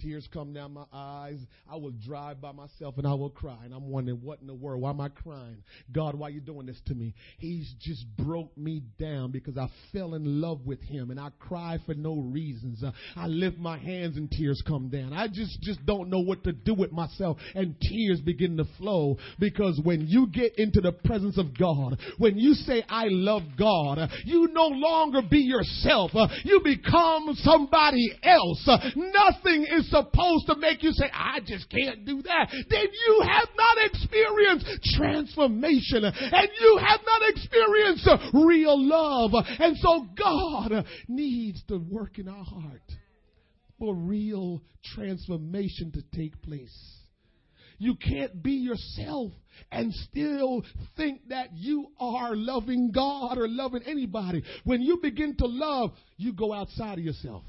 Tears 0.00 0.28
come 0.32 0.52
down 0.52 0.74
my 0.74 0.84
eyes. 0.92 1.38
I 1.70 1.76
will 1.76 1.92
drive 2.06 2.40
by 2.40 2.52
myself 2.52 2.98
and 2.98 3.06
I 3.06 3.14
will 3.14 3.30
cry. 3.30 3.56
And 3.64 3.72
I'm 3.72 3.88
wondering, 3.88 4.20
what 4.22 4.40
in 4.40 4.46
the 4.46 4.54
world? 4.54 4.82
Why 4.82 4.90
am 4.90 5.00
I 5.00 5.08
crying? 5.08 5.62
God, 5.92 6.14
why 6.14 6.28
are 6.28 6.30
you 6.30 6.40
doing 6.40 6.66
this 6.66 6.80
to 6.86 6.94
me? 6.94 7.14
He's 7.38 7.72
just 7.80 8.04
broke 8.16 8.56
me 8.58 8.82
down 8.98 9.30
because 9.30 9.56
I 9.56 9.68
fell 9.92 10.14
in 10.14 10.40
love 10.40 10.66
with 10.66 10.80
him 10.82 11.10
and 11.10 11.18
I 11.18 11.30
cry 11.38 11.78
for 11.86 11.94
no 11.94 12.16
reasons. 12.16 12.82
Uh, 12.82 12.92
I 13.16 13.26
lift 13.26 13.58
my 13.58 13.78
hands 13.78 14.16
and 14.16 14.30
tears 14.30 14.62
come 14.66 14.88
down. 14.88 15.12
I 15.12 15.28
just, 15.28 15.60
just 15.62 15.84
don't 15.86 16.10
know 16.10 16.20
what 16.20 16.44
to 16.44 16.52
do 16.52 16.74
with 16.74 16.92
myself 16.92 17.38
and 17.54 17.74
tears 17.80 18.20
begin 18.20 18.56
to 18.58 18.64
flow 18.78 19.16
because 19.38 19.80
when 19.82 20.06
you 20.06 20.26
get 20.26 20.58
into 20.58 20.80
the 20.80 20.92
presence 20.92 21.38
of 21.38 21.56
God, 21.58 21.98
when 22.18 22.38
you 22.38 22.52
say, 22.52 22.84
I 22.88 23.06
love 23.08 23.42
God, 23.58 23.98
uh, 23.98 24.08
you 24.24 24.48
no 24.52 24.66
longer 24.66 25.22
be 25.28 25.38
yourself. 25.38 26.10
Uh, 26.14 26.28
you 26.44 26.60
become 26.62 27.30
somebody 27.36 28.10
else. 28.22 28.62
Uh, 28.66 28.78
nothing 28.94 29.66
is 29.70 29.85
supposed 29.88 30.46
to 30.46 30.56
make 30.56 30.82
you 30.82 30.92
say, 30.92 31.10
I 31.12 31.40
just 31.44 31.68
can't 31.70 32.04
do 32.04 32.22
that. 32.22 32.48
Then 32.68 32.86
you 33.06 33.22
have 33.22 33.48
not 33.56 33.86
experienced 33.86 34.66
transformation 34.96 36.04
and 36.04 36.48
you 36.60 36.80
have 36.84 37.00
not 37.06 37.22
experienced 37.28 38.08
real 38.32 38.76
love. 38.78 39.32
And 39.58 39.76
so 39.78 40.06
God 40.16 40.86
needs 41.08 41.62
to 41.68 41.78
work 41.78 42.18
in 42.18 42.28
our 42.28 42.44
heart 42.44 42.82
for 43.78 43.94
real 43.94 44.62
transformation 44.94 45.92
to 45.92 46.02
take 46.16 46.40
place. 46.42 46.96
You 47.78 47.94
can't 47.96 48.42
be 48.42 48.52
yourself 48.52 49.32
and 49.70 49.92
still 49.92 50.62
think 50.96 51.28
that 51.28 51.50
you 51.54 51.88
are 52.00 52.34
loving 52.34 52.90
God 52.90 53.36
or 53.36 53.48
loving 53.48 53.82
anybody. 53.86 54.42
When 54.64 54.80
you 54.80 54.98
begin 55.02 55.36
to 55.36 55.46
love, 55.46 55.90
you 56.16 56.32
go 56.32 56.54
outside 56.54 56.98
of 56.98 57.04
yourself. 57.04 57.44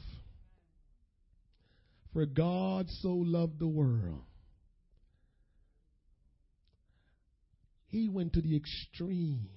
For 2.13 2.25
God 2.25 2.89
so 2.89 3.09
loved 3.09 3.59
the 3.59 3.67
world. 3.67 4.23
He 7.87 8.09
went 8.09 8.33
to 8.33 8.41
the 8.41 8.55
extreme. 8.55 9.49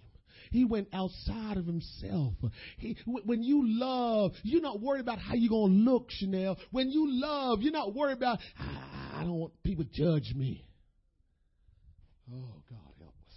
He 0.50 0.64
went 0.64 0.88
outside 0.92 1.56
of 1.56 1.66
himself. 1.66 2.34
He, 2.78 2.96
when 3.04 3.42
you 3.42 3.62
love, 3.64 4.32
you're 4.42 4.62
not 4.62 4.80
worried 4.80 5.00
about 5.00 5.18
how 5.18 5.34
you're 5.34 5.50
going 5.50 5.84
to 5.84 5.90
look, 5.90 6.06
Chanel. 6.10 6.56
When 6.70 6.90
you 6.90 7.06
love, 7.08 7.60
you're 7.62 7.72
not 7.72 7.94
worried 7.94 8.16
about, 8.16 8.38
I 8.58 9.22
don't 9.22 9.34
want 9.38 9.62
people 9.62 9.84
to 9.84 9.90
judge 9.90 10.34
me. 10.34 10.64
Oh, 12.32 12.62
God, 12.68 12.94
help 12.98 13.14
us. 13.28 13.34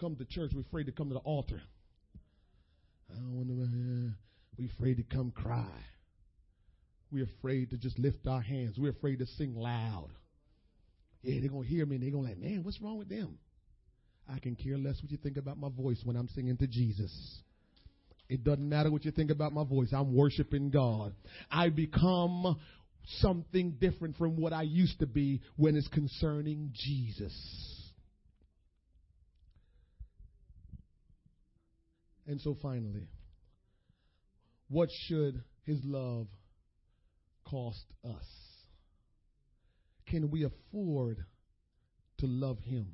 Come 0.00 0.16
to 0.16 0.24
church, 0.24 0.50
we're 0.54 0.62
afraid 0.62 0.84
to 0.86 0.92
come 0.92 1.08
to 1.08 1.14
the 1.14 1.20
altar. 1.20 1.62
I 3.10 3.14
don't 3.14 3.32
want 3.32 3.48
to, 3.48 3.62
uh, 3.62 4.12
we're 4.58 4.70
afraid 4.76 4.96
to 4.96 5.02
come 5.04 5.30
cry. 5.30 5.70
We're 7.14 7.28
afraid 7.38 7.70
to 7.70 7.76
just 7.76 7.96
lift 7.96 8.26
our 8.26 8.40
hands. 8.40 8.74
We're 8.76 8.90
afraid 8.90 9.20
to 9.20 9.26
sing 9.26 9.54
loud. 9.54 10.10
Yeah, 11.22 11.38
they're 11.40 11.48
going 11.48 11.62
to 11.62 11.68
hear 11.68 11.86
me 11.86 11.94
and 11.94 12.02
they're 12.02 12.10
going 12.10 12.24
to 12.24 12.30
like, 12.30 12.40
man, 12.40 12.64
what's 12.64 12.82
wrong 12.82 12.98
with 12.98 13.08
them? 13.08 13.38
I 14.28 14.40
can 14.40 14.56
care 14.56 14.76
less 14.76 15.00
what 15.00 15.12
you 15.12 15.18
think 15.18 15.36
about 15.36 15.56
my 15.56 15.68
voice 15.68 16.00
when 16.02 16.16
I'm 16.16 16.26
singing 16.26 16.56
to 16.56 16.66
Jesus. 16.66 17.40
It 18.28 18.42
doesn't 18.42 18.68
matter 18.68 18.90
what 18.90 19.04
you 19.04 19.12
think 19.12 19.30
about 19.30 19.52
my 19.52 19.62
voice. 19.62 19.90
I'm 19.92 20.12
worshiping 20.12 20.70
God. 20.70 21.14
I 21.52 21.68
become 21.68 22.58
something 23.18 23.76
different 23.80 24.16
from 24.16 24.36
what 24.36 24.52
I 24.52 24.62
used 24.62 24.98
to 24.98 25.06
be 25.06 25.40
when 25.54 25.76
it's 25.76 25.86
concerning 25.88 26.72
Jesus. 26.74 27.32
And 32.26 32.40
so 32.40 32.56
finally, 32.60 33.06
what 34.68 34.88
should 35.06 35.44
his 35.64 35.78
love 35.84 36.26
cost 37.44 37.84
us? 38.04 38.26
Can 40.08 40.30
we 40.30 40.44
afford 40.44 41.24
to 42.18 42.26
love 42.26 42.58
him? 42.60 42.86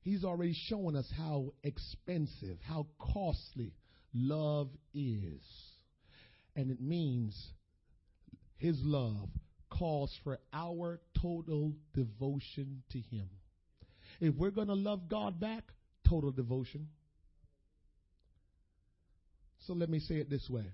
He's 0.00 0.24
already 0.24 0.54
shown 0.68 0.96
us 0.96 1.10
how 1.16 1.52
expensive, 1.62 2.58
how 2.62 2.86
costly 2.98 3.72
love 4.14 4.68
is. 4.94 5.42
And 6.54 6.70
it 6.70 6.80
means 6.80 7.36
his 8.56 8.76
love 8.82 9.28
calls 9.68 10.16
for 10.24 10.38
our 10.52 11.00
total 11.20 11.74
devotion 11.92 12.82
to 12.92 12.98
him. 12.98 13.28
If 14.20 14.34
we're 14.36 14.50
going 14.50 14.68
to 14.68 14.74
love 14.74 15.08
God 15.08 15.40
back, 15.40 15.64
total 16.08 16.30
devotion. 16.30 16.88
So 19.66 19.72
let 19.74 19.90
me 19.90 19.98
say 19.98 20.16
it 20.16 20.30
this 20.30 20.48
way 20.48 20.66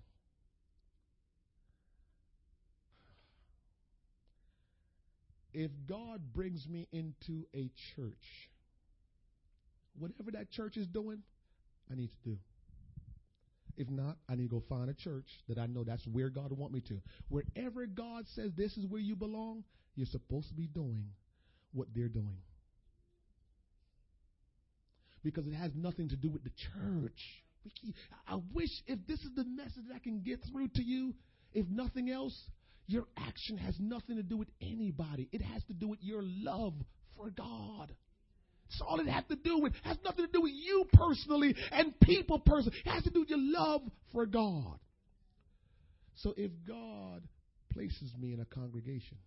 if 5.52 5.70
God 5.88 6.20
brings 6.34 6.66
me 6.68 6.88
into 6.92 7.46
a 7.54 7.70
church, 7.94 8.50
whatever 9.98 10.30
that 10.32 10.50
church 10.50 10.76
is 10.76 10.86
doing, 10.86 11.22
I 11.90 11.94
need 11.94 12.10
to 12.10 12.30
do. 12.30 12.38
If 13.76 13.88
not, 13.88 14.16
I 14.28 14.34
need 14.34 14.50
to 14.50 14.56
go 14.56 14.62
find 14.68 14.90
a 14.90 14.94
church 14.94 15.26
that 15.48 15.58
I 15.58 15.66
know 15.66 15.84
that's 15.84 16.06
where 16.06 16.28
God 16.28 16.52
want 16.52 16.72
me 16.72 16.82
to. 16.88 17.00
Wherever 17.28 17.86
God 17.86 18.26
says 18.34 18.50
this 18.56 18.76
is 18.76 18.86
where 18.86 19.00
you 19.00 19.16
belong, 19.16 19.64
you're 19.94 20.06
supposed 20.06 20.48
to 20.48 20.54
be 20.54 20.66
doing 20.66 21.06
what 21.72 21.88
they're 21.94 22.08
doing. 22.08 22.36
Because 25.24 25.46
it 25.46 25.54
has 25.54 25.72
nothing 25.74 26.08
to 26.10 26.16
do 26.16 26.28
with 26.28 26.44
the 26.44 26.50
church. 26.50 27.18
I 28.26 28.40
wish 28.52 28.70
if 28.86 28.98
this 29.06 29.20
is 29.20 29.30
the 29.36 29.44
message 29.44 29.84
that 29.88 29.94
I 29.94 30.00
can 30.00 30.20
get 30.20 30.40
through 30.50 30.68
to 30.74 30.82
you, 30.82 31.14
if 31.54 31.66
nothing 31.68 32.10
else, 32.10 32.36
your 32.92 33.06
action 33.16 33.58
has 33.58 33.74
nothing 33.80 34.16
to 34.16 34.22
do 34.22 34.36
with 34.36 34.48
anybody. 34.60 35.28
It 35.32 35.42
has 35.42 35.62
to 35.64 35.72
do 35.72 35.88
with 35.88 36.00
your 36.02 36.22
love 36.22 36.74
for 37.16 37.30
God. 37.30 37.92
That's 38.68 38.82
all 38.86 39.00
it 39.00 39.08
has 39.08 39.24
to 39.28 39.36
do 39.36 39.58
with. 39.58 39.74
It 39.74 39.84
has 39.84 39.98
nothing 40.04 40.26
to 40.26 40.32
do 40.32 40.42
with 40.42 40.52
you 40.54 40.86
personally 40.92 41.54
and 41.72 41.98
people 42.00 42.38
personally. 42.38 42.78
It 42.84 42.90
has 42.90 43.02
to 43.04 43.10
do 43.10 43.20
with 43.20 43.30
your 43.30 43.40
love 43.40 43.82
for 44.12 44.26
God. 44.26 44.78
So 46.16 46.34
if 46.36 46.50
God 46.66 47.22
places 47.72 48.12
me 48.18 48.32
in 48.32 48.40
a 48.40 48.44
congregation, 48.44 49.18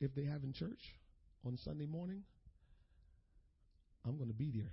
if 0.00 0.14
they 0.14 0.24
have 0.24 0.42
in 0.42 0.52
church 0.52 0.80
on 1.46 1.58
Sunday 1.64 1.86
morning, 1.86 2.22
I'm 4.04 4.16
going 4.16 4.28
to 4.28 4.34
be 4.34 4.50
there. 4.54 4.72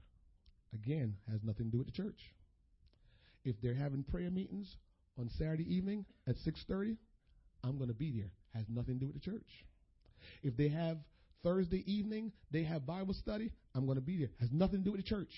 Again, 0.74 1.15
has 1.32 1.41
nothing 1.43 1.65
to 1.67 1.72
do 1.72 1.78
with 1.80 1.88
the 1.88 1.93
church. 1.93 2.20
If 3.43 3.55
they're 3.61 3.76
having 3.76 4.03
prayer 4.03 4.30
meetings 4.32 4.76
on 5.20 5.30
Saturday 5.38 5.76
evening 5.76 6.05
at 6.28 6.36
6:30, 6.38 6.97
I'm 7.63 7.78
going 7.78 7.89
to 7.89 7.95
be 7.95 8.11
there. 8.11 8.32
Has 8.55 8.65
nothing 8.70 8.95
to 8.95 8.99
do 9.01 9.07
with 9.07 9.22
the 9.22 9.32
church. 9.32 9.47
If 10.41 10.55
they 10.57 10.70
have 10.70 10.97
Thursday 11.43 11.84
evening, 11.86 12.32
they 12.51 12.63
have 12.63 12.86
Bible 12.86 13.13
study, 13.13 13.51
I'm 13.76 13.86
going 13.86 13.97
to 13.97 14.03
be 14.03 14.17
there. 14.17 14.30
Has 14.39 14.49
nothing 14.51 14.80
to 14.80 14.86
do 14.86 14.91
with 14.91 15.01
the 15.01 15.07
church. 15.07 15.32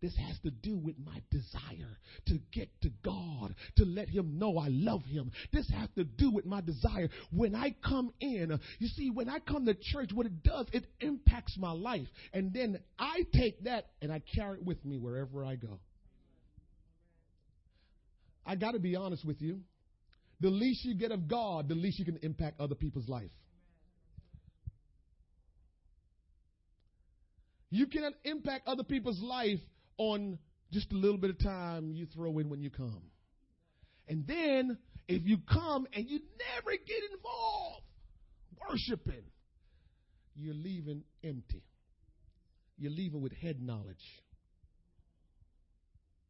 This 0.00 0.14
has 0.16 0.38
to 0.44 0.50
do 0.50 0.76
with 0.76 0.94
my 1.04 1.20
desire 1.30 1.98
to 2.26 2.38
get 2.52 2.68
to 2.82 2.90
God, 3.04 3.54
to 3.76 3.84
let 3.84 4.08
Him 4.08 4.38
know 4.38 4.56
I 4.56 4.68
love 4.68 5.04
Him. 5.04 5.32
This 5.52 5.68
has 5.70 5.88
to 5.96 6.04
do 6.04 6.30
with 6.30 6.46
my 6.46 6.60
desire. 6.60 7.08
When 7.32 7.56
I 7.56 7.74
come 7.84 8.12
in, 8.20 8.60
you 8.78 8.88
see, 8.88 9.10
when 9.10 9.28
I 9.28 9.40
come 9.40 9.66
to 9.66 9.74
church, 9.74 10.10
what 10.14 10.26
it 10.26 10.42
does, 10.44 10.66
it 10.72 10.86
impacts 11.00 11.56
my 11.58 11.72
life. 11.72 12.06
And 12.32 12.52
then 12.52 12.78
I 12.96 13.22
take 13.34 13.64
that 13.64 13.86
and 14.00 14.12
I 14.12 14.22
carry 14.36 14.58
it 14.58 14.64
with 14.64 14.84
me 14.84 14.98
wherever 14.98 15.44
I 15.44 15.56
go. 15.56 15.80
I 18.48 18.54
got 18.54 18.72
to 18.72 18.78
be 18.78 18.96
honest 18.96 19.26
with 19.26 19.42
you. 19.42 19.60
The 20.40 20.48
least 20.48 20.84
you 20.84 20.94
get 20.94 21.12
of 21.12 21.28
God, 21.28 21.68
the 21.68 21.74
least 21.74 21.98
you 21.98 22.06
can 22.06 22.18
impact 22.22 22.60
other 22.60 22.74
people's 22.74 23.08
life. 23.08 23.30
You 27.70 27.86
cannot 27.86 28.14
impact 28.24 28.66
other 28.66 28.84
people's 28.84 29.20
life 29.20 29.60
on 29.98 30.38
just 30.72 30.90
a 30.92 30.94
little 30.94 31.18
bit 31.18 31.28
of 31.28 31.38
time 31.38 31.92
you 31.92 32.06
throw 32.06 32.38
in 32.38 32.48
when 32.48 32.62
you 32.62 32.70
come. 32.70 33.02
And 34.08 34.26
then, 34.26 34.78
if 35.06 35.26
you 35.26 35.36
come 35.52 35.86
and 35.92 36.08
you 36.08 36.20
never 36.54 36.70
get 36.70 37.02
involved 37.12 37.84
worshiping, 38.66 39.24
you're 40.34 40.54
leaving 40.54 41.02
empty. 41.22 41.62
You're 42.78 42.92
leaving 42.92 43.20
with 43.20 43.32
head 43.32 43.60
knowledge. 43.60 43.96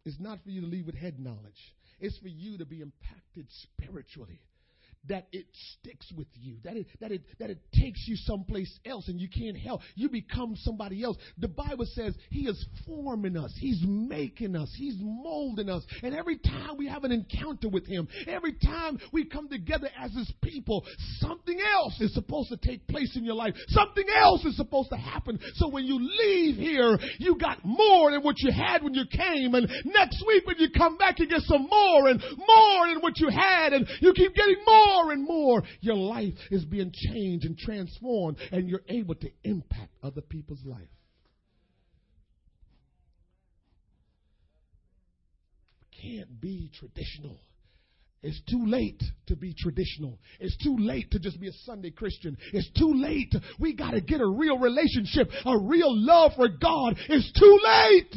It's 0.05 0.19
not 0.19 0.43
for 0.43 0.51
you 0.51 0.63
to 0.63 0.67
leave 0.67 0.87
with 0.87 0.97
head 0.97 1.21
knowledge. 1.21 1.77
It's 2.01 2.17
for 2.19 2.29
you 2.29 2.59
to 2.59 2.65
be 2.65 2.81
impacted 2.81 3.49
spiritually 3.51 4.41
that 5.09 5.27
it 5.33 5.47
sticks 5.53 6.11
with 6.17 6.29
you, 6.35 6.57
that 6.65 6.77
it, 6.77 6.87
that 7.01 7.11
it, 7.11 7.23
that 7.39 7.51
it 7.51 7.59
takes 7.73 8.05
you 8.07 8.17
someplace 8.17 8.79
else 8.85 9.09
and 9.09 9.21
you 9.21 9.29
can't 9.29 9.57
help. 9.57 9.81
You 9.95 10.09
become 10.09 10.55
somebody 10.57 11.03
else. 11.03 11.17
The 11.39 11.49
Bible 11.49 11.87
says 11.87 12.15
He 12.31 12.41
is 12.47 12.67
forming 12.87 13.37
us, 13.37 13.53
He's 13.59 13.83
making 13.87 14.57
us, 14.57 14.73
He's 14.77 14.97
molding 14.99 15.69
us. 15.69 15.85
And 16.03 16.15
every 16.15 16.39
time 16.39 16.77
we 16.77 16.89
have 16.89 17.05
an 17.05 17.13
encounter 17.13 17.69
with 17.69 17.87
Him, 17.87 18.09
every 18.27 18.55
time 18.55 18.99
we 19.13 19.25
come 19.25 19.49
together 19.49 19.89
as 19.99 20.13
His 20.13 20.33
people, 20.43 20.85
something 21.19 21.59
else 21.75 22.01
is 22.01 22.15
supposed 22.15 22.51
to 22.51 22.57
take 22.57 22.87
place 22.87 23.17
in 23.17 23.25
your 23.25 23.35
life. 23.35 23.55
Something 23.69 24.07
else 24.15 24.45
is 24.45 24.57
supposed 24.57 24.91
to 24.91 24.97
happen. 24.97 25.39
So 25.55 25.69
when 25.69 25.85
you 25.85 25.99
leave 25.99 26.57
here, 26.57 26.99
you 27.19 27.37
got 27.37 27.65
more 27.65 28.11
than 28.11 28.23
what 28.23 28.37
you 28.39 28.53
had 28.53 28.83
when 28.83 28.95
you 28.95 29.05
came. 29.11 29.55
And 29.55 29.69
next 29.85 30.23
week 30.27 30.47
when 30.47 30.57
you 30.59 30.69
come 30.77 30.97
back, 30.97 31.19
you 31.19 31.29
get 31.29 31.43
some 31.43 31.67
more 31.69 32.09
and 32.09 32.21
more 32.37 32.87
than 32.89 33.01
what 33.01 33.19
you 33.19 33.29
had. 33.29 33.73
And 33.73 33.87
you 34.01 34.13
keep 34.13 34.35
getting 34.35 34.57
more 34.67 34.98
more 34.99 35.13
and 35.13 35.25
more 35.25 35.63
your 35.81 35.97
life 35.97 36.35
is 36.51 36.65
being 36.65 36.93
changed 36.93 37.45
and 37.45 37.57
transformed 37.59 38.37
and 38.53 38.69
you're 38.69 38.83
able 38.89 39.15
to 39.17 39.29
impact 39.45 39.93
other 40.03 40.21
people's 40.21 40.65
life. 40.65 40.89
Can't 46.03 46.41
be 46.41 46.71
traditional. 46.79 47.39
It's 48.23 48.41
too 48.51 48.67
late 48.67 49.03
to 49.27 49.37
be 49.37 49.55
traditional. 49.57 50.19
It's 50.41 50.57
too 50.57 50.77
late 50.79 51.11
to 51.13 51.19
just 51.19 51.41
be 51.41 51.49
a 51.49 51.53
Sunday 51.65 51.91
Christian. 51.91 52.37
It's 52.53 52.71
too 52.77 52.93
late. 52.95 53.33
We 53.61 53.75
got 53.75 53.93
to 53.93 54.01
get 54.01 54.21
a 54.21 54.27
real 54.27 54.59
relationship, 54.59 55.29
a 55.45 55.57
real 55.59 55.91
love 55.91 56.33
for 56.37 56.49
God. 56.49 56.97
It's 57.09 57.33
too 57.39 57.59
late. 57.63 58.15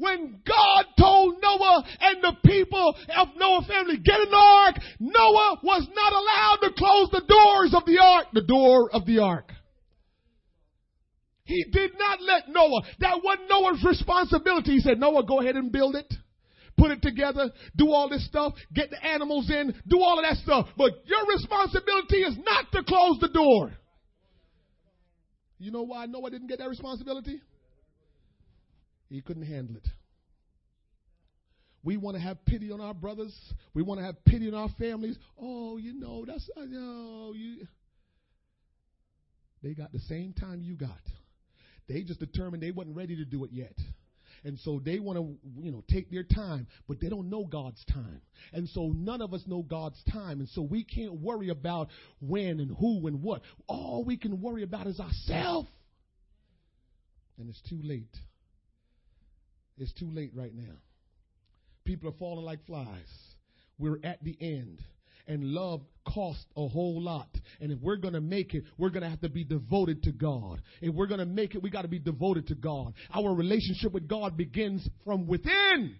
When 0.00 0.40
God 0.46 0.84
told 0.98 1.36
Noah 1.42 1.84
and 2.00 2.24
the 2.24 2.32
people 2.44 2.94
of 3.16 3.28
Noah 3.36 3.66
family, 3.68 3.98
get 3.98 4.18
the 4.30 4.34
ark, 4.34 4.76
Noah 4.98 5.60
was 5.62 5.86
not 5.94 6.12
allowed 6.12 6.58
to 6.62 6.74
close 6.74 7.10
the 7.12 7.26
doors 7.28 7.74
of 7.74 7.84
the 7.84 8.00
ark, 8.02 8.28
the 8.32 8.42
door 8.42 8.90
of 8.92 9.04
the 9.04 9.18
ark. 9.18 9.52
He 11.44 11.64
did 11.70 11.92
not 11.98 12.22
let 12.22 12.48
Noah. 12.48 12.80
That 13.00 13.20
wasn't 13.22 13.50
Noah's 13.50 13.84
responsibility. 13.84 14.72
He 14.72 14.80
said, 14.80 14.98
Noah, 14.98 15.26
go 15.26 15.40
ahead 15.40 15.56
and 15.56 15.70
build 15.70 15.96
it 15.96 16.10
put 16.78 16.90
it 16.90 17.02
together, 17.02 17.50
do 17.76 17.90
all 17.90 18.08
this 18.08 18.24
stuff, 18.24 18.54
get 18.72 18.88
the 18.88 19.04
animals 19.04 19.50
in, 19.50 19.74
do 19.86 20.00
all 20.00 20.18
of 20.18 20.24
that 20.24 20.42
stuff. 20.42 20.66
But 20.78 20.92
your 21.04 21.26
responsibility 21.28 22.22
is 22.22 22.38
not 22.42 22.72
to 22.72 22.82
close 22.82 23.18
the 23.20 23.28
door. 23.28 23.72
You 25.58 25.70
know 25.70 25.82
why 25.82 26.06
Noah 26.06 26.30
didn't 26.30 26.46
get 26.46 26.58
that 26.58 26.70
responsibility? 26.70 27.42
He 29.10 29.20
couldn't 29.20 29.42
handle 29.42 29.76
it. 29.76 29.86
We 31.82 31.96
want 31.96 32.16
to 32.16 32.22
have 32.22 32.44
pity 32.44 32.70
on 32.70 32.80
our 32.80 32.94
brothers. 32.94 33.34
We 33.74 33.82
want 33.82 34.00
to 34.00 34.06
have 34.06 34.22
pity 34.24 34.48
on 34.48 34.54
our 34.54 34.68
families. 34.78 35.16
Oh, 35.40 35.78
you 35.78 35.94
know, 35.94 36.24
that's, 36.26 36.48
uh, 36.56 36.62
you 36.62 36.80
know, 36.80 37.32
you. 37.34 37.66
They 39.62 39.74
got 39.74 39.92
the 39.92 40.00
same 40.00 40.32
time 40.32 40.62
you 40.62 40.74
got. 40.74 41.00
They 41.88 42.02
just 42.02 42.20
determined 42.20 42.62
they 42.62 42.70
wasn't 42.70 42.96
ready 42.96 43.16
to 43.16 43.24
do 43.24 43.44
it 43.44 43.50
yet. 43.52 43.74
And 44.44 44.58
so 44.60 44.80
they 44.82 45.00
want 45.00 45.18
to, 45.18 45.36
you 45.60 45.70
know, 45.70 45.82
take 45.88 46.10
their 46.10 46.22
time, 46.22 46.66
but 46.88 47.00
they 47.00 47.08
don't 47.08 47.28
know 47.28 47.44
God's 47.44 47.82
time. 47.92 48.22
And 48.52 48.68
so 48.68 48.92
none 48.94 49.20
of 49.20 49.34
us 49.34 49.42
know 49.46 49.62
God's 49.62 50.00
time. 50.10 50.40
And 50.40 50.48
so 50.50 50.62
we 50.62 50.84
can't 50.84 51.20
worry 51.20 51.48
about 51.48 51.88
when 52.20 52.60
and 52.60 52.74
who 52.78 53.06
and 53.06 53.22
what. 53.22 53.42
All 53.66 54.04
we 54.04 54.16
can 54.16 54.40
worry 54.40 54.62
about 54.62 54.86
is 54.86 55.00
ourselves. 55.00 55.68
And 57.38 57.50
it's 57.50 57.60
too 57.68 57.80
late. 57.82 58.16
It's 59.78 59.92
too 59.94 60.10
late 60.10 60.32
right 60.34 60.54
now. 60.54 60.74
People 61.84 62.10
are 62.10 62.18
falling 62.18 62.44
like 62.44 62.64
flies. 62.66 63.08
We're 63.78 63.98
at 64.04 64.22
the 64.22 64.36
end 64.40 64.82
and 65.26 65.44
love 65.44 65.80
costs 66.12 66.44
a 66.56 66.68
whole 66.68 67.00
lot. 67.00 67.28
And 67.60 67.70
if 67.70 67.78
we're 67.80 67.96
going 67.96 68.14
to 68.14 68.20
make 68.20 68.54
it, 68.54 68.64
we're 68.78 68.90
going 68.90 69.02
to 69.02 69.08
have 69.08 69.20
to 69.20 69.28
be 69.28 69.44
devoted 69.44 70.02
to 70.02 70.12
God. 70.12 70.60
If 70.80 70.94
we're 70.94 71.06
going 71.06 71.20
to 71.20 71.26
make 71.26 71.54
it, 71.54 71.62
we 71.62 71.70
got 71.70 71.82
to 71.82 71.88
be 71.88 71.98
devoted 71.98 72.48
to 72.48 72.54
God. 72.54 72.94
Our 73.14 73.34
relationship 73.34 73.92
with 73.92 74.08
God 74.08 74.36
begins 74.36 74.86
from 75.04 75.26
within. 75.26 75.96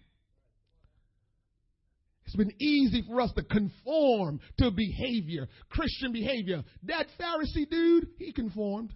It's 2.27 2.37
been 2.37 2.55
easy 2.61 3.03
for 3.09 3.21
us 3.21 3.33
to 3.37 3.43
conform 3.43 4.41
to 4.59 4.71
behavior, 4.71 5.49
Christian 5.69 6.13
behavior. 6.13 6.63
That 6.85 7.07
Pharisee 7.19 7.69
dude, 7.69 8.09
he 8.19 8.33
conformed. 8.33 8.93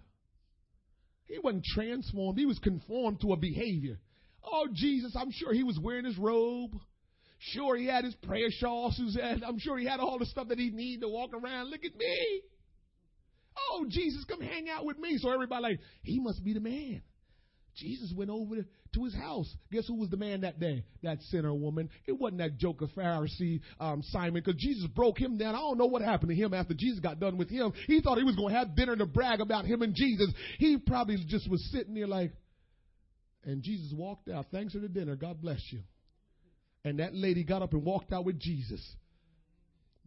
He 1.25 1.39
wasn't 1.39 1.65
transformed, 1.65 2.37
he 2.37 2.45
was 2.45 2.59
conformed 2.59 3.21
to 3.21 3.33
a 3.33 3.37
behavior. 3.37 3.97
Oh, 4.45 4.67
Jesus, 4.71 5.15
I'm 5.15 5.31
sure 5.31 5.53
he 5.53 5.63
was 5.63 5.79
wearing 5.79 6.05
his 6.05 6.17
robe. 6.17 6.71
Sure, 7.39 7.75
he 7.75 7.85
had 7.85 8.05
his 8.05 8.15
prayer 8.15 8.47
shawl, 8.49 8.91
Suzanne. 8.95 9.43
I'm 9.45 9.59
sure 9.59 9.77
he 9.77 9.85
had 9.85 9.99
all 9.99 10.19
the 10.19 10.25
stuff 10.25 10.47
that 10.49 10.59
he 10.59 10.69
needed 10.69 11.01
to 11.01 11.09
walk 11.09 11.31
around. 11.33 11.69
Look 11.69 11.83
at 11.83 11.95
me. 11.95 12.41
Oh, 13.71 13.85
Jesus, 13.89 14.23
come 14.25 14.41
hang 14.41 14.69
out 14.69 14.85
with 14.85 14.97
me. 14.97 15.17
So 15.17 15.31
everybody 15.31 15.63
like, 15.63 15.79
he 16.03 16.19
must 16.19 16.43
be 16.43 16.53
the 16.53 16.59
man. 16.59 17.01
Jesus 17.75 18.13
went 18.15 18.29
over 18.29 18.65
to 18.93 19.03
his 19.03 19.13
house. 19.13 19.53
Guess 19.71 19.87
who 19.87 19.95
was 19.95 20.09
the 20.09 20.17
man 20.17 20.41
that 20.41 20.59
day? 20.59 20.85
That 21.03 21.21
sinner 21.23 21.53
woman. 21.53 21.89
It 22.07 22.13
wasn't 22.13 22.39
that 22.39 22.57
joker 22.57 22.87
Pharisee 22.87 23.59
um, 23.79 24.01
Simon, 24.03 24.35
because 24.35 24.55
Jesus 24.59 24.87
broke 24.87 25.19
him 25.19 25.37
down. 25.37 25.55
I 25.55 25.59
don't 25.59 25.77
know 25.77 25.85
what 25.85 26.01
happened 26.01 26.29
to 26.29 26.35
him 26.35 26.53
after 26.53 26.73
Jesus 26.73 26.99
got 26.99 27.19
done 27.19 27.37
with 27.37 27.49
him. 27.49 27.73
He 27.87 27.99
thought 28.01 28.17
he 28.17 28.23
was 28.23 28.35
going 28.35 28.53
to 28.53 28.59
have 28.59 28.75
dinner 28.75 28.95
to 28.95 29.05
brag 29.05 29.41
about 29.41 29.65
him 29.65 29.81
and 29.81 29.93
Jesus. 29.93 30.29
He 30.57 30.77
probably 30.77 31.17
just 31.27 31.49
was 31.49 31.69
sitting 31.71 31.93
there 31.93 32.07
like, 32.07 32.31
and 33.45 33.61
Jesus 33.61 33.93
walked 33.93 34.29
out. 34.29 34.47
Thanks 34.51 34.73
for 34.73 34.79
the 34.79 34.89
dinner. 34.89 35.15
God 35.15 35.41
bless 35.41 35.61
you. 35.71 35.79
And 36.83 36.99
that 36.99 37.15
lady 37.15 37.43
got 37.43 37.61
up 37.61 37.73
and 37.73 37.83
walked 37.83 38.11
out 38.11 38.25
with 38.25 38.39
Jesus. 38.39 38.81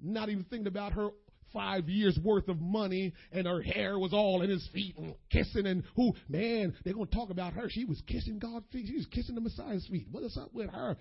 Not 0.03 0.29
even 0.29 0.45
thinking 0.45 0.67
about 0.67 0.93
her 0.93 1.11
five 1.53 1.89
years 1.89 2.19
worth 2.23 2.49
of 2.49 2.61
money 2.61 3.15
and 3.33 3.47
her 3.47 3.63
hair 3.63 3.99
was 3.99 4.13
all 4.13 4.43
in 4.43 4.51
his 4.51 4.69
feet 4.73 4.97
and 4.99 5.15
kissing 5.31 5.67
and 5.67 5.83
who 5.97 6.13
man 6.29 6.75
they're 6.85 6.93
going 6.93 7.07
to 7.07 7.15
talk 7.15 7.31
about 7.31 7.55
her 7.55 7.71
she 7.71 7.87
was 7.87 7.99
kissing 8.07 8.39
god's 8.39 8.67
feet 8.71 8.87
she 8.87 8.97
was 8.97 9.07
kissing 9.07 9.35
the 9.35 9.41
messiah's 9.41 9.87
feet 9.87 10.07
what 10.11 10.23
is 10.23 10.37
up 10.37 10.53
with 10.53 10.69
her 10.69 10.95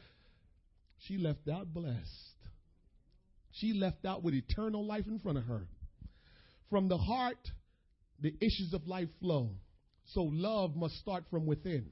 she 0.99 1.17
left 1.17 1.49
out 1.49 1.73
blessed 1.73 1.99
she 3.51 3.73
left 3.73 4.05
out 4.05 4.23
with 4.23 4.33
eternal 4.33 4.85
life 4.85 5.05
in 5.05 5.19
front 5.19 5.37
of 5.37 5.43
her 5.43 5.67
from 6.69 6.87
the 6.87 6.97
heart 6.97 7.51
the 8.21 8.33
issues 8.39 8.73
of 8.73 8.87
life 8.87 9.09
flow 9.19 9.49
so 10.13 10.23
love 10.31 10.77
must 10.77 10.95
start 10.95 11.25
from 11.29 11.45
within 11.45 11.87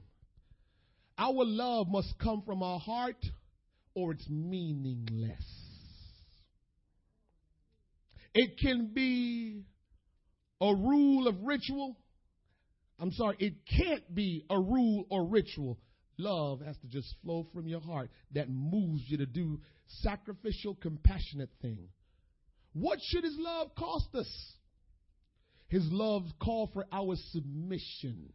our 1.18 1.44
love 1.44 1.88
must 1.88 2.18
come 2.18 2.42
from 2.42 2.62
our 2.62 2.78
heart 2.78 3.24
or 3.94 4.12
it's 4.12 4.28
meaningless. 4.28 5.44
It 8.34 8.58
can 8.58 8.92
be 8.92 9.62
a 10.60 10.74
rule 10.74 11.26
of 11.26 11.36
ritual. 11.42 11.96
I'm 12.98 13.12
sorry, 13.12 13.36
it 13.38 13.54
can't 13.66 14.14
be 14.14 14.44
a 14.50 14.58
rule 14.58 15.06
or 15.10 15.24
ritual. 15.24 15.78
Love 16.18 16.60
has 16.60 16.76
to 16.78 16.86
just 16.86 17.14
flow 17.22 17.46
from 17.52 17.66
your 17.66 17.80
heart 17.80 18.10
that 18.32 18.48
moves 18.48 19.02
you 19.06 19.18
to 19.18 19.26
do 19.26 19.60
sacrificial, 20.02 20.74
compassionate 20.74 21.50
thing. 21.60 21.88
What 22.72 22.98
should 23.02 23.24
his 23.24 23.36
love 23.38 23.74
cost 23.74 24.14
us? 24.14 24.28
His 25.68 25.84
love 25.90 26.24
call 26.42 26.70
for 26.72 26.86
our 26.92 27.16
submission. 27.32 28.32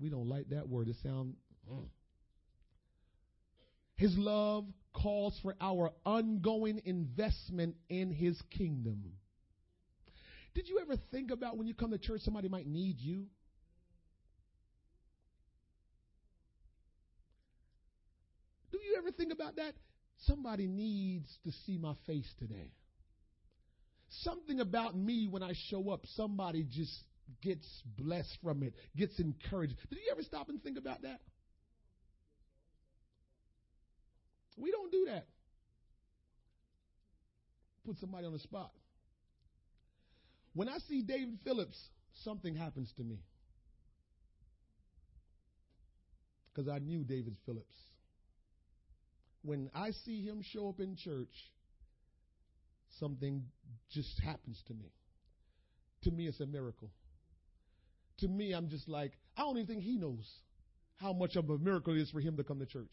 We 0.00 0.08
don't 0.10 0.28
like 0.28 0.50
that 0.50 0.68
word. 0.68 0.88
It 0.88 0.96
sounds. 1.02 1.36
Mm. 1.70 1.86
His 3.96 4.16
love 4.18 4.66
calls 4.92 5.38
for 5.42 5.54
our 5.60 5.92
ongoing 6.04 6.82
investment 6.84 7.76
in 7.88 8.10
His 8.10 8.40
kingdom. 8.56 9.12
Did 10.54 10.68
you 10.68 10.78
ever 10.80 10.96
think 11.10 11.30
about 11.30 11.56
when 11.56 11.66
you 11.66 11.74
come 11.74 11.90
to 11.90 11.98
church, 11.98 12.20
somebody 12.22 12.48
might 12.48 12.66
need 12.66 12.96
you? 13.00 13.26
Do 18.70 18.78
you 18.78 18.96
ever 18.98 19.10
think 19.10 19.32
about 19.32 19.56
that? 19.56 19.74
Somebody 20.26 20.66
needs 20.66 21.28
to 21.44 21.52
see 21.66 21.78
my 21.78 21.94
face 22.06 22.28
today. 22.38 22.72
Something 24.22 24.60
about 24.60 24.96
me 24.96 25.26
when 25.28 25.42
I 25.42 25.54
show 25.70 25.90
up, 25.90 26.06
somebody 26.14 26.64
just 26.68 26.92
gets 27.42 27.66
blessed 27.96 28.38
from 28.42 28.62
it, 28.62 28.74
gets 28.96 29.18
encouraged. 29.18 29.74
Did 29.90 29.98
you 29.98 30.12
ever 30.12 30.22
stop 30.22 30.48
and 30.48 30.62
think 30.62 30.78
about 30.78 31.02
that? 31.02 31.20
We 34.56 34.70
don't 34.70 34.92
do 34.92 35.06
that. 35.08 35.26
Put 37.86 37.98
somebody 37.98 38.26
on 38.26 38.32
the 38.32 38.38
spot. 38.38 38.70
When 40.54 40.68
I 40.68 40.78
see 40.88 41.02
David 41.02 41.38
Phillips, 41.44 41.78
something 42.22 42.54
happens 42.54 42.92
to 42.96 43.02
me. 43.02 43.18
Because 46.52 46.68
I 46.68 46.78
knew 46.78 47.02
David 47.04 47.36
Phillips. 47.44 47.74
When 49.42 49.70
I 49.74 49.90
see 49.90 50.22
him 50.22 50.40
show 50.42 50.68
up 50.68 50.80
in 50.80 50.96
church, 50.96 51.34
something 53.00 53.42
just 53.90 54.20
happens 54.20 54.62
to 54.68 54.74
me. 54.74 54.92
To 56.04 56.10
me, 56.10 56.28
it's 56.28 56.40
a 56.40 56.46
miracle. 56.46 56.90
To 58.18 58.28
me, 58.28 58.52
I'm 58.52 58.68
just 58.68 58.88
like, 58.88 59.12
I 59.36 59.42
don't 59.42 59.56
even 59.56 59.66
think 59.66 59.82
he 59.82 59.96
knows 59.96 60.30
how 60.96 61.12
much 61.12 61.36
of 61.36 61.50
a 61.50 61.58
miracle 61.58 61.94
it 61.94 62.00
is 62.00 62.10
for 62.10 62.20
him 62.20 62.36
to 62.36 62.44
come 62.44 62.60
to 62.60 62.66
church. 62.66 62.92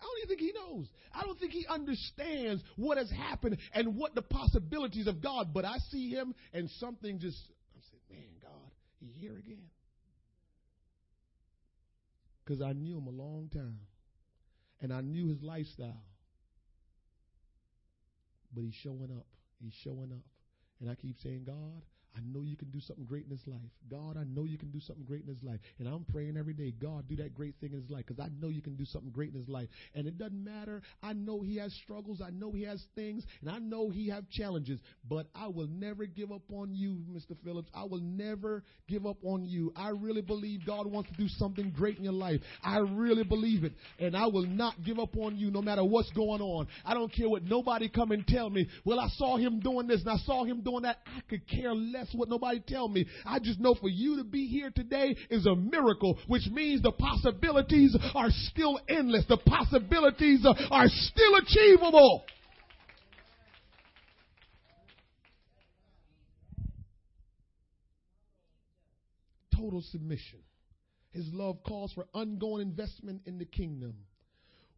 I 0.00 0.04
don't 0.04 0.18
even 0.18 0.28
think 0.28 0.40
he 0.40 0.52
knows. 0.52 0.88
I 1.14 1.22
don't 1.22 1.38
think 1.38 1.52
he 1.52 1.66
understands 1.66 2.62
what 2.76 2.98
has 2.98 3.10
happened 3.10 3.58
and 3.72 3.96
what 3.96 4.14
the 4.14 4.22
possibilities 4.22 5.06
of 5.06 5.22
God. 5.22 5.54
But 5.54 5.64
I 5.64 5.78
see 5.90 6.10
him 6.10 6.34
and 6.52 6.68
something 6.78 7.18
just, 7.18 7.38
I 7.74 7.80
said, 7.90 8.00
man, 8.10 8.28
God, 8.42 8.72
he 9.00 9.06
here 9.06 9.38
again. 9.38 9.70
Because 12.44 12.60
I 12.60 12.72
knew 12.72 12.98
him 12.98 13.06
a 13.06 13.10
long 13.10 13.48
time. 13.52 13.78
And 14.80 14.92
I 14.92 15.00
knew 15.00 15.28
his 15.28 15.42
lifestyle. 15.42 16.04
But 18.52 18.64
he's 18.64 18.74
showing 18.82 19.10
up. 19.16 19.26
He's 19.62 19.72
showing 19.82 20.12
up. 20.12 20.24
And 20.80 20.90
I 20.90 20.94
keep 20.94 21.16
saying, 21.22 21.44
God, 21.46 21.82
I 22.16 22.20
know 22.24 22.42
you 22.42 22.56
can 22.56 22.70
do 22.70 22.80
something 22.80 23.04
great 23.04 23.24
in 23.24 23.30
his 23.30 23.46
life. 23.46 23.60
God, 23.90 24.16
I 24.16 24.24
know 24.24 24.44
you 24.44 24.56
can 24.56 24.70
do 24.70 24.80
something 24.80 25.04
great 25.04 25.22
in 25.22 25.28
his 25.28 25.42
life. 25.42 25.60
And 25.78 25.86
I'm 25.86 26.04
praying 26.04 26.36
every 26.38 26.54
day, 26.54 26.72
God, 26.80 27.06
do 27.08 27.16
that 27.16 27.34
great 27.34 27.54
thing 27.60 27.72
in 27.72 27.80
his 27.80 27.90
life 27.90 28.06
because 28.06 28.24
I 28.24 28.28
know 28.40 28.48
you 28.48 28.62
can 28.62 28.74
do 28.76 28.86
something 28.86 29.10
great 29.10 29.34
in 29.34 29.38
his 29.38 29.48
life. 29.48 29.68
And 29.94 30.06
it 30.06 30.16
doesn't 30.16 30.42
matter. 30.42 30.80
I 31.02 31.12
know 31.12 31.42
he 31.42 31.56
has 31.58 31.74
struggles. 31.84 32.22
I 32.24 32.30
know 32.30 32.52
he 32.52 32.62
has 32.62 32.82
things. 32.94 33.24
And 33.42 33.50
I 33.50 33.58
know 33.58 33.90
he 33.90 34.08
have 34.08 34.28
challenges. 34.30 34.80
But 35.06 35.26
I 35.34 35.48
will 35.48 35.66
never 35.66 36.06
give 36.06 36.32
up 36.32 36.50
on 36.50 36.74
you, 36.74 37.02
Mr. 37.10 37.36
Phillips. 37.44 37.68
I 37.74 37.84
will 37.84 38.00
never 38.00 38.64
give 38.88 39.04
up 39.04 39.18
on 39.22 39.44
you. 39.44 39.72
I 39.76 39.90
really 39.90 40.22
believe 40.22 40.64
God 40.64 40.86
wants 40.86 41.10
to 41.10 41.16
do 41.16 41.28
something 41.28 41.70
great 41.70 41.98
in 41.98 42.04
your 42.04 42.14
life. 42.14 42.40
I 42.62 42.78
really 42.78 43.24
believe 43.24 43.64
it. 43.64 43.74
And 43.98 44.16
I 44.16 44.26
will 44.26 44.46
not 44.46 44.74
give 44.84 44.98
up 44.98 45.16
on 45.18 45.36
you 45.36 45.50
no 45.50 45.60
matter 45.60 45.84
what's 45.84 46.10
going 46.12 46.40
on. 46.40 46.66
I 46.82 46.94
don't 46.94 47.12
care 47.12 47.28
what 47.28 47.44
nobody 47.44 47.90
come 47.90 48.12
and 48.12 48.26
tell 48.26 48.48
me. 48.48 48.68
Well, 48.86 48.98
I 49.00 49.08
saw 49.16 49.36
him 49.36 49.60
doing 49.60 49.86
this 49.86 50.00
and 50.00 50.10
I 50.10 50.16
saw 50.24 50.44
him 50.44 50.62
doing 50.62 50.82
that. 50.82 50.98
I 51.06 51.20
could 51.28 51.46
care 51.46 51.74
less 51.74 52.05
what 52.14 52.28
nobody 52.28 52.60
tell 52.66 52.88
me. 52.88 53.06
I 53.24 53.38
just 53.38 53.60
know 53.60 53.74
for 53.74 53.88
you 53.88 54.16
to 54.18 54.24
be 54.24 54.46
here 54.46 54.70
today 54.70 55.16
is 55.30 55.46
a 55.46 55.54
miracle, 55.54 56.18
which 56.26 56.46
means 56.50 56.82
the 56.82 56.92
possibilities 56.92 57.96
are 58.14 58.28
still 58.30 58.80
endless. 58.88 59.24
The 59.28 59.38
possibilities 59.38 60.46
are 60.70 60.86
still 60.88 61.36
achievable. 61.36 62.24
Total 69.54 69.82
submission. 69.90 70.40
His 71.12 71.26
love 71.32 71.62
calls 71.66 71.92
for 71.94 72.06
ongoing 72.12 72.60
investment 72.60 73.22
in 73.24 73.38
the 73.38 73.46
kingdom 73.46 73.94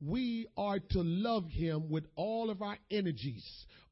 we 0.01 0.47
are 0.57 0.79
to 0.79 1.01
love 1.03 1.49
him 1.51 1.91
with 1.91 2.05
all 2.15 2.51
of 2.51 2.63
our 2.63 2.77
energies, 2.91 3.45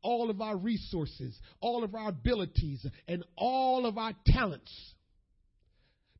all 0.03 0.31
of 0.31 0.41
our 0.41 0.57
resources, 0.57 1.37
all 1.61 1.83
of 1.83 1.95
our 1.95 2.11
abilities, 2.11 2.87
and 3.09 3.25
all 3.37 3.87
of 3.87 3.99
our 3.99 4.13
talents. 4.27 4.73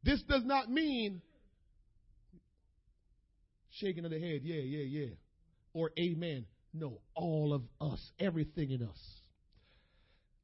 This 0.03 0.23
does 0.23 0.45
not 0.45 0.71
mean 0.71 1.23
shaking 3.71 4.05
of 4.05 4.11
the 4.11 4.19
head, 4.21 4.41
yeah, 4.43 4.61
yeah, 4.61 4.85
yeah, 4.85 5.15
or 5.73 5.93
amen. 5.99 6.47
No, 6.73 7.01
all 7.15 7.55
of 7.55 7.63
us, 7.81 8.01
everything 8.19 8.71
in 8.71 8.83
us. 8.83 8.99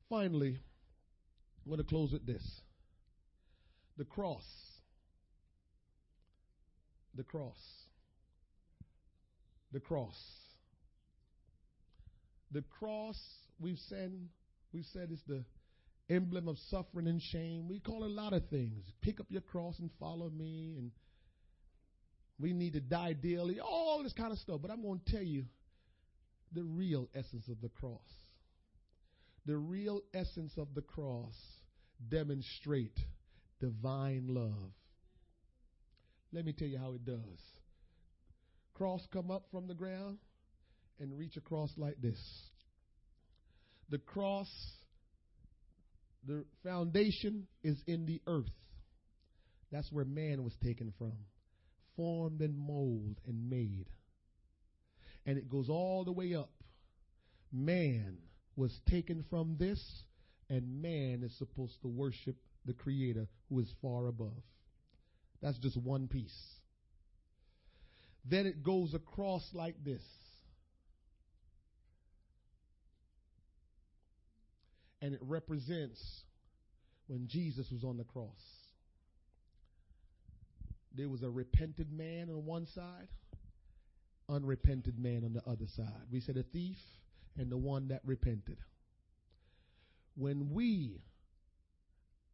Finally, 0.09 0.59
I 1.67 1.69
want 1.69 1.81
to 1.81 1.87
close 1.87 2.13
with 2.13 2.27
this 2.27 2.43
the 3.99 4.05
cross. 4.05 4.45
The 7.15 7.25
cross 7.25 7.59
the 9.73 9.81
cross. 9.81 10.17
The 12.51 12.63
cross, 12.79 13.19
we've 13.59 13.79
said, 13.89 14.13
we've 14.73 14.87
said 14.93 15.11
is 15.11 15.23
the 15.27 15.45
emblem 16.11 16.49
of 16.49 16.59
suffering 16.71 17.07
and 17.07 17.21
shame. 17.21 17.69
We 17.69 17.81
call 17.81 18.05
it 18.05 18.09
a 18.09 18.11
lot 18.11 18.35
of 18.35 18.49
things. 18.49 18.85
Pick 19.01 19.21
up 19.21 19.27
your 19.31 19.41
cross 19.41 19.79
and 19.79 19.91
follow 19.99 20.29
me, 20.29 20.75
and 20.77 20.91
we 22.39 22.53
need 22.53 22.75
to 22.75 22.81
die 22.81 23.15
daily, 23.15 23.59
all 23.61 24.03
this 24.03 24.13
kind 24.13 24.33
of 24.33 24.39
stuff. 24.39 24.61
But 24.61 24.71
I'm 24.71 24.83
going 24.83 25.01
to 25.07 25.13
tell 25.13 25.23
you 25.23 25.45
the 26.53 26.65
real 26.65 27.09
essence 27.15 27.49
of 27.49 27.61
the 27.63 27.71
cross. 27.71 28.01
The 29.47 29.57
real 29.57 30.03
essence 30.15 30.53
of 30.59 30.69
the 30.75 30.83
cross 30.83 31.35
demonstrate 32.11 32.99
divine 33.61 34.27
love. 34.29 34.73
Let 36.33 36.45
me 36.45 36.53
tell 36.53 36.69
you 36.69 36.79
how 36.79 36.93
it 36.93 37.05
does 37.05 37.62
cross 38.83 39.07
come 39.13 39.31
up 39.31 39.45
from 39.53 39.69
the 39.69 39.75
ground 39.75 40.19
and 40.99 41.17
reach 41.17 41.37
across 41.37 41.71
like 41.77 42.03
this. 42.03 42.19
The 43.91 43.99
cross, 43.99 44.51
the 46.27 46.45
foundation 46.65 47.47
is 47.63 47.81
in 47.87 48.07
the 48.07 48.21
earth. 48.27 48.51
That's 49.71 49.93
where 49.93 50.05
man 50.05 50.43
was 50.43 50.57
taken 50.65 50.93
from, 50.99 51.13
formed 51.95 52.41
and 52.41 52.59
molded 52.59 53.21
and 53.25 53.49
made. 53.49 53.87
And 55.27 55.39
it 55.39 55.49
goes 55.49 55.69
all 55.69 56.05
the 56.05 56.11
way 56.11 56.35
up. 56.35 56.51
Man 57.53 58.17
was 58.57 58.77
taken 58.91 59.25
from 59.31 59.59
this, 59.61 59.81
and 60.51 60.83
man 60.83 61.23
is 61.23 61.39
supposed 61.39 61.81
to 61.83 61.89
worship 61.89 62.35
the 62.65 62.73
Creator 62.73 63.29
who 63.49 63.61
is 63.61 63.73
far 63.81 64.09
above. 64.09 64.43
That's 65.41 65.59
just 65.59 65.77
one 65.77 66.09
piece. 66.09 66.62
Then 68.25 68.47
it 68.47 68.63
goes 68.63 68.95
across 68.95 69.43
like 69.53 69.83
this. 69.85 70.03
And 75.01 75.15
it 75.15 75.21
represents 75.23 76.01
when 77.09 77.27
Jesus 77.27 77.67
was 77.73 77.83
on 77.83 77.97
the 77.97 78.05
cross. 78.05 78.29
There 80.95 81.09
was 81.09 81.23
a 81.23 81.31
repented 81.31 81.93
man 81.93 82.29
on 82.31 82.45
one 82.45 82.67
side, 82.75 83.09
unrepented 84.29 84.99
man 84.99 85.25
on 85.25 85.33
the 85.33 85.43
other 85.51 85.67
side. 85.77 86.07
We 86.13 86.21
said 86.21 86.37
a 86.37 86.43
thief 86.43 86.77
and 87.37 87.51
the 87.51 87.57
one 87.57 87.89
that 87.89 88.03
repented. 88.05 88.59
When 90.15 90.53
we 90.53 91.01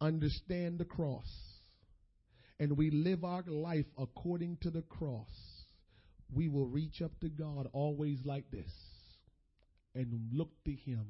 understand 0.01 0.79
the 0.79 0.85
cross 0.85 1.31
and 2.61 2.77
we 2.77 2.91
live 2.91 3.25
our 3.25 3.45
life 3.47 3.87
according 3.97 4.59
to 4.63 4.71
the 4.71 4.83
cross, 4.83 5.29
we 6.33 6.49
will 6.49 6.67
reach 6.67 7.01
up 7.03 7.13
to 7.21 7.29
God 7.29 7.69
always 7.73 8.19
like 8.25 8.51
this 8.51 8.71
and 9.95 10.31
look 10.33 10.51
to 10.65 10.73
Him 10.73 11.07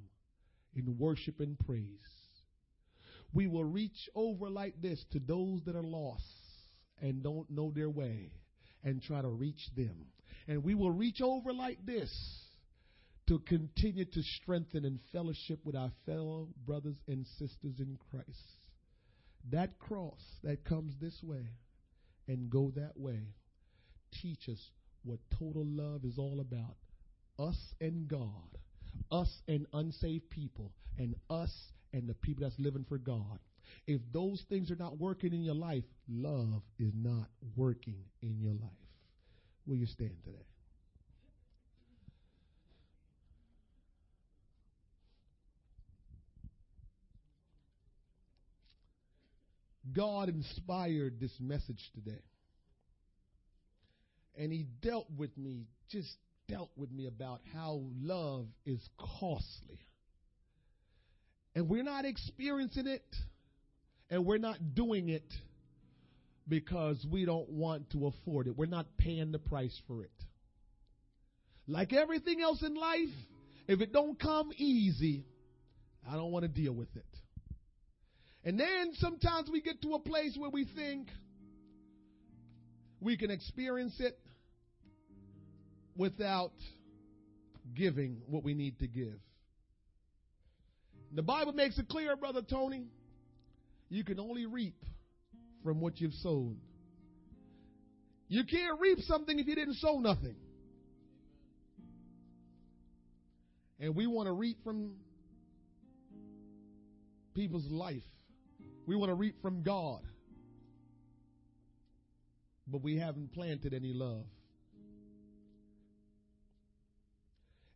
in 0.75 0.97
worship 0.99 1.41
and 1.41 1.59
praise. 1.59 1.85
We 3.33 3.47
will 3.47 3.65
reach 3.65 4.09
over 4.15 4.49
like 4.49 4.81
this 4.81 5.05
to 5.13 5.19
those 5.19 5.63
that 5.67 5.77
are 5.77 5.83
lost 5.83 6.25
and 7.01 7.23
don't 7.23 7.51
know 7.51 7.73
their 7.75 7.91
way 7.91 8.33
and 8.85 9.03
try 9.03 9.21
to 9.21 9.29
reach 9.29 9.69
them. 9.77 10.07
And 10.47 10.65
we 10.65 10.75
will 10.75 10.91
reach 10.91 11.21
over 11.21 11.53
like 11.53 11.85
this 11.85 12.11
to 13.27 13.39
continue 13.41 14.07
to 14.07 14.23
strengthen 14.23 14.87
and 14.87 14.99
fellowship 15.13 15.61
with 15.65 15.77
our 15.77 15.91
fellow 16.07 16.49
brothers 16.65 16.97
and 17.07 17.27
sisters 17.39 17.79
in 17.79 17.99
Christ. 18.11 18.57
That 19.51 19.79
cross 19.79 20.23
that 20.43 20.65
comes 20.65 20.95
this 21.01 21.21
way 21.23 21.47
and 22.27 22.49
go 22.49 22.73
that 22.77 22.97
way 22.97 23.21
teach 24.23 24.49
us 24.49 24.71
what 25.09 25.19
total 25.39 25.65
love 25.65 26.05
is 26.05 26.19
all 26.19 26.41
about 26.41 26.77
us 27.39 27.57
and 27.81 28.09
God, 28.09 28.59
us 29.11 29.31
and 29.47 29.67
unsaved 29.73 30.29
people, 30.29 30.73
and 30.99 31.15
us 31.31 31.53
and 31.93 32.09
the 32.09 32.15
people 32.15 32.43
that's 32.43 32.59
living 32.59 32.85
for 32.89 32.99
God. 32.99 33.39
If 33.87 34.01
those 34.13 34.43
things 34.49 34.71
are 34.71 34.77
not 34.77 34.99
working 34.99 35.33
in 35.33 35.43
your 35.43 35.55
life, 35.55 35.85
love 36.11 36.63
is 36.79 36.93
not 36.95 37.29
working 37.57 38.03
in 38.23 38.41
your 38.41 38.55
life. 38.55 38.71
Will 39.67 39.77
you 39.77 39.87
stand 39.87 40.17
today? 40.25 40.45
God 49.95 50.29
inspired 50.29 51.19
this 51.21 51.33
message 51.41 51.91
today 51.95 52.21
and 54.39 54.53
he 54.53 54.67
dealt 54.81 55.09
with 55.17 55.37
me, 55.37 55.67
just 55.91 56.09
dealt 56.49 56.71
with 56.77 56.91
me 56.93 57.07
about 57.07 57.41
how 57.53 57.83
love 58.01 58.47
is 58.65 58.81
costly. 59.21 59.81
And 61.55 61.69
we're 61.69 61.83
not 61.83 62.05
experiencing 62.05 62.87
it, 62.87 63.05
and 64.09 64.25
we're 64.25 64.39
not 64.39 64.75
doing 64.75 65.09
it 65.09 65.31
because 66.47 67.05
we 67.11 67.25
don't 67.25 67.51
want 67.51 67.91
to 67.91 68.07
afford 68.07 68.47
it. 68.47 68.57
We're 68.57 68.67
not 68.67 68.87
paying 68.97 69.33
the 69.33 69.41
price 69.41 69.77
for 69.89 70.03
it. 70.05 70.13
Like 71.67 71.93
everything 71.93 72.41
else 72.41 72.63
in 72.63 72.75
life, 72.75 73.15
if 73.67 73.81
it 73.81 73.93
don't 73.93 74.19
come 74.19 74.51
easy, 74.57 75.27
I 76.09 76.15
don't 76.15 76.31
want 76.31 76.45
to 76.45 76.49
deal 76.49 76.73
with 76.73 76.95
it. 76.97 77.05
And 78.45 78.59
then 78.59 78.93
sometimes 78.95 79.51
we 79.51 79.61
get 79.61 79.83
to 79.83 79.95
a 79.95 79.99
place 79.99 80.37
where 80.39 80.49
we 80.49 80.65
think 80.65 81.09
we 83.01 83.17
can 83.17 83.31
experience 83.31 83.95
it 83.99 84.19
without 85.99 86.53
giving 87.75 88.23
what 88.27 88.45
we 88.45 88.55
need 88.55 88.79
to 88.79 88.87
give. 88.87 89.19
The 91.13 91.23
Bible 91.23 91.53
makes 91.53 91.79
it 91.79 91.89
clear, 91.89 92.17
Brother 92.17 92.41
Tony, 92.43 92.87
you 93.91 94.05
can 94.05 94.21
only 94.21 94.47
reap 94.47 94.77
from 95.65 95.81
what 95.81 96.01
you've 96.01 96.15
sown. 96.15 96.59
You 98.29 98.45
can't 98.45 98.79
reap 98.79 98.99
something 99.01 99.39
if 99.39 99.47
you 99.47 99.55
didn't 99.55 99.75
sow 99.75 99.99
nothing. 99.99 100.37
And 103.81 103.95
we 103.95 104.07
want 104.07 104.29
to 104.29 104.33
reap 104.33 104.63
from 104.65 104.93
people's 107.35 107.67
life. 107.71 108.03
We 108.87 108.97
want 108.97 109.11
to 109.11 109.15
reap 109.15 109.41
from 109.41 109.63
God. 109.63 110.03
But 112.67 112.83
we 112.83 112.99
haven't 112.99 113.33
planted 113.33 113.73
any 113.73 113.93
love. 113.95 114.27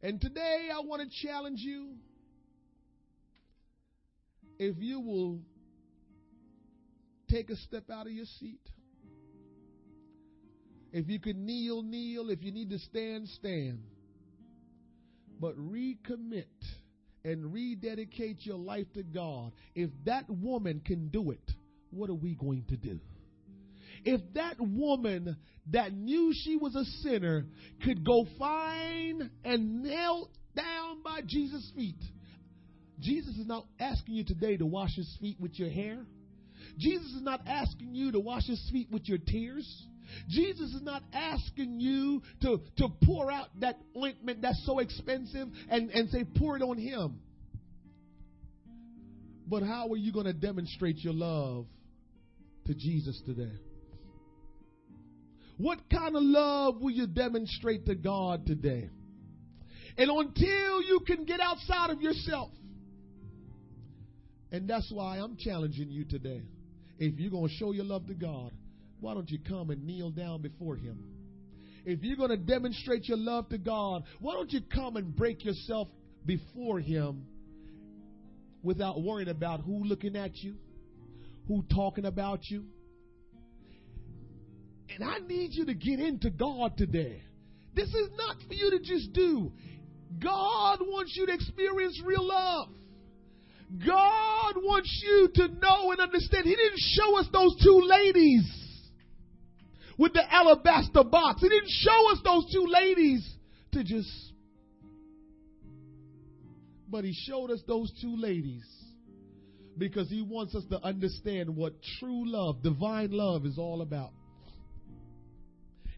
And 0.02 0.20
today 0.20 0.68
I 0.74 0.80
want 0.80 1.02
to 1.02 1.26
challenge 1.26 1.60
you 1.60 1.90
if 4.58 4.76
you 4.78 5.00
will 5.00 5.38
take 7.28 7.50
a 7.50 7.56
step 7.56 7.84
out 7.90 8.06
of 8.06 8.12
your 8.12 8.26
seat. 8.40 8.60
If 10.92 11.08
you 11.08 11.20
can 11.20 11.46
kneel, 11.46 11.82
kneel. 11.82 12.30
If 12.30 12.42
you 12.42 12.52
need 12.52 12.70
to 12.70 12.78
stand, 12.78 13.28
stand. 13.28 13.82
But 15.40 15.56
recommit 15.56 16.44
and 17.24 17.52
rededicate 17.52 18.38
your 18.40 18.58
life 18.58 18.86
to 18.94 19.02
God. 19.02 19.52
If 19.74 19.90
that 20.04 20.28
woman 20.28 20.82
can 20.84 21.08
do 21.08 21.30
it, 21.30 21.50
what 21.90 22.10
are 22.10 22.14
we 22.14 22.34
going 22.34 22.64
to 22.68 22.76
do? 22.76 23.00
If 24.04 24.20
that 24.34 24.56
woman 24.58 25.36
that 25.70 25.92
knew 25.92 26.32
she 26.34 26.56
was 26.56 26.74
a 26.74 26.84
sinner 27.02 27.46
could 27.84 28.04
go 28.04 28.26
find 28.38 29.30
and 29.44 29.82
kneel 29.82 30.30
down 30.56 31.02
by 31.02 31.20
Jesus' 31.26 31.70
feet, 31.76 32.02
Jesus 33.00 33.36
is 33.36 33.46
not 33.46 33.66
asking 33.78 34.14
you 34.14 34.24
today 34.24 34.56
to 34.56 34.66
wash 34.66 34.94
his 34.96 35.16
feet 35.20 35.36
with 35.40 35.58
your 35.58 35.70
hair. 35.70 36.04
Jesus 36.78 37.08
is 37.12 37.22
not 37.22 37.40
asking 37.46 37.94
you 37.94 38.12
to 38.12 38.20
wash 38.20 38.46
his 38.46 38.70
feet 38.72 38.88
with 38.90 39.08
your 39.08 39.18
tears. 39.18 39.86
Jesus 40.28 40.72
is 40.74 40.82
not 40.82 41.02
asking 41.12 41.80
you 41.80 42.22
to, 42.42 42.60
to 42.78 42.88
pour 43.04 43.30
out 43.30 43.48
that 43.60 43.78
ointment 43.96 44.42
that's 44.42 44.64
so 44.66 44.78
expensive 44.78 45.48
and, 45.68 45.90
and 45.90 46.10
say, 46.10 46.24
pour 46.36 46.56
it 46.56 46.62
on 46.62 46.78
him. 46.78 47.20
But 49.46 49.62
how 49.62 49.88
are 49.90 49.96
you 49.96 50.12
going 50.12 50.26
to 50.26 50.32
demonstrate 50.32 50.98
your 50.98 51.14
love 51.14 51.66
to 52.66 52.74
Jesus 52.74 53.20
today? 53.26 53.52
What 55.56 55.78
kind 55.90 56.16
of 56.16 56.22
love 56.22 56.80
will 56.80 56.90
you 56.90 57.06
demonstrate 57.06 57.86
to 57.86 57.94
God 57.94 58.46
today? 58.46 58.88
And 59.96 60.10
until 60.10 60.82
you 60.82 61.00
can 61.06 61.24
get 61.24 61.40
outside 61.40 61.90
of 61.90 62.00
yourself, 62.00 62.50
and 64.50 64.68
that's 64.68 64.90
why 64.92 65.18
I'm 65.18 65.36
challenging 65.36 65.90
you 65.90 66.04
today. 66.04 66.42
If 66.98 67.18
you're 67.18 67.30
going 67.30 67.48
to 67.48 67.54
show 67.54 67.72
your 67.72 67.84
love 67.84 68.06
to 68.06 68.14
God, 68.14 68.52
why 69.00 69.14
don't 69.14 69.28
you 69.30 69.38
come 69.46 69.70
and 69.70 69.84
kneel 69.84 70.10
down 70.10 70.42
before 70.42 70.76
Him? 70.76 71.02
If 71.84 72.02
you're 72.02 72.16
going 72.16 72.30
to 72.30 72.36
demonstrate 72.36 73.08
your 73.08 73.18
love 73.18 73.48
to 73.48 73.58
God, 73.58 74.04
why 74.20 74.34
don't 74.34 74.52
you 74.52 74.60
come 74.60 74.96
and 74.96 75.14
break 75.14 75.44
yourself 75.44 75.88
before 76.24 76.78
Him 76.78 77.26
without 78.62 79.02
worrying 79.02 79.28
about 79.28 79.60
who 79.60 79.84
looking 79.84 80.16
at 80.16 80.36
you, 80.36 80.54
who 81.48 81.64
talking 81.74 82.04
about 82.04 82.40
you? 82.48 82.64
And 84.94 85.04
I 85.04 85.18
need 85.26 85.52
you 85.52 85.66
to 85.66 85.74
get 85.74 86.00
into 86.00 86.30
God 86.30 86.76
today. 86.76 87.22
This 87.74 87.88
is 87.88 88.10
not 88.16 88.36
for 88.46 88.54
you 88.54 88.70
to 88.70 88.78
just 88.80 89.12
do. 89.12 89.52
God 90.22 90.80
wants 90.80 91.14
you 91.16 91.26
to 91.26 91.32
experience 91.32 92.00
real 92.04 92.26
love. 92.26 92.68
God 93.78 94.54
wants 94.56 95.02
you 95.02 95.28
to 95.34 95.48
know 95.48 95.92
and 95.92 96.00
understand. 96.00 96.44
He 96.44 96.54
didn't 96.54 96.78
show 96.78 97.18
us 97.18 97.26
those 97.32 97.56
two 97.62 97.80
ladies 97.82 98.44
with 99.96 100.12
the 100.12 100.22
alabaster 100.30 101.04
box. 101.04 101.40
He 101.40 101.48
didn't 101.48 101.70
show 101.70 102.12
us 102.12 102.18
those 102.22 102.52
two 102.52 102.66
ladies 102.68 103.36
to 103.72 103.82
just. 103.82 104.10
But 106.90 107.04
He 107.04 107.14
showed 107.26 107.50
us 107.50 107.60
those 107.66 107.90
two 108.02 108.14
ladies 108.16 108.66
because 109.78 110.10
He 110.10 110.20
wants 110.20 110.54
us 110.54 110.64
to 110.68 110.84
understand 110.84 111.56
what 111.56 111.72
true 111.98 112.30
love, 112.30 112.62
divine 112.62 113.12
love, 113.12 113.46
is 113.46 113.56
all 113.56 113.80
about. 113.80 114.10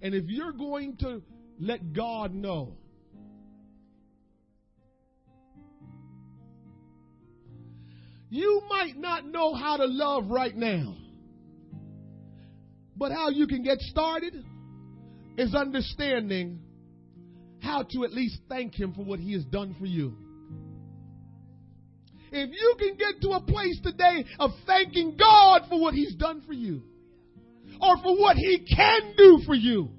And 0.04 0.14
if 0.14 0.26
you're 0.28 0.52
going 0.52 0.98
to 0.98 1.22
let 1.58 1.92
God 1.92 2.32
know 2.32 2.76
You 8.34 8.62
might 8.68 8.96
not 8.96 9.24
know 9.24 9.54
how 9.54 9.76
to 9.76 9.84
love 9.84 10.28
right 10.28 10.56
now. 10.56 10.96
But 12.96 13.12
how 13.12 13.28
you 13.28 13.46
can 13.46 13.62
get 13.62 13.78
started 13.78 14.34
is 15.38 15.54
understanding 15.54 16.58
how 17.60 17.84
to 17.84 18.04
at 18.04 18.12
least 18.12 18.38
thank 18.48 18.74
Him 18.74 18.92
for 18.92 19.04
what 19.04 19.20
He 19.20 19.34
has 19.34 19.44
done 19.44 19.76
for 19.78 19.86
you. 19.86 20.16
If 22.32 22.50
you 22.50 22.74
can 22.76 22.96
get 22.96 23.22
to 23.22 23.36
a 23.36 23.40
place 23.40 23.78
today 23.84 24.24
of 24.40 24.50
thanking 24.66 25.16
God 25.16 25.66
for 25.68 25.80
what 25.80 25.94
He's 25.94 26.16
done 26.16 26.42
for 26.44 26.54
you, 26.54 26.82
or 27.80 27.96
for 27.98 28.16
what 28.18 28.36
He 28.36 28.66
can 28.74 29.14
do 29.16 29.40
for 29.46 29.54
you, 29.54 29.90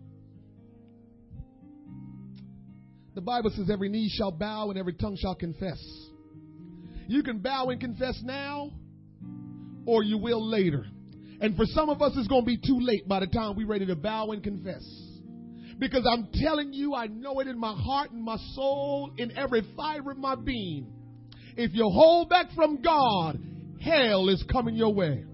the 3.16 3.22
Bible 3.22 3.50
says 3.56 3.70
every 3.72 3.90
knee 3.90 4.12
shall 4.14 4.32
bow 4.32 4.70
and 4.70 4.78
every 4.78 4.94
tongue 4.94 5.18
shall 5.20 5.36
confess. 5.36 5.82
You 7.08 7.24
can 7.24 7.40
bow 7.40 7.68
and 7.70 7.80
confess 7.80 8.20
now, 8.24 8.72
or 9.86 10.04
you 10.04 10.18
will 10.18 10.46
later. 10.46 10.86
And 11.40 11.56
for 11.56 11.66
some 11.66 11.90
of 11.90 12.02
us, 12.02 12.14
it's 12.16 12.28
going 12.28 12.42
to 12.42 12.46
be 12.46 12.58
too 12.58 12.80
late 12.80 13.08
by 13.08 13.20
the 13.20 13.28
time 13.28 13.56
we're 13.56 13.68
ready 13.68 13.86
to 13.86 13.96
bow 13.96 14.32
and 14.32 14.44
confess. 14.44 14.84
Because 15.78 16.06
I'm 16.10 16.30
telling 16.34 16.74
you, 16.74 16.96
I 16.96 17.08
know 17.08 17.40
it 17.40 17.48
in 17.48 17.60
my 17.60 17.74
heart 17.74 18.12
and 18.12 18.24
my 18.24 18.38
soul, 18.54 19.12
in 19.18 19.38
every 19.38 19.62
fiber 19.76 20.12
of 20.12 20.18
my 20.18 20.36
being. 20.36 20.92
If 21.58 21.72
you 21.74 21.84
hold 21.84 22.30
back 22.30 22.48
from 22.56 22.82
God, 22.82 23.40
hell 23.82 24.30
is 24.30 24.44
coming 24.52 24.76
your 24.76 24.94
way. 24.94 25.26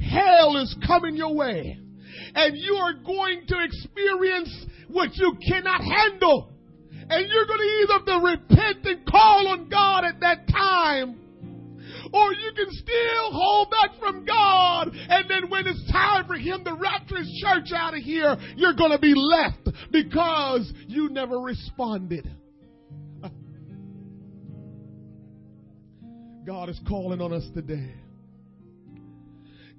Hell 0.00 0.56
is 0.56 0.74
coming 0.86 1.16
your 1.16 1.34
way. 1.34 1.78
And 2.34 2.56
you 2.56 2.74
are 2.74 2.94
going 2.94 3.42
to 3.48 3.64
experience 3.64 4.66
what 4.88 5.14
you 5.14 5.34
cannot 5.46 5.80
handle. 5.82 6.52
And 7.08 7.28
you're 7.28 7.46
going 7.46 7.58
to 7.58 7.64
either 7.64 8.20
repent 8.24 8.86
and 8.86 9.06
call 9.06 9.48
on 9.48 9.68
God 9.68 10.04
at 10.04 10.20
that 10.20 10.46
time, 10.48 11.18
or 12.12 12.32
you 12.32 12.52
can 12.54 12.70
still 12.70 13.32
hold 13.32 13.70
back 13.70 13.98
from 13.98 14.24
God. 14.24 14.90
And 14.94 15.28
then 15.28 15.50
when 15.50 15.66
it's 15.66 15.90
time 15.90 16.26
for 16.26 16.36
Him 16.36 16.64
to 16.64 16.74
rapture 16.74 17.16
His 17.16 17.42
church 17.42 17.72
out 17.74 17.94
of 17.94 18.00
here, 18.00 18.36
you're 18.56 18.74
going 18.74 18.92
to 18.92 18.98
be 18.98 19.14
left 19.14 19.68
because 19.90 20.72
you 20.86 21.08
never 21.08 21.40
responded. 21.40 22.30
God 26.46 26.68
is 26.68 26.80
calling 26.86 27.20
on 27.20 27.32
us 27.32 27.48
today. 27.54 27.94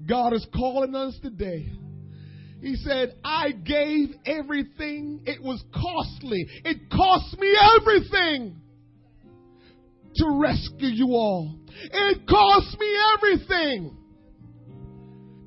God 0.07 0.33
is 0.33 0.45
calling 0.53 0.95
us 0.95 1.17
today 1.21 1.71
he 2.61 2.75
said, 2.75 3.15
I 3.23 3.51
gave 3.51 4.13
everything. 4.23 5.21
It 5.25 5.41
was 5.41 5.63
costly. 5.73 6.45
It 6.63 6.91
cost 6.91 7.37
me 7.39 7.55
everything 7.79 8.61
to 10.15 10.39
rescue 10.39 10.89
you 10.89 11.07
all. 11.07 11.57
It 11.91 12.27
cost 12.27 12.79
me 12.79 12.97
everything 13.15 13.97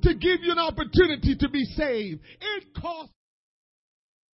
to 0.01 0.13
give 0.13 0.43
you 0.43 0.51
an 0.51 0.59
opportunity 0.59 1.37
to 1.39 1.49
be 1.49 1.63
saved. 1.63 2.19
It 2.41 2.73
cost 2.79 3.11